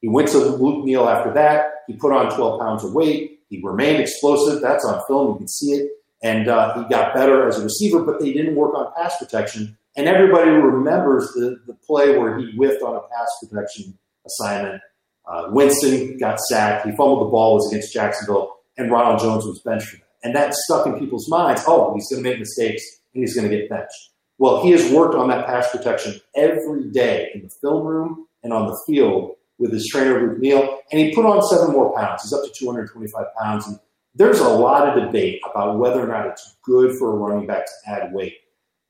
He 0.00 0.08
went 0.08 0.28
to 0.28 0.38
Luke 0.38 0.84
Neal 0.84 1.08
after 1.08 1.32
that. 1.34 1.84
He 1.86 1.94
put 1.94 2.12
on 2.12 2.34
12 2.34 2.60
pounds 2.60 2.84
of 2.84 2.94
weight. 2.94 3.40
He 3.50 3.60
remained 3.62 4.00
explosive. 4.00 4.62
That's 4.62 4.84
on 4.84 5.02
film. 5.06 5.32
You 5.32 5.38
can 5.38 5.48
see 5.48 5.72
it. 5.72 5.90
And 6.22 6.48
uh, 6.48 6.74
he 6.74 6.88
got 6.88 7.12
better 7.14 7.46
as 7.46 7.58
a 7.58 7.64
receiver, 7.64 8.02
but 8.02 8.20
they 8.20 8.32
didn't 8.32 8.54
work 8.54 8.74
on 8.74 8.92
pass 8.96 9.18
protection. 9.18 9.76
And 9.96 10.08
everybody 10.08 10.50
remembers 10.50 11.32
the, 11.32 11.60
the 11.66 11.74
play 11.74 12.16
where 12.18 12.38
he 12.38 12.52
whiffed 12.52 12.82
on 12.82 12.96
a 12.96 13.00
pass 13.00 13.28
protection 13.42 13.98
assignment. 14.26 14.80
Uh, 15.26 15.48
Winston 15.50 16.18
got 16.18 16.40
sacked. 16.40 16.86
He 16.86 16.92
fumbled 16.92 17.26
the 17.26 17.30
ball. 17.30 17.54
was 17.54 17.70
against 17.70 17.92
Jacksonville, 17.92 18.56
and 18.76 18.90
Ronald 18.90 19.20
Jones 19.20 19.44
was 19.44 19.60
benched 19.60 19.88
for 19.88 19.96
that. 19.98 20.06
And 20.24 20.34
that 20.34 20.54
stuck 20.54 20.86
in 20.86 20.98
people's 20.98 21.28
minds. 21.28 21.62
Oh, 21.66 21.94
he's 21.94 22.08
going 22.10 22.22
to 22.22 22.28
make 22.28 22.38
mistakes, 22.38 22.82
and 23.14 23.22
he's 23.22 23.36
going 23.36 23.48
to 23.48 23.56
get 23.56 23.68
benched. 23.68 24.10
Well, 24.38 24.62
he 24.62 24.70
has 24.72 24.90
worked 24.90 25.14
on 25.14 25.28
that 25.28 25.46
pass 25.46 25.70
protection 25.70 26.20
every 26.34 26.90
day 26.90 27.30
in 27.34 27.42
the 27.42 27.50
film 27.60 27.86
room 27.86 28.26
and 28.42 28.52
on 28.52 28.66
the 28.66 28.80
field 28.86 29.36
with 29.58 29.72
his 29.72 29.86
trainer 29.86 30.20
Luke 30.20 30.40
Neal, 30.40 30.78
and 30.90 31.00
he 31.00 31.14
put 31.14 31.24
on 31.24 31.42
seven 31.42 31.72
more 31.72 31.94
pounds. 31.96 32.22
He's 32.22 32.32
up 32.32 32.44
to 32.44 32.50
225 32.50 33.24
pounds. 33.40 33.66
And 33.66 33.78
there's 34.14 34.40
a 34.40 34.48
lot 34.48 34.88
of 34.88 35.04
debate 35.04 35.40
about 35.48 35.78
whether 35.78 36.02
or 36.02 36.08
not 36.08 36.26
it's 36.26 36.56
good 36.64 36.96
for 36.98 37.12
a 37.12 37.14
running 37.14 37.46
back 37.46 37.66
to 37.66 37.72
add 37.90 38.12
weight. 38.12 38.34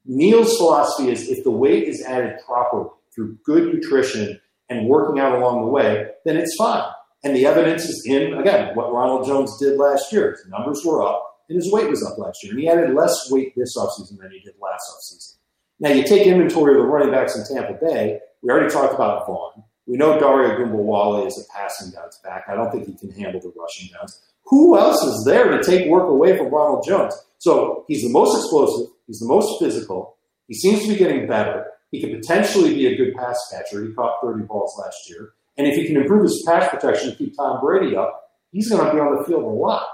Neal's 0.05 0.57
philosophy 0.57 1.11
is 1.11 1.29
if 1.29 1.45
the 1.45 1.51
weight 1.51 1.85
is 1.85 2.03
added 2.03 2.38
properly 2.47 2.91
through 3.15 3.38
good 3.45 3.73
nutrition 3.73 4.41
and 4.69 4.88
working 4.88 5.21
out 5.21 5.37
along 5.37 5.62
the 5.62 5.69
way, 5.69 6.09
then 6.25 6.37
it's 6.37 6.55
fine. 6.57 6.85
And 7.25 7.37
the 7.37 7.47
evidence 7.47 7.85
is 7.85 8.05
in, 8.07 8.35
again, 8.35 8.75
what 8.75 8.93
Ronald 8.93 9.27
Jones 9.27 9.57
did 9.59 9.79
last 9.79 10.12
year. 10.12 10.33
His 10.33 10.47
numbers 10.49 10.83
were 10.85 11.03
up 11.03 11.23
and 11.49 11.57
his 11.57 11.73
weight 11.73 11.88
was 11.88 12.05
up 12.05 12.19
last 12.19 12.43
year. 12.43 12.53
And 12.53 12.61
he 12.61 12.69
added 12.69 12.95
less 12.95 13.31
weight 13.31 13.55
this 13.57 13.77
offseason 13.77 14.19
than 14.19 14.33
he 14.33 14.41
did 14.41 14.55
last 14.61 14.83
offseason. 14.91 15.37
Now, 15.79 15.91
you 15.91 16.05
take 16.05 16.27
inventory 16.27 16.75
of 16.75 16.83
the 16.83 16.87
running 16.87 17.12
backs 17.12 17.37
in 17.37 17.45
Tampa 17.45 17.75
Bay. 17.75 18.21
We 18.43 18.51
already 18.51 18.71
talked 18.71 18.95
about 18.95 19.27
Vaughn. 19.27 19.62
We 19.87 19.97
know 19.97 20.19
Dare 20.19 20.57
Ogunbowale 20.57 21.27
is 21.27 21.38
a 21.38 21.53
passing 21.53 21.91
downs 21.91 22.21
back. 22.23 22.45
I 22.49 22.55
don't 22.55 22.71
think 22.71 22.87
he 22.87 22.95
can 22.95 23.11
handle 23.11 23.41
the 23.41 23.53
rushing 23.59 23.88
downs. 23.93 24.21
Who 24.47 24.79
else 24.79 25.03
is 25.03 25.25
there 25.25 25.49
to 25.51 25.62
take 25.62 25.88
work 25.88 26.09
away 26.09 26.37
from 26.37 26.49
Ronald 26.49 26.85
Jones? 26.87 27.15
So 27.38 27.85
he's 27.88 28.03
the 28.03 28.11
most 28.11 28.37
explosive. 28.38 28.92
He's 29.07 29.21
the 29.21 29.27
most 29.27 29.61
physical. 29.61 30.17
He 30.49 30.55
seems 30.55 30.83
to 30.83 30.88
be 30.88 30.97
getting 30.97 31.27
better. 31.27 31.67
He 31.91 32.01
could 32.01 32.21
potentially 32.21 32.75
be 32.75 32.87
a 32.87 32.97
good 32.97 33.15
pass 33.15 33.38
catcher. 33.51 33.85
He 33.85 33.93
caught 33.93 34.23
30 34.23 34.45
balls 34.45 34.79
last 34.83 35.09
year. 35.09 35.35
And 35.57 35.67
if 35.67 35.75
he 35.75 35.87
can 35.87 35.97
improve 35.97 36.23
his 36.23 36.43
pass 36.47 36.69
protection 36.71 37.11
to 37.11 37.17
keep 37.17 37.37
Tom 37.37 37.61
Brady 37.61 37.97
up, 37.97 38.31
he's 38.51 38.71
going 38.71 38.85
to 38.85 38.93
be 38.93 38.99
on 38.99 39.17
the 39.17 39.25
field 39.25 39.45
a 39.45 39.47
lot. 39.47 39.87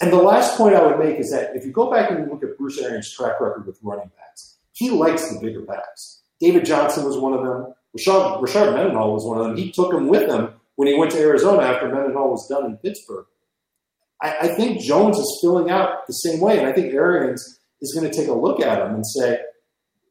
And 0.00 0.12
the 0.12 0.16
last 0.16 0.56
point 0.56 0.76
I 0.76 0.86
would 0.86 0.98
make 0.98 1.18
is 1.18 1.30
that 1.30 1.56
if 1.56 1.64
you 1.64 1.72
go 1.72 1.90
back 1.90 2.10
and 2.10 2.30
look 2.30 2.44
at 2.44 2.56
Bruce 2.56 2.78
Arians' 2.78 3.12
track 3.12 3.40
record 3.40 3.66
with 3.66 3.78
running 3.82 4.10
backs, 4.16 4.58
he 4.72 4.90
likes 4.90 5.28
the 5.28 5.40
bigger 5.40 5.62
backs. 5.62 6.22
David 6.40 6.64
Johnson 6.64 7.04
was 7.04 7.16
one 7.16 7.32
of 7.32 7.42
them. 7.42 7.74
Rashard, 7.96 8.40
Rashard 8.40 8.74
Mendenhall 8.74 9.12
was 9.12 9.24
one 9.24 9.38
of 9.38 9.44
them. 9.44 9.56
He 9.56 9.72
took 9.72 9.92
him 9.92 10.06
with 10.06 10.28
him 10.28 10.50
when 10.76 10.86
he 10.86 10.94
went 10.94 11.10
to 11.12 11.18
Arizona 11.18 11.62
after 11.62 11.88
Mendenhall 11.88 12.30
was 12.30 12.46
done 12.48 12.66
in 12.66 12.76
Pittsburgh. 12.76 13.26
I, 14.22 14.36
I 14.42 14.48
think 14.48 14.80
Jones 14.80 15.18
is 15.18 15.38
filling 15.42 15.70
out 15.70 16.06
the 16.06 16.12
same 16.12 16.40
way, 16.40 16.58
and 16.58 16.66
I 16.68 16.72
think 16.72 16.92
Arians 16.92 17.57
is 17.80 17.94
going 17.94 18.10
to 18.10 18.16
take 18.16 18.28
a 18.28 18.32
look 18.32 18.60
at 18.60 18.80
him 18.80 18.94
and 18.94 19.06
say, 19.06 19.40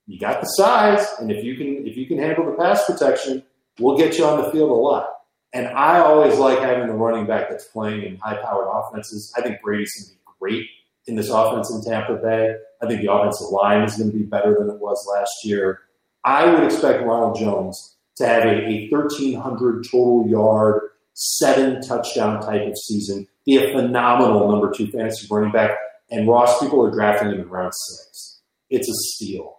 "You 0.06 0.20
got 0.20 0.42
the 0.42 0.48
size, 0.48 1.06
and 1.20 1.32
if 1.32 1.44
you 1.44 1.56
can 1.56 1.88
if 1.88 1.98
you 1.98 2.06
can 2.06 2.18
handle 2.18 2.46
the 2.46 2.58
pass 2.58 2.86
protection, 2.86 3.44
we'll 3.80 3.98
get 3.98 4.18
you 4.18 4.26
on 4.26 4.42
the 4.42 4.52
field 4.52 4.70
a 4.70 4.74
lot." 4.74 5.10
And 5.54 5.68
I 5.68 6.00
always 6.00 6.38
like 6.38 6.60
having 6.60 6.88
the 6.88 6.94
running 6.94 7.26
back 7.26 7.50
that's 7.50 7.66
playing 7.66 8.04
in 8.04 8.18
high-powered 8.18 8.68
offenses. 8.70 9.34
I 9.38 9.42
think 9.42 9.62
Brady's 9.62 9.94
going 9.96 10.10
to 10.10 10.14
be 10.14 10.20
great 10.40 10.70
in 11.08 11.16
this 11.16 11.30
offense 11.30 11.72
in 11.72 11.82
Tampa 11.84 12.16
Bay. 12.16 12.56
I 12.82 12.88
think 12.88 13.02
the 13.02 13.12
offensive 13.12 13.48
line 13.50 13.84
is 13.84 13.96
going 13.96 14.12
to 14.12 14.18
be 14.18 14.24
better 14.24 14.56
than 14.60 14.70
it 14.70 14.80
was 14.80 15.08
last 15.16 15.32
year. 15.44 15.80
I 16.24 16.46
would 16.46 16.64
expect 16.64 17.04
Ronald 17.04 17.38
Jones 17.38 17.96
to 18.18 18.28
have 18.28 18.44
a, 18.44 18.68
a 18.68 18.90
1,300 18.90 19.86
total 19.86 20.28
yard, 20.28 20.82
seven 21.14 21.82
touchdown 21.82 22.42
type 22.42 22.68
of 22.68 22.78
season, 22.78 23.28
be 23.46 23.58
a 23.58 23.72
phenomenal 23.72 24.52
number 24.52 24.72
two 24.72 24.88
fantasy 24.88 25.28
running 25.32 25.52
back. 25.52 25.72
And 26.10 26.28
Ross, 26.28 26.60
people 26.60 26.86
are 26.86 26.92
drafting 26.92 27.32
him 27.32 27.42
in 27.42 27.50
round 27.50 27.74
six. 27.74 28.42
It's 28.70 28.90
a 28.90 28.94
steal. 28.94 29.58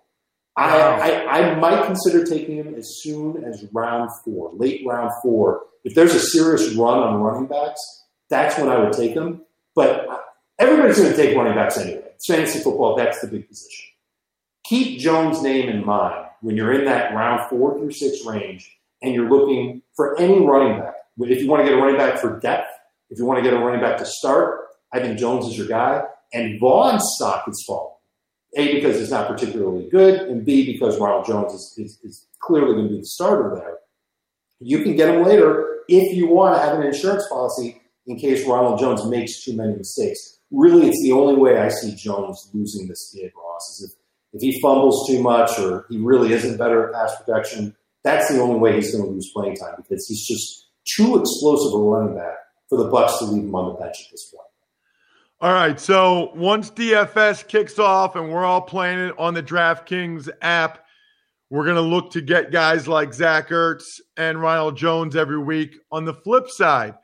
I, 0.56 0.76
I, 0.76 1.38
I 1.38 1.54
might 1.54 1.86
consider 1.86 2.24
taking 2.24 2.56
him 2.56 2.74
as 2.74 3.00
soon 3.00 3.44
as 3.44 3.64
round 3.72 4.10
four, 4.24 4.52
late 4.54 4.82
round 4.86 5.12
four. 5.22 5.62
If 5.84 5.94
there's 5.94 6.14
a 6.14 6.20
serious 6.20 6.74
run 6.74 6.98
on 6.98 7.20
running 7.20 7.46
backs, 7.46 7.80
that's 8.28 8.58
when 8.58 8.68
I 8.68 8.78
would 8.78 8.92
take 8.92 9.12
him. 9.12 9.42
But 9.74 10.08
everybody's 10.58 10.98
going 10.98 11.10
to 11.10 11.16
take 11.16 11.36
running 11.36 11.54
backs 11.54 11.78
anyway. 11.78 12.10
It's 12.14 12.26
fantasy 12.26 12.58
football, 12.58 12.96
that's 12.96 13.20
the 13.20 13.28
big 13.28 13.48
position. 13.48 13.84
Keep 14.64 14.98
Jones' 14.98 15.42
name 15.42 15.68
in 15.68 15.86
mind 15.86 16.26
when 16.40 16.56
you're 16.56 16.72
in 16.72 16.84
that 16.86 17.14
round 17.14 17.48
four 17.48 17.78
through 17.78 17.92
six 17.92 18.26
range 18.26 18.76
and 19.00 19.14
you're 19.14 19.30
looking 19.30 19.82
for 19.94 20.18
any 20.18 20.44
running 20.44 20.80
back. 20.80 20.94
If 21.20 21.40
you 21.40 21.48
want 21.48 21.64
to 21.64 21.68
get 21.68 21.78
a 21.78 21.80
running 21.80 21.96
back 21.96 22.18
for 22.18 22.38
depth, 22.40 22.70
if 23.10 23.18
you 23.18 23.24
want 23.24 23.38
to 23.38 23.48
get 23.48 23.54
a 23.54 23.64
running 23.64 23.80
back 23.80 23.98
to 23.98 24.06
start, 24.06 24.66
I 24.92 25.00
think 25.00 25.18
Jones 25.18 25.46
is 25.46 25.56
your 25.56 25.68
guy. 25.68 26.02
And 26.32 26.60
Vaughn's 26.60 27.02
stock 27.16 27.44
is 27.48 27.64
falling. 27.66 27.94
A, 28.56 28.74
because 28.74 29.00
it's 29.00 29.10
not 29.10 29.28
particularly 29.28 29.88
good, 29.90 30.22
and 30.22 30.44
B, 30.44 30.72
because 30.72 30.98
Ronald 30.98 31.26
Jones 31.26 31.52
is, 31.52 31.74
is, 31.76 31.98
is 32.02 32.26
clearly 32.40 32.74
going 32.74 32.88
to 32.88 32.94
be 32.94 33.00
the 33.00 33.06
starter 33.06 33.54
there. 33.54 33.76
You 34.60 34.82
can 34.82 34.96
get 34.96 35.14
him 35.14 35.24
later 35.24 35.80
if 35.88 36.16
you 36.16 36.28
want 36.28 36.56
to 36.56 36.60
have 36.60 36.78
an 36.78 36.86
insurance 36.86 37.26
policy 37.28 37.80
in 38.06 38.18
case 38.18 38.46
Ronald 38.46 38.80
Jones 38.80 39.04
makes 39.04 39.44
too 39.44 39.54
many 39.54 39.74
mistakes. 39.74 40.38
Really, 40.50 40.88
it's 40.88 41.02
the 41.02 41.12
only 41.12 41.34
way 41.34 41.58
I 41.58 41.68
see 41.68 41.94
Jones 41.94 42.50
losing 42.54 42.88
this 42.88 43.14
gig, 43.14 43.32
Ross, 43.36 43.80
is 43.80 43.92
if 43.92 43.98
if 44.32 44.42
he 44.42 44.60
fumbles 44.60 45.08
too 45.08 45.22
much 45.22 45.58
or 45.58 45.86
he 45.88 45.98
really 45.98 46.32
isn't 46.32 46.58
better 46.58 46.88
at 46.88 46.94
pass 46.94 47.16
protection, 47.16 47.74
that's 48.04 48.30
the 48.30 48.40
only 48.40 48.58
way 48.58 48.74
he's 48.74 48.94
going 48.94 49.04
to 49.04 49.10
lose 49.10 49.30
playing 49.34 49.56
time 49.56 49.74
because 49.76 50.06
he's 50.06 50.26
just 50.26 50.68
too 50.96 51.18
explosive 51.18 51.78
a 51.78 51.82
running 51.82 52.14
back 52.14 52.36
for 52.68 52.78
the 52.78 52.90
Bucs 52.90 53.18
to 53.18 53.24
leave 53.24 53.44
him 53.44 53.54
on 53.54 53.72
the 53.72 53.80
bench 53.80 53.96
at 54.04 54.10
this 54.10 54.30
point. 54.30 54.46
All 55.40 55.52
right, 55.52 55.78
so 55.78 56.32
once 56.34 56.68
DFS 56.68 57.46
kicks 57.46 57.78
off 57.78 58.16
and 58.16 58.28
we're 58.28 58.44
all 58.44 58.60
playing 58.60 58.98
it 58.98 59.14
on 59.20 59.34
the 59.34 59.42
DraftKings 59.42 60.28
app, 60.42 60.84
we're 61.48 61.62
going 61.62 61.76
to 61.76 61.80
look 61.80 62.10
to 62.10 62.20
get 62.20 62.50
guys 62.50 62.88
like 62.88 63.14
Zach 63.14 63.50
Ertz 63.50 64.00
and 64.16 64.42
Ronald 64.42 64.76
Jones 64.76 65.14
every 65.14 65.38
week. 65.38 65.76
On 65.92 66.04
the 66.04 66.12
flip 66.12 66.50
side, 66.50 66.96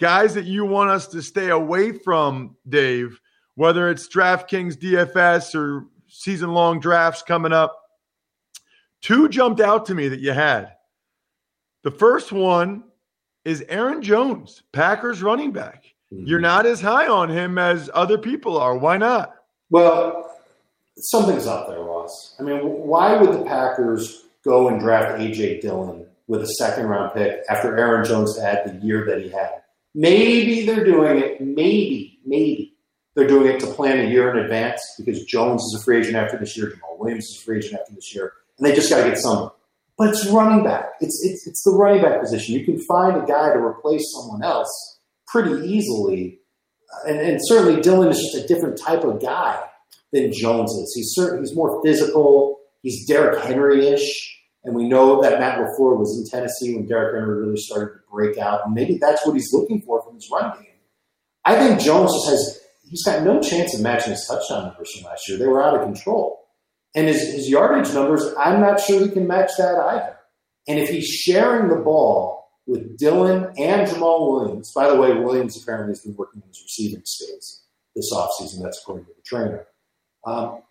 guys 0.00 0.32
that 0.32 0.46
you 0.46 0.64
want 0.64 0.88
us 0.88 1.06
to 1.08 1.20
stay 1.20 1.50
away 1.50 1.92
from, 1.92 2.56
Dave, 2.66 3.20
whether 3.56 3.90
it's 3.90 4.08
DraftKings 4.08 4.78
DFS 4.78 5.54
or 5.54 5.84
season 6.08 6.54
long 6.54 6.80
drafts 6.80 7.22
coming 7.22 7.52
up. 7.52 7.78
Two 9.02 9.28
jumped 9.28 9.60
out 9.60 9.84
to 9.84 9.94
me 9.94 10.08
that 10.08 10.20
you 10.20 10.32
had. 10.32 10.72
The 11.82 11.90
first 11.90 12.32
one 12.32 12.84
is 13.44 13.62
Aaron 13.68 14.00
Jones, 14.00 14.62
Packers 14.72 15.22
running 15.22 15.52
back. 15.52 15.92
Mm-hmm. 16.12 16.26
You're 16.26 16.40
not 16.40 16.66
as 16.66 16.80
high 16.80 17.08
on 17.08 17.30
him 17.30 17.58
as 17.58 17.88
other 17.94 18.18
people 18.18 18.58
are. 18.58 18.76
Why 18.76 18.98
not? 18.98 19.34
Well, 19.70 20.30
something's 20.98 21.46
up 21.46 21.68
there, 21.68 21.80
Ross. 21.80 22.36
I 22.38 22.42
mean, 22.42 22.58
why 22.60 23.16
would 23.16 23.32
the 23.32 23.44
Packers 23.44 24.24
go 24.44 24.68
and 24.68 24.78
draft 24.78 25.20
A.J. 25.20 25.60
Dillon 25.60 26.06
with 26.26 26.42
a 26.42 26.48
second 26.48 26.86
round 26.86 27.14
pick 27.14 27.40
after 27.48 27.76
Aaron 27.78 28.04
Jones 28.04 28.38
had 28.38 28.64
the 28.66 28.84
year 28.84 29.06
that 29.06 29.22
he 29.22 29.30
had? 29.30 29.62
Maybe 29.94 30.66
they're 30.66 30.84
doing 30.84 31.18
it, 31.18 31.40
maybe, 31.40 32.18
maybe 32.24 32.74
they're 33.14 33.28
doing 33.28 33.46
it 33.46 33.60
to 33.60 33.66
plan 33.66 34.00
a 34.00 34.08
year 34.08 34.30
in 34.30 34.44
advance 34.44 34.80
because 34.98 35.24
Jones 35.24 35.62
is 35.62 35.80
a 35.80 35.84
free 35.84 35.98
agent 35.98 36.16
after 36.16 36.38
this 36.38 36.56
year, 36.56 36.70
Jamaal 36.70 36.98
Williams 36.98 37.26
is 37.26 37.38
a 37.38 37.44
free 37.44 37.58
agent 37.58 37.74
after 37.80 37.94
this 37.94 38.14
year, 38.14 38.32
and 38.58 38.66
they 38.66 38.74
just 38.74 38.90
got 38.90 39.02
to 39.02 39.08
get 39.10 39.18
someone. 39.18 39.50
But 39.98 40.08
it's 40.10 40.26
running 40.26 40.64
back. 40.64 40.92
It's, 41.00 41.22
it's, 41.24 41.46
it's 41.46 41.62
the 41.62 41.72
running 41.72 42.02
back 42.02 42.20
position. 42.20 42.54
You 42.54 42.64
can 42.64 42.78
find 42.84 43.22
a 43.22 43.26
guy 43.26 43.52
to 43.52 43.58
replace 43.58 44.12
someone 44.12 44.42
else 44.42 44.91
pretty 45.32 45.66
easily. 45.66 46.40
And, 47.06 47.18
and 47.18 47.40
certainly 47.42 47.80
Dillon 47.80 48.10
is 48.10 48.18
just 48.18 48.44
a 48.44 48.46
different 48.46 48.78
type 48.78 49.02
of 49.02 49.20
guy 49.20 49.60
than 50.12 50.30
Jones 50.32 50.70
is. 50.72 50.92
He's 50.94 51.12
certain, 51.14 51.40
he's 51.40 51.56
more 51.56 51.82
physical. 51.82 52.58
He's 52.82 53.06
Derrick 53.06 53.42
Henry-ish. 53.42 54.38
And 54.64 54.76
we 54.76 54.88
know 54.88 55.20
that 55.22 55.40
Matt 55.40 55.58
LaFleur 55.58 55.98
was 55.98 56.16
in 56.18 56.30
Tennessee 56.30 56.76
when 56.76 56.86
Derrick 56.86 57.16
Henry 57.16 57.40
really 57.40 57.56
started 57.56 57.94
to 57.94 58.00
break 58.12 58.38
out. 58.38 58.60
And 58.64 58.74
maybe 58.74 58.98
that's 58.98 59.26
what 59.26 59.34
he's 59.34 59.52
looking 59.52 59.82
for 59.82 60.02
from 60.02 60.14
his 60.14 60.28
run 60.30 60.52
game. 60.58 60.68
I 61.44 61.56
think 61.56 61.80
Jones 61.80 62.12
just 62.12 62.28
has 62.28 62.60
he's 62.88 63.02
got 63.04 63.22
no 63.22 63.40
chance 63.40 63.74
of 63.74 63.80
matching 63.80 64.12
his 64.12 64.26
touchdown 64.28 64.66
numbers 64.66 64.94
from 64.94 65.10
last 65.10 65.28
year. 65.28 65.38
They 65.38 65.46
were 65.46 65.62
out 65.62 65.74
of 65.74 65.82
control. 65.82 66.40
And 66.94 67.08
his, 67.08 67.22
his 67.32 67.48
yardage 67.48 67.92
numbers, 67.94 68.22
I'm 68.38 68.60
not 68.60 68.78
sure 68.80 69.00
he 69.00 69.08
can 69.08 69.26
match 69.26 69.50
that 69.56 69.76
either. 69.76 70.18
And 70.68 70.78
if 70.78 70.90
he's 70.90 71.08
sharing 71.08 71.68
the 71.68 71.82
ball 71.82 72.41
with 72.66 72.96
Dillon 72.98 73.52
and 73.58 73.88
Jamaal 73.88 74.32
Williams. 74.32 74.72
By 74.72 74.88
the 74.88 74.96
way, 74.96 75.12
Williams 75.14 75.60
apparently 75.60 75.92
has 75.92 76.00
been 76.00 76.16
working 76.16 76.42
in 76.42 76.48
his 76.48 76.62
receiving 76.62 77.02
space 77.04 77.62
this 77.94 78.12
offseason. 78.12 78.62
That's 78.62 78.80
according 78.80 79.06
to 79.06 79.12
the 79.14 79.22
trainer. 79.24 79.66
Um, 80.24 80.62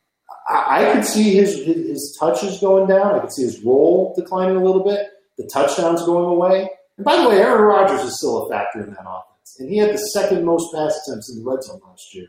I, 0.49 0.89
I 0.89 0.93
could 0.93 1.05
see 1.05 1.35
his, 1.35 1.55
his, 1.63 1.87
his 1.87 2.17
touches 2.19 2.59
going 2.59 2.87
down. 2.87 3.15
I 3.15 3.19
could 3.19 3.33
see 3.33 3.43
his 3.43 3.61
role 3.63 4.13
declining 4.17 4.57
a 4.57 4.63
little 4.63 4.83
bit. 4.83 5.07
The 5.37 5.49
touchdowns 5.53 6.03
going 6.05 6.25
away. 6.25 6.69
And 6.97 7.05
by 7.05 7.21
the 7.21 7.29
way, 7.29 7.39
Aaron 7.39 7.63
Rodgers 7.63 8.01
is 8.01 8.17
still 8.17 8.45
a 8.45 8.49
factor 8.49 8.81
in 8.83 8.91
that 8.91 9.01
offense. 9.01 9.57
And 9.59 9.69
he 9.69 9.77
had 9.77 9.93
the 9.93 9.97
second 9.97 10.45
most 10.45 10.73
pass 10.73 10.99
attempts 11.05 11.29
in 11.31 11.43
the 11.43 11.49
red 11.49 11.63
zone 11.63 11.81
last 11.85 12.13
year. 12.13 12.27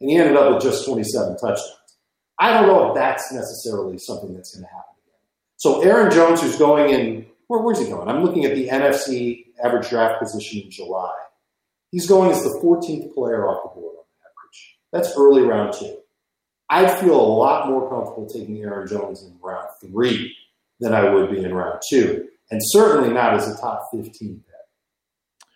And 0.00 0.10
he 0.10 0.16
ended 0.16 0.36
up 0.36 0.54
with 0.54 0.62
just 0.62 0.84
27 0.86 1.36
touchdowns. 1.36 1.72
I 2.38 2.52
don't 2.52 2.66
know 2.66 2.88
if 2.88 2.94
that's 2.94 3.32
necessarily 3.32 3.98
something 3.98 4.34
that's 4.34 4.54
going 4.54 4.64
to 4.64 4.70
happen 4.70 4.94
again. 5.04 5.20
So 5.56 5.82
Aaron 5.82 6.10
Jones, 6.10 6.40
who's 6.40 6.56
going 6.56 6.92
in, 6.92 7.26
where, 7.52 7.60
where's 7.60 7.78
he 7.78 7.86
going? 7.86 8.08
I'm 8.08 8.24
looking 8.24 8.46
at 8.46 8.54
the 8.54 8.68
NFC 8.68 9.44
average 9.62 9.90
draft 9.90 10.22
position 10.22 10.62
in 10.64 10.70
July. 10.70 11.12
He's 11.90 12.08
going 12.08 12.30
as 12.30 12.42
the 12.42 12.58
14th 12.64 13.12
player 13.12 13.46
off 13.46 13.62
the 13.62 13.78
board 13.78 13.96
on 13.98 14.04
average. 14.24 14.78
That's 14.90 15.12
early 15.18 15.42
round 15.42 15.74
two. 15.74 15.98
I'd 16.70 16.98
feel 16.98 17.14
a 17.14 17.20
lot 17.20 17.68
more 17.68 17.90
comfortable 17.90 18.26
taking 18.26 18.56
Aaron 18.62 18.88
Jones 18.88 19.22
in 19.22 19.38
round 19.42 19.68
three 19.82 20.34
than 20.80 20.94
I 20.94 21.10
would 21.10 21.30
be 21.30 21.44
in 21.44 21.54
round 21.54 21.82
two, 21.86 22.26
and 22.50 22.58
certainly 22.64 23.12
not 23.12 23.34
as 23.34 23.46
a 23.46 23.60
top 23.60 23.90
15 23.92 24.10
pick. 24.10 25.46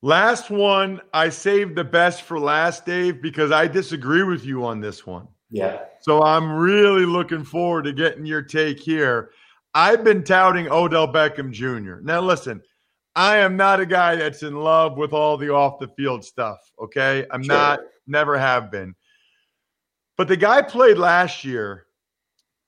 Last 0.00 0.50
one, 0.50 1.02
I 1.12 1.28
saved 1.28 1.76
the 1.76 1.84
best 1.84 2.22
for 2.22 2.40
last, 2.40 2.86
Dave, 2.86 3.20
because 3.20 3.52
I 3.52 3.66
disagree 3.66 4.22
with 4.22 4.46
you 4.46 4.64
on 4.64 4.80
this 4.80 5.06
one. 5.06 5.28
Yeah. 5.50 5.80
So 6.00 6.22
I'm 6.22 6.50
really 6.52 7.04
looking 7.04 7.44
forward 7.44 7.84
to 7.84 7.92
getting 7.92 8.24
your 8.24 8.42
take 8.42 8.80
here. 8.80 9.32
I've 9.76 10.02
been 10.04 10.24
touting 10.24 10.70
Odell 10.70 11.06
Beckham 11.06 11.52
Jr. 11.52 12.00
Now, 12.00 12.22
listen, 12.22 12.62
I 13.14 13.36
am 13.36 13.58
not 13.58 13.78
a 13.78 13.84
guy 13.84 14.16
that's 14.16 14.42
in 14.42 14.56
love 14.56 14.96
with 14.96 15.12
all 15.12 15.36
the 15.36 15.52
off 15.52 15.78
the 15.78 15.88
field 15.88 16.24
stuff. 16.24 16.56
Okay. 16.80 17.26
I'm 17.30 17.42
sure. 17.42 17.54
not, 17.54 17.80
never 18.06 18.38
have 18.38 18.70
been. 18.70 18.94
But 20.16 20.28
the 20.28 20.36
guy 20.38 20.62
played 20.62 20.96
last 20.96 21.44
year 21.44 21.84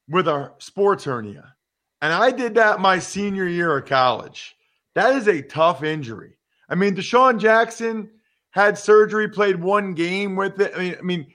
with 0.06 0.28
a 0.28 0.52
sports 0.58 1.04
hernia. 1.04 1.54
And 2.02 2.12
I 2.12 2.30
did 2.30 2.54
that 2.56 2.78
my 2.78 2.98
senior 2.98 3.46
year 3.46 3.78
of 3.78 3.86
college. 3.86 4.54
That 4.94 5.14
is 5.14 5.28
a 5.28 5.40
tough 5.40 5.82
injury. 5.82 6.36
I 6.68 6.74
mean, 6.74 6.94
DeSean 6.94 7.40
Jackson 7.40 8.10
had 8.50 8.76
surgery, 8.76 9.30
played 9.30 9.58
one 9.58 9.94
game 9.94 10.36
with 10.36 10.60
it. 10.60 10.74
I 10.76 10.78
mean, 10.78 10.96
I 10.98 11.02
mean, 11.02 11.26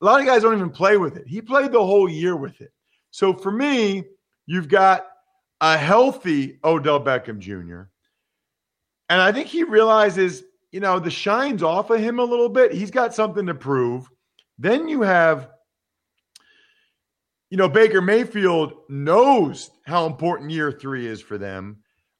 a 0.00 0.06
lot 0.06 0.20
of 0.20 0.26
guys 0.26 0.40
don't 0.40 0.56
even 0.56 0.70
play 0.70 0.96
with 0.96 1.18
it. 1.18 1.28
He 1.28 1.42
played 1.42 1.72
the 1.72 1.84
whole 1.84 2.08
year 2.08 2.34
with 2.34 2.62
it. 2.62 2.72
So 3.10 3.34
for 3.34 3.52
me, 3.52 4.04
you've 4.46 4.68
got 4.68 5.07
a 5.60 5.76
healthy 5.76 6.58
Odell 6.64 7.00
Beckham 7.00 7.38
Jr. 7.38 7.82
And 9.08 9.20
I 9.20 9.32
think 9.32 9.48
he 9.48 9.64
realizes, 9.64 10.42
you 10.70 10.80
know, 10.80 10.98
the 10.98 11.10
shine's 11.10 11.62
off 11.62 11.90
of 11.90 12.00
him 12.00 12.18
a 12.18 12.24
little 12.24 12.48
bit. 12.48 12.72
He's 12.72 12.90
got 12.90 13.14
something 13.14 13.46
to 13.46 13.54
prove. 13.54 14.08
Then 14.58 14.88
you 14.88 15.02
have 15.02 15.48
you 17.50 17.56
know, 17.56 17.68
Baker 17.68 18.02
Mayfield 18.02 18.74
knows 18.88 19.70
how 19.86 20.06
important 20.06 20.50
year 20.50 20.70
three 20.70 21.06
is 21.06 21.20
for 21.20 21.38
them. 21.38 21.78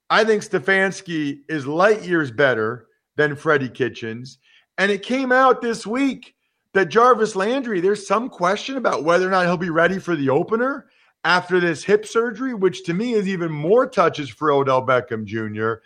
I 0.09 0.25
think 0.25 0.43
Stefanski 0.43 1.41
is 1.49 1.67
light 1.67 2.03
years 2.03 2.31
better 2.31 2.87
than 3.17 3.37
Freddie 3.37 3.69
Kitchens. 3.69 4.39
And 4.79 4.91
it 4.91 5.03
came 5.03 5.33
out 5.33 5.61
this 5.61 5.87
week 5.87 6.35
that 6.73 6.89
Jarvis 6.89 7.37
Landry, 7.37 7.81
there's 7.81 8.07
some 8.07 8.31
question 8.31 8.77
about 8.77 9.05
whether 9.05 9.27
or 9.27 9.31
not 9.31 9.45
he'll 9.45 9.59
be 9.59 9.71
ready 9.71 9.99
for 9.99 10.17
the 10.17 10.31
opener 10.31 10.87
after 11.25 11.61
this 11.61 11.85
hip 11.85 12.07
surgery, 12.07 12.55
which 12.55 12.85
to 12.85 12.95
me 12.95 13.15
is 13.15 13.29
even 13.29 13.51
more 13.51 13.87
touches 13.89 14.29
for 14.29 14.51
Odell 14.51 14.87
Beckham 14.87 15.25
Jr. 15.25 15.83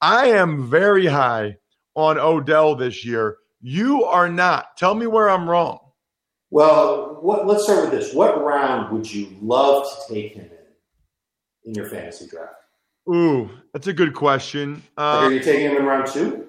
I 0.00 0.26
am 0.26 0.68
very 0.68 1.06
high 1.06 1.56
on 1.94 2.18
Odell 2.18 2.74
this 2.74 3.04
year. 3.04 3.38
You 3.60 4.04
are 4.04 4.28
not. 4.28 4.76
Tell 4.76 4.94
me 4.94 5.06
where 5.06 5.30
I'm 5.30 5.48
wrong. 5.48 5.78
Well, 6.50 7.18
what, 7.20 7.46
let's 7.46 7.64
start 7.64 7.90
with 7.90 7.90
this. 7.90 8.14
What 8.14 8.44
round 8.44 8.92
would 8.92 9.10
you 9.10 9.36
love 9.40 9.86
to 9.86 10.14
take 10.14 10.34
him 10.34 10.44
in 10.44 11.70
in 11.70 11.74
your 11.74 11.86
fantasy 11.86 12.26
draft? 12.26 12.54
Ooh, 13.08 13.50
that's 13.72 13.86
a 13.86 13.92
good 13.92 14.14
question. 14.14 14.82
Uh, 14.96 15.00
are 15.24 15.32
you 15.32 15.40
taking 15.40 15.70
him 15.70 15.76
in 15.76 15.84
round 15.84 16.06
two? 16.06 16.48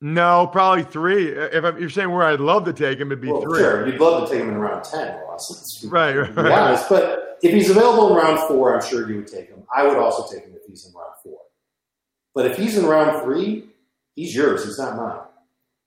No, 0.00 0.46
probably 0.46 0.84
three. 0.84 1.28
If, 1.28 1.64
if, 1.64 1.78
you're 1.78 1.88
saying 1.88 2.10
where 2.10 2.24
I'd 2.24 2.40
love 2.40 2.64
to 2.66 2.72
take 2.72 2.98
him, 2.98 3.08
it'd 3.08 3.20
be 3.20 3.30
well, 3.30 3.40
three. 3.40 3.58
Sure, 3.58 3.86
you'd 3.86 4.00
love 4.00 4.28
to 4.28 4.34
take 4.34 4.42
him 4.42 4.50
in 4.50 4.58
round 4.58 4.84
ten, 4.84 5.18
Ross. 5.20 5.84
right, 5.88 6.14
right. 6.14 6.38
Honest, 6.38 6.88
but 6.88 7.38
if 7.42 7.52
he's 7.52 7.70
available 7.70 8.10
in 8.10 8.16
round 8.16 8.38
four, 8.48 8.74
I'm 8.74 8.86
sure 8.86 9.08
you 9.08 9.16
would 9.16 9.26
take 9.26 9.48
him. 9.48 9.62
I 9.74 9.86
would 9.86 9.96
also 9.96 10.30
take 10.32 10.44
him 10.44 10.52
if 10.54 10.62
he's 10.66 10.86
in 10.86 10.92
round 10.94 11.14
four. 11.22 11.38
But 12.34 12.46
if 12.46 12.58
he's 12.58 12.76
in 12.76 12.86
round 12.86 13.22
three, 13.22 13.66
he's 14.14 14.34
yours. 14.34 14.64
He's 14.64 14.78
not 14.78 14.96
mine. 14.96 15.20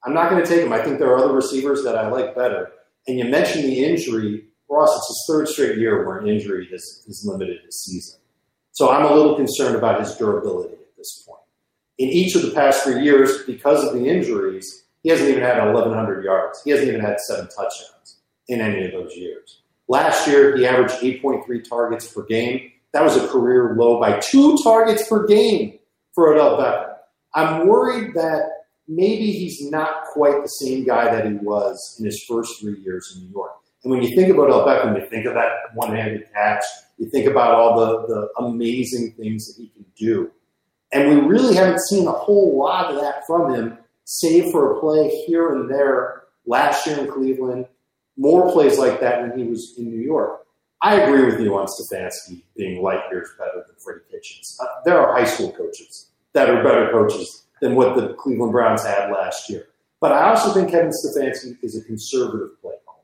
I'm 0.03 0.13
not 0.13 0.29
going 0.29 0.41
to 0.41 0.47
take 0.47 0.65
him. 0.65 0.71
I 0.71 0.81
think 0.81 0.99
there 0.99 1.09
are 1.09 1.17
other 1.17 1.33
receivers 1.33 1.83
that 1.83 1.97
I 1.97 2.09
like 2.09 2.35
better. 2.35 2.71
And 3.07 3.17
you 3.19 3.25
mentioned 3.25 3.65
the 3.65 3.83
injury. 3.83 4.45
Ross, 4.69 4.89
it's 4.95 5.07
his 5.07 5.25
third 5.27 5.47
straight 5.47 5.77
year 5.77 6.05
where 6.05 6.17
an 6.17 6.27
injury 6.27 6.67
has, 6.71 7.03
has 7.05 7.23
limited 7.25 7.59
his 7.65 7.83
season. 7.83 8.19
So 8.71 8.91
I'm 8.91 9.05
a 9.05 9.13
little 9.13 9.35
concerned 9.35 9.75
about 9.75 9.99
his 9.99 10.15
durability 10.15 10.73
at 10.73 10.97
this 10.97 11.23
point. 11.27 11.41
In 11.97 12.09
each 12.09 12.35
of 12.35 12.43
the 12.43 12.51
past 12.51 12.83
three 12.83 13.03
years, 13.03 13.43
because 13.45 13.83
of 13.83 13.93
the 13.93 14.07
injuries, 14.07 14.85
he 15.03 15.09
hasn't 15.09 15.29
even 15.29 15.41
had 15.41 15.57
1,100 15.57 16.23
yards. 16.23 16.61
He 16.63 16.71
hasn't 16.71 16.89
even 16.89 17.01
had 17.01 17.19
seven 17.21 17.45
touchdowns 17.45 18.19
in 18.47 18.61
any 18.61 18.85
of 18.85 18.91
those 18.91 19.15
years. 19.15 19.61
Last 19.87 20.27
year, 20.27 20.55
he 20.57 20.65
averaged 20.65 20.95
8.3 20.95 21.67
targets 21.67 22.11
per 22.11 22.23
game. 22.23 22.71
That 22.93 23.03
was 23.03 23.15
a 23.15 23.27
career 23.27 23.75
low 23.77 23.99
by 23.99 24.19
two 24.19 24.57
targets 24.63 25.07
per 25.07 25.25
game 25.25 25.79
for 26.13 26.33
Odell 26.33 26.57
Beckham. 26.57 26.95
I'm 27.33 27.67
worried 27.67 28.13
that 28.15 28.41
maybe 28.87 29.31
he's 29.31 29.69
not 29.69 30.03
quite 30.13 30.41
the 30.41 30.47
same 30.47 30.85
guy 30.85 31.05
that 31.05 31.25
he 31.25 31.33
was 31.33 31.95
in 31.99 32.05
his 32.05 32.23
first 32.27 32.59
three 32.59 32.79
years 32.79 33.13
in 33.15 33.23
New 33.23 33.31
York. 33.31 33.51
And 33.83 33.91
when 33.91 34.01
you 34.01 34.15
think 34.15 34.33
about 34.33 34.49
El 34.49 34.65
Beckham, 34.65 34.99
you 34.99 35.07
think 35.07 35.25
of 35.25 35.33
that 35.35 35.51
one-handed 35.75 36.23
catch. 36.33 36.63
You 36.97 37.09
think 37.09 37.27
about 37.27 37.53
all 37.53 37.79
the, 37.79 38.07
the 38.07 38.43
amazing 38.43 39.13
things 39.17 39.47
that 39.47 39.61
he 39.61 39.69
can 39.69 39.85
do. 39.95 40.31
And 40.91 41.09
we 41.09 41.27
really 41.27 41.55
haven't 41.55 41.81
seen 41.89 42.07
a 42.07 42.11
whole 42.11 42.57
lot 42.57 42.93
of 42.93 43.01
that 43.01 43.25
from 43.27 43.53
him, 43.53 43.77
save 44.05 44.51
for 44.51 44.77
a 44.77 44.79
play 44.79 45.09
here 45.27 45.53
and 45.53 45.69
there 45.69 46.23
last 46.45 46.87
year 46.87 46.97
in 46.99 47.11
Cleveland, 47.11 47.67
more 48.15 48.51
plays 48.51 48.79
like 48.79 48.99
that 49.01 49.21
when 49.21 49.37
he 49.37 49.45
was 49.45 49.75
in 49.77 49.89
New 49.89 50.01
York. 50.01 50.45
I 50.81 51.01
agree 51.01 51.25
with 51.25 51.41
you 51.41 51.57
on 51.57 51.67
Stefanski 51.67 52.43
being 52.55 52.81
light 52.81 53.01
years 53.11 53.29
better 53.37 53.63
than 53.65 53.75
Freddie 53.83 54.01
Kitchens. 54.11 54.57
Uh, 54.61 54.65
there 54.85 54.99
are 54.99 55.15
high 55.15 55.25
school 55.25 55.51
coaches 55.51 56.11
that 56.33 56.49
are 56.49 56.63
better 56.63 56.91
coaches 56.91 57.47
than 57.61 57.75
what 57.75 57.95
the 57.95 58.13
Cleveland 58.13 58.51
Browns 58.51 58.85
had 58.85 59.11
last 59.11 59.49
year. 59.49 59.67
But 59.99 60.11
I 60.11 60.29
also 60.29 60.53
think 60.53 60.69
Kevin 60.69 60.91
Stefanski 60.91 61.57
is 61.63 61.75
a 61.75 61.83
conservative 61.83 62.61
play 62.61 62.75
caller. 62.85 62.99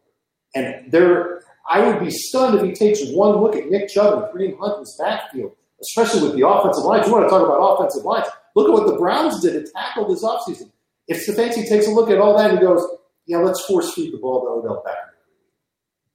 And 0.53 0.91
there, 0.91 1.41
I 1.67 1.85
would 1.85 1.99
be 1.99 2.11
stunned 2.11 2.59
if 2.59 2.63
he 2.63 2.73
takes 2.73 2.99
one 3.11 3.37
look 3.37 3.55
at 3.55 3.69
Nick 3.69 3.89
Chubb 3.89 4.23
and 4.23 4.31
Kareem 4.31 4.59
Hunt 4.59 4.75
in 4.75 4.79
his 4.81 4.95
backfield, 5.01 5.55
especially 5.81 6.21
with 6.21 6.37
the 6.37 6.47
offensive 6.47 6.83
lines. 6.83 7.07
You 7.07 7.13
want 7.13 7.25
to 7.25 7.29
talk 7.29 7.43
about 7.43 7.59
offensive 7.59 8.03
lines. 8.03 8.27
Look 8.55 8.67
at 8.69 8.73
what 8.73 8.87
the 8.87 8.97
Browns 8.97 9.41
did 9.41 9.53
to 9.53 9.71
tackle 9.71 10.07
this 10.07 10.23
offseason. 10.23 10.71
If 11.07 11.25
Stefanski 11.25 11.67
takes 11.67 11.87
a 11.87 11.91
look 11.91 12.09
at 12.09 12.19
all 12.19 12.37
that 12.37 12.51
and 12.51 12.59
goes, 12.59 12.85
yeah, 13.25 13.37
let's 13.37 13.65
force 13.65 13.93
feed 13.93 14.13
the 14.13 14.17
ball 14.17 14.41
to 14.41 14.47
Odell 14.47 14.83
Beckham. 14.85 15.09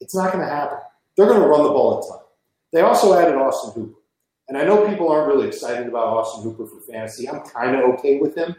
It's 0.00 0.14
not 0.14 0.32
going 0.32 0.46
to 0.46 0.50
happen. 0.50 0.78
They're 1.16 1.26
going 1.26 1.40
to 1.40 1.46
run 1.46 1.64
the 1.64 1.70
ball 1.70 1.98
a 1.98 2.08
ton. 2.08 2.20
They 2.72 2.80
also 2.82 3.18
added 3.18 3.34
Austin 3.34 3.72
Hooper. 3.72 3.98
And 4.48 4.56
I 4.56 4.64
know 4.64 4.88
people 4.88 5.10
aren't 5.10 5.28
really 5.28 5.48
excited 5.48 5.86
about 5.86 6.06
Austin 6.06 6.42
Hooper 6.42 6.66
for 6.66 6.80
fantasy. 6.80 7.28
I'm 7.28 7.40
kind 7.40 7.76
of 7.76 7.82
okay 7.94 8.18
with 8.18 8.36
him. 8.36 8.54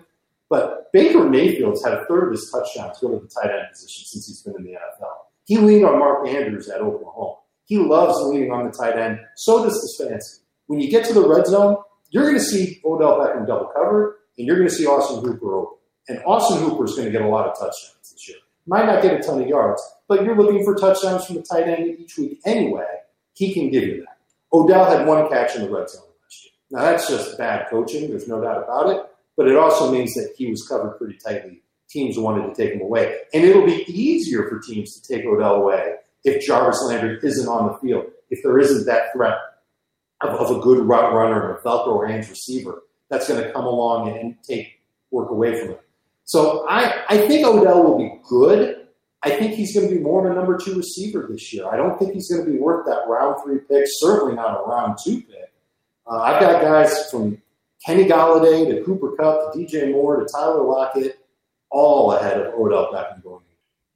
But 0.49 0.91
Baker 0.91 1.27
Mayfield's 1.27 1.83
had 1.83 1.93
a 1.93 2.05
third 2.05 2.25
of 2.25 2.31
his 2.31 2.51
touchdowns 2.51 2.99
go 2.99 3.09
to 3.09 3.19
the 3.19 3.27
tight 3.27 3.51
end 3.51 3.67
position 3.71 4.05
since 4.05 4.27
he's 4.27 4.41
been 4.41 4.55
in 4.55 4.63
the 4.63 4.71
NFL. 4.71 5.13
He 5.45 5.57
leaned 5.57 5.85
on 5.85 5.99
Mark 5.99 6.27
Andrews 6.27 6.69
at 6.69 6.81
Oklahoma. 6.81 7.35
He 7.65 7.77
loves 7.77 8.19
leaning 8.27 8.51
on 8.51 8.65
the 8.65 8.71
tight 8.71 8.97
end. 8.97 9.19
So 9.35 9.63
does 9.63 9.97
Stefanski. 9.99 10.39
When 10.69 10.79
you 10.79 10.91
get 10.91 11.03
to 11.05 11.13
the 11.13 11.27
red 11.27 11.47
zone, 11.47 11.77
you're 12.11 12.25
going 12.25 12.35
to 12.35 12.43
see 12.43 12.79
Odell 12.85 13.17
Beckham 13.17 13.47
double 13.47 13.71
covered, 13.75 14.17
and 14.37 14.45
you're 14.45 14.55
going 14.55 14.69
to 14.69 14.73
see 14.73 14.85
Austin 14.85 15.23
Hooper 15.23 15.55
open. 15.55 15.77
And 16.07 16.21
Austin 16.27 16.59
Hooper 16.59 16.85
is 16.85 16.93
going 16.93 17.05
to 17.05 17.11
get 17.11 17.23
a 17.23 17.27
lot 17.27 17.47
of 17.47 17.53
touchdowns 17.53 18.11
this 18.11 18.29
year. 18.29 18.37
Might 18.67 18.85
not 18.85 19.01
get 19.01 19.19
a 19.19 19.23
ton 19.23 19.41
of 19.41 19.47
yards, 19.47 19.81
but 20.07 20.23
you're 20.23 20.35
looking 20.35 20.63
for 20.63 20.75
touchdowns 20.75 21.25
from 21.25 21.37
the 21.37 21.41
tight 21.41 21.67
end 21.67 21.97
each 21.99 22.19
week 22.19 22.39
anyway. 22.45 22.85
He 23.33 23.51
can 23.51 23.71
give 23.71 23.81
you 23.81 24.01
that. 24.01 24.17
Odell 24.53 24.85
had 24.85 25.07
one 25.07 25.27
catch 25.27 25.55
in 25.55 25.63
the 25.63 25.69
red 25.71 25.89
zone 25.89 26.03
last 26.23 26.43
year. 26.43 26.51
Now 26.69 26.81
that's 26.81 27.09
just 27.09 27.35
bad 27.39 27.67
coaching. 27.71 28.07
There's 28.07 28.27
no 28.27 28.39
doubt 28.39 28.61
about 28.61 28.91
it. 28.91 29.03
But 29.37 29.47
it 29.47 29.55
also 29.55 29.91
means 29.91 30.13
that 30.13 30.35
he 30.37 30.51
was 30.51 30.67
covered 30.67 30.99
pretty 30.99 31.17
tightly. 31.17 31.63
Teams 31.89 32.19
wanted 32.19 32.47
to 32.47 32.53
take 32.53 32.75
him 32.75 32.81
away, 32.81 33.21
and 33.33 33.43
it'll 33.43 33.65
be 33.65 33.85
easier 33.87 34.47
for 34.47 34.59
teams 34.59 34.99
to 34.99 35.15
take 35.15 35.25
Odell 35.25 35.55
away 35.55 35.95
if 36.23 36.45
Jarvis 36.45 36.83
Landry 36.83 37.17
isn't 37.23 37.47
on 37.47 37.69
the 37.69 37.73
field. 37.79 38.05
If 38.29 38.43
there 38.43 38.59
isn't 38.59 38.85
that 38.85 39.11
threat 39.13 39.33
of, 40.21 40.29
of 40.29 40.57
a 40.57 40.59
good 40.59 40.79
route 40.79 41.13
runner, 41.13 41.55
a 41.55 41.61
Velcro 41.61 42.09
hands 42.09 42.29
receiver 42.29 42.83
that's 43.09 43.27
going 43.27 43.43
to 43.43 43.51
come 43.51 43.65
along 43.65 44.09
and, 44.17 44.35
take 44.43 44.79
work 45.11 45.31
away 45.31 45.59
from 45.59 45.69
him. 45.69 45.77
So 46.25 46.67
I, 46.69 47.03
I 47.09 47.27
think 47.27 47.45
Odell 47.45 47.83
will 47.83 47.97
be 47.97 48.19
good. 48.29 48.87
I 49.23 49.31
think 49.31 49.55
he's 49.55 49.73
going 49.73 49.89
to 49.89 49.95
be 49.95 49.99
more 49.99 50.23
of 50.23 50.31
a 50.31 50.35
number 50.35 50.55
two 50.57 50.75
receiver 50.75 51.27
this 51.29 51.51
year. 51.51 51.67
I 51.67 51.75
don't 51.75 51.97
think 51.97 52.13
he's 52.13 52.31
going 52.31 52.45
to 52.45 52.51
be 52.51 52.59
worth 52.59 52.85
that 52.85 53.07
round 53.07 53.37
three 53.43 53.59
pick, 53.59 53.85
certainly 53.87 54.35
not 54.35 54.59
a 54.59 54.69
round 54.69 54.99
two 55.03 55.21
pick. 55.21 55.51
Uh, 56.05 56.19
I've 56.21 56.39
got 56.39 56.61
guys 56.61 57.09
from 57.09 57.41
Kenny 57.85 58.05
Golladay 58.05 58.69
to 58.69 58.83
Cooper 58.83 59.15
Kupp 59.15 59.53
to 59.53 59.59
DJ 59.59 59.91
Moore 59.91 60.19
to 60.19 60.27
Tyler 60.31 60.63
Lockett, 60.63 61.19
all 61.71 62.13
ahead 62.13 62.39
of 62.39 62.53
Odell 62.53 62.91
Beckham 62.93 63.23
going. 63.23 63.43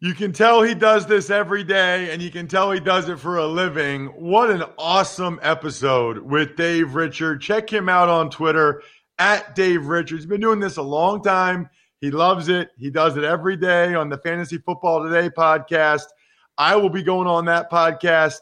You 0.04 0.14
can 0.14 0.34
tell 0.34 0.62
he 0.62 0.76
does 0.76 1.06
this 1.06 1.30
every 1.30 1.64
day, 1.64 2.12
and 2.12 2.22
you 2.22 2.30
can 2.30 2.46
tell 2.46 2.70
he 2.70 2.82
does 2.82 3.08
it 3.08 3.18
for 3.18 3.38
a 3.38 3.48
living. 3.48 4.08
What 4.08 4.50
an 4.50 4.66
awesome 4.78 5.40
episode 5.42 6.18
with 6.18 6.58
Dave 6.58 6.94
Richard. 6.94 7.40
Check 7.40 7.72
him 7.72 7.88
out 7.88 8.10
on 8.10 8.30
Twitter 8.30 8.84
at 9.18 9.56
Dave 9.56 9.86
Richard. 9.86 10.18
He's 10.18 10.26
been 10.26 10.42
doing 10.42 10.60
this 10.60 10.76
a 10.76 10.82
long 10.82 11.24
time. 11.24 11.70
He 12.02 12.12
loves 12.12 12.50
it. 12.50 12.72
He 12.78 12.90
does 12.90 13.16
it 13.16 13.24
every 13.24 13.56
day 13.56 13.94
on 13.96 14.10
the 14.10 14.18
Fantasy 14.18 14.58
Football 14.58 15.06
Today 15.06 15.30
podcast. 15.30 16.08
I 16.58 16.76
will 16.76 16.90
be 16.90 17.02
going 17.02 17.30
on 17.30 17.46
that 17.46 17.72
podcast 17.72 18.40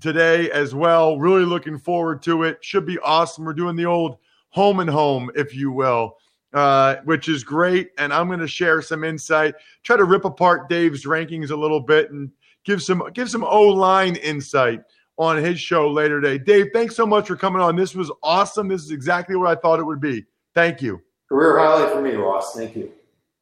today 0.00 0.50
as 0.50 0.74
well. 0.74 1.18
Really 1.18 1.44
looking 1.44 1.78
forward 1.78 2.22
to 2.22 2.44
it. 2.44 2.64
Should 2.64 2.86
be 2.86 2.98
awesome. 3.00 3.44
We're 3.44 3.52
doing 3.52 3.76
the 3.76 3.84
old 3.84 4.16
home 4.48 4.80
and 4.80 4.88
home, 4.88 5.30
if 5.34 5.54
you 5.54 5.72
will, 5.72 6.16
uh, 6.52 6.96
which 7.04 7.28
is 7.28 7.44
great. 7.44 7.90
And 7.98 8.12
I'm 8.12 8.26
going 8.26 8.40
to 8.40 8.48
share 8.48 8.82
some 8.82 9.04
insight, 9.04 9.54
try 9.82 9.96
to 9.96 10.04
rip 10.04 10.24
apart 10.24 10.68
Dave's 10.68 11.04
rankings 11.04 11.50
a 11.50 11.56
little 11.56 11.80
bit, 11.80 12.10
and 12.10 12.30
give 12.64 12.82
some 12.82 13.02
give 13.14 13.30
some 13.30 13.44
O 13.44 13.62
line 13.68 14.16
insight 14.16 14.82
on 15.18 15.36
his 15.36 15.60
show 15.60 15.90
later 15.90 16.20
today. 16.20 16.42
Dave, 16.42 16.68
thanks 16.72 16.96
so 16.96 17.06
much 17.06 17.28
for 17.28 17.36
coming 17.36 17.60
on. 17.60 17.76
This 17.76 17.94
was 17.94 18.10
awesome. 18.22 18.68
This 18.68 18.82
is 18.82 18.90
exactly 18.90 19.36
what 19.36 19.48
I 19.48 19.60
thought 19.60 19.78
it 19.78 19.84
would 19.84 20.00
be. 20.00 20.24
Thank 20.54 20.82
you. 20.82 21.00
Career 21.28 21.58
highlight 21.58 21.92
for 21.92 22.02
me, 22.02 22.12
Ross. 22.12 22.54
Thank 22.54 22.76
you. 22.76 22.92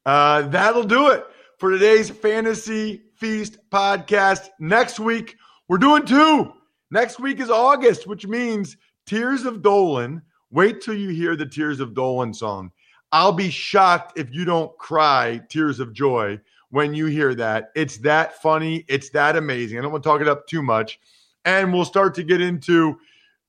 Uh, 0.06 0.42
that'll 0.42 0.84
do 0.84 1.08
it 1.08 1.24
for 1.58 1.70
today's 1.70 2.08
Fantasy 2.08 3.02
Feast 3.14 3.58
podcast. 3.70 4.48
Next 4.58 5.00
week, 5.00 5.36
we're 5.68 5.78
doing 5.78 6.06
two. 6.06 6.52
Next 6.90 7.20
week 7.20 7.40
is 7.40 7.50
August, 7.50 8.06
which 8.06 8.26
means 8.26 8.76
Tears 9.06 9.44
of 9.44 9.62
Dolan. 9.62 10.22
Wait 10.50 10.80
till 10.80 10.94
you 10.94 11.10
hear 11.10 11.36
the 11.36 11.46
Tears 11.46 11.80
of 11.80 11.94
Dolan 11.94 12.32
song. 12.34 12.72
I'll 13.12 13.32
be 13.32 13.50
shocked 13.50 14.18
if 14.18 14.32
you 14.32 14.44
don't 14.44 14.76
cry 14.78 15.40
tears 15.48 15.80
of 15.80 15.92
joy 15.92 16.40
when 16.70 16.94
you 16.94 17.06
hear 17.06 17.34
that. 17.34 17.72
It's 17.74 17.98
that 17.98 18.40
funny. 18.40 18.84
It's 18.88 19.10
that 19.10 19.36
amazing. 19.36 19.78
I 19.78 19.82
don't 19.82 19.92
want 19.92 20.04
to 20.04 20.08
talk 20.08 20.20
it 20.20 20.28
up 20.28 20.46
too 20.46 20.62
much. 20.62 21.00
And 21.44 21.72
we'll 21.72 21.84
start 21.84 22.14
to 22.16 22.22
get 22.22 22.40
into 22.40 22.98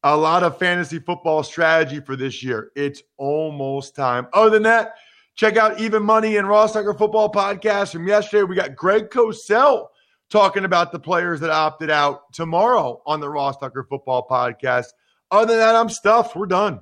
a 0.04 0.16
lot 0.18 0.44
of 0.44 0.58
fantasy 0.58 0.98
football 1.00 1.44
strategy 1.44 2.00
for 2.00 2.16
this 2.16 2.42
year. 2.42 2.72
It's 2.76 3.04
almost 3.18 3.96
time. 3.96 4.28
Other 4.34 4.50
than 4.50 4.64
that, 4.64 4.96
Check 5.36 5.58
out 5.58 5.80
Even 5.80 6.04
Money 6.04 6.38
and 6.38 6.48
Ross 6.48 6.74
Tucker 6.74 6.94
Football 6.94 7.32
Podcast 7.32 7.94
from 7.94 8.08
yesterday. 8.08 8.44
We 8.44 8.56
got 8.56 8.76
Greg 8.76 9.10
Cosell 9.10 9.88
talking 10.30 10.66
about 10.66 10.92
the 10.92 11.00
players 11.00 11.40
that 11.40 11.50
opted 11.50 11.90
out 11.90 12.32
tomorrow 12.34 13.02
on 13.06 13.20
the 13.20 13.30
Ross 13.30 13.58
Tucker 13.58 13.86
Football 13.90 14.28
Podcast. 14.30 14.88
Other 15.32 15.54
than 15.54 15.58
that, 15.58 15.76
I'm 15.76 15.90
stuffed. 15.90 16.36
We're 16.36 16.48
done. 16.48 16.82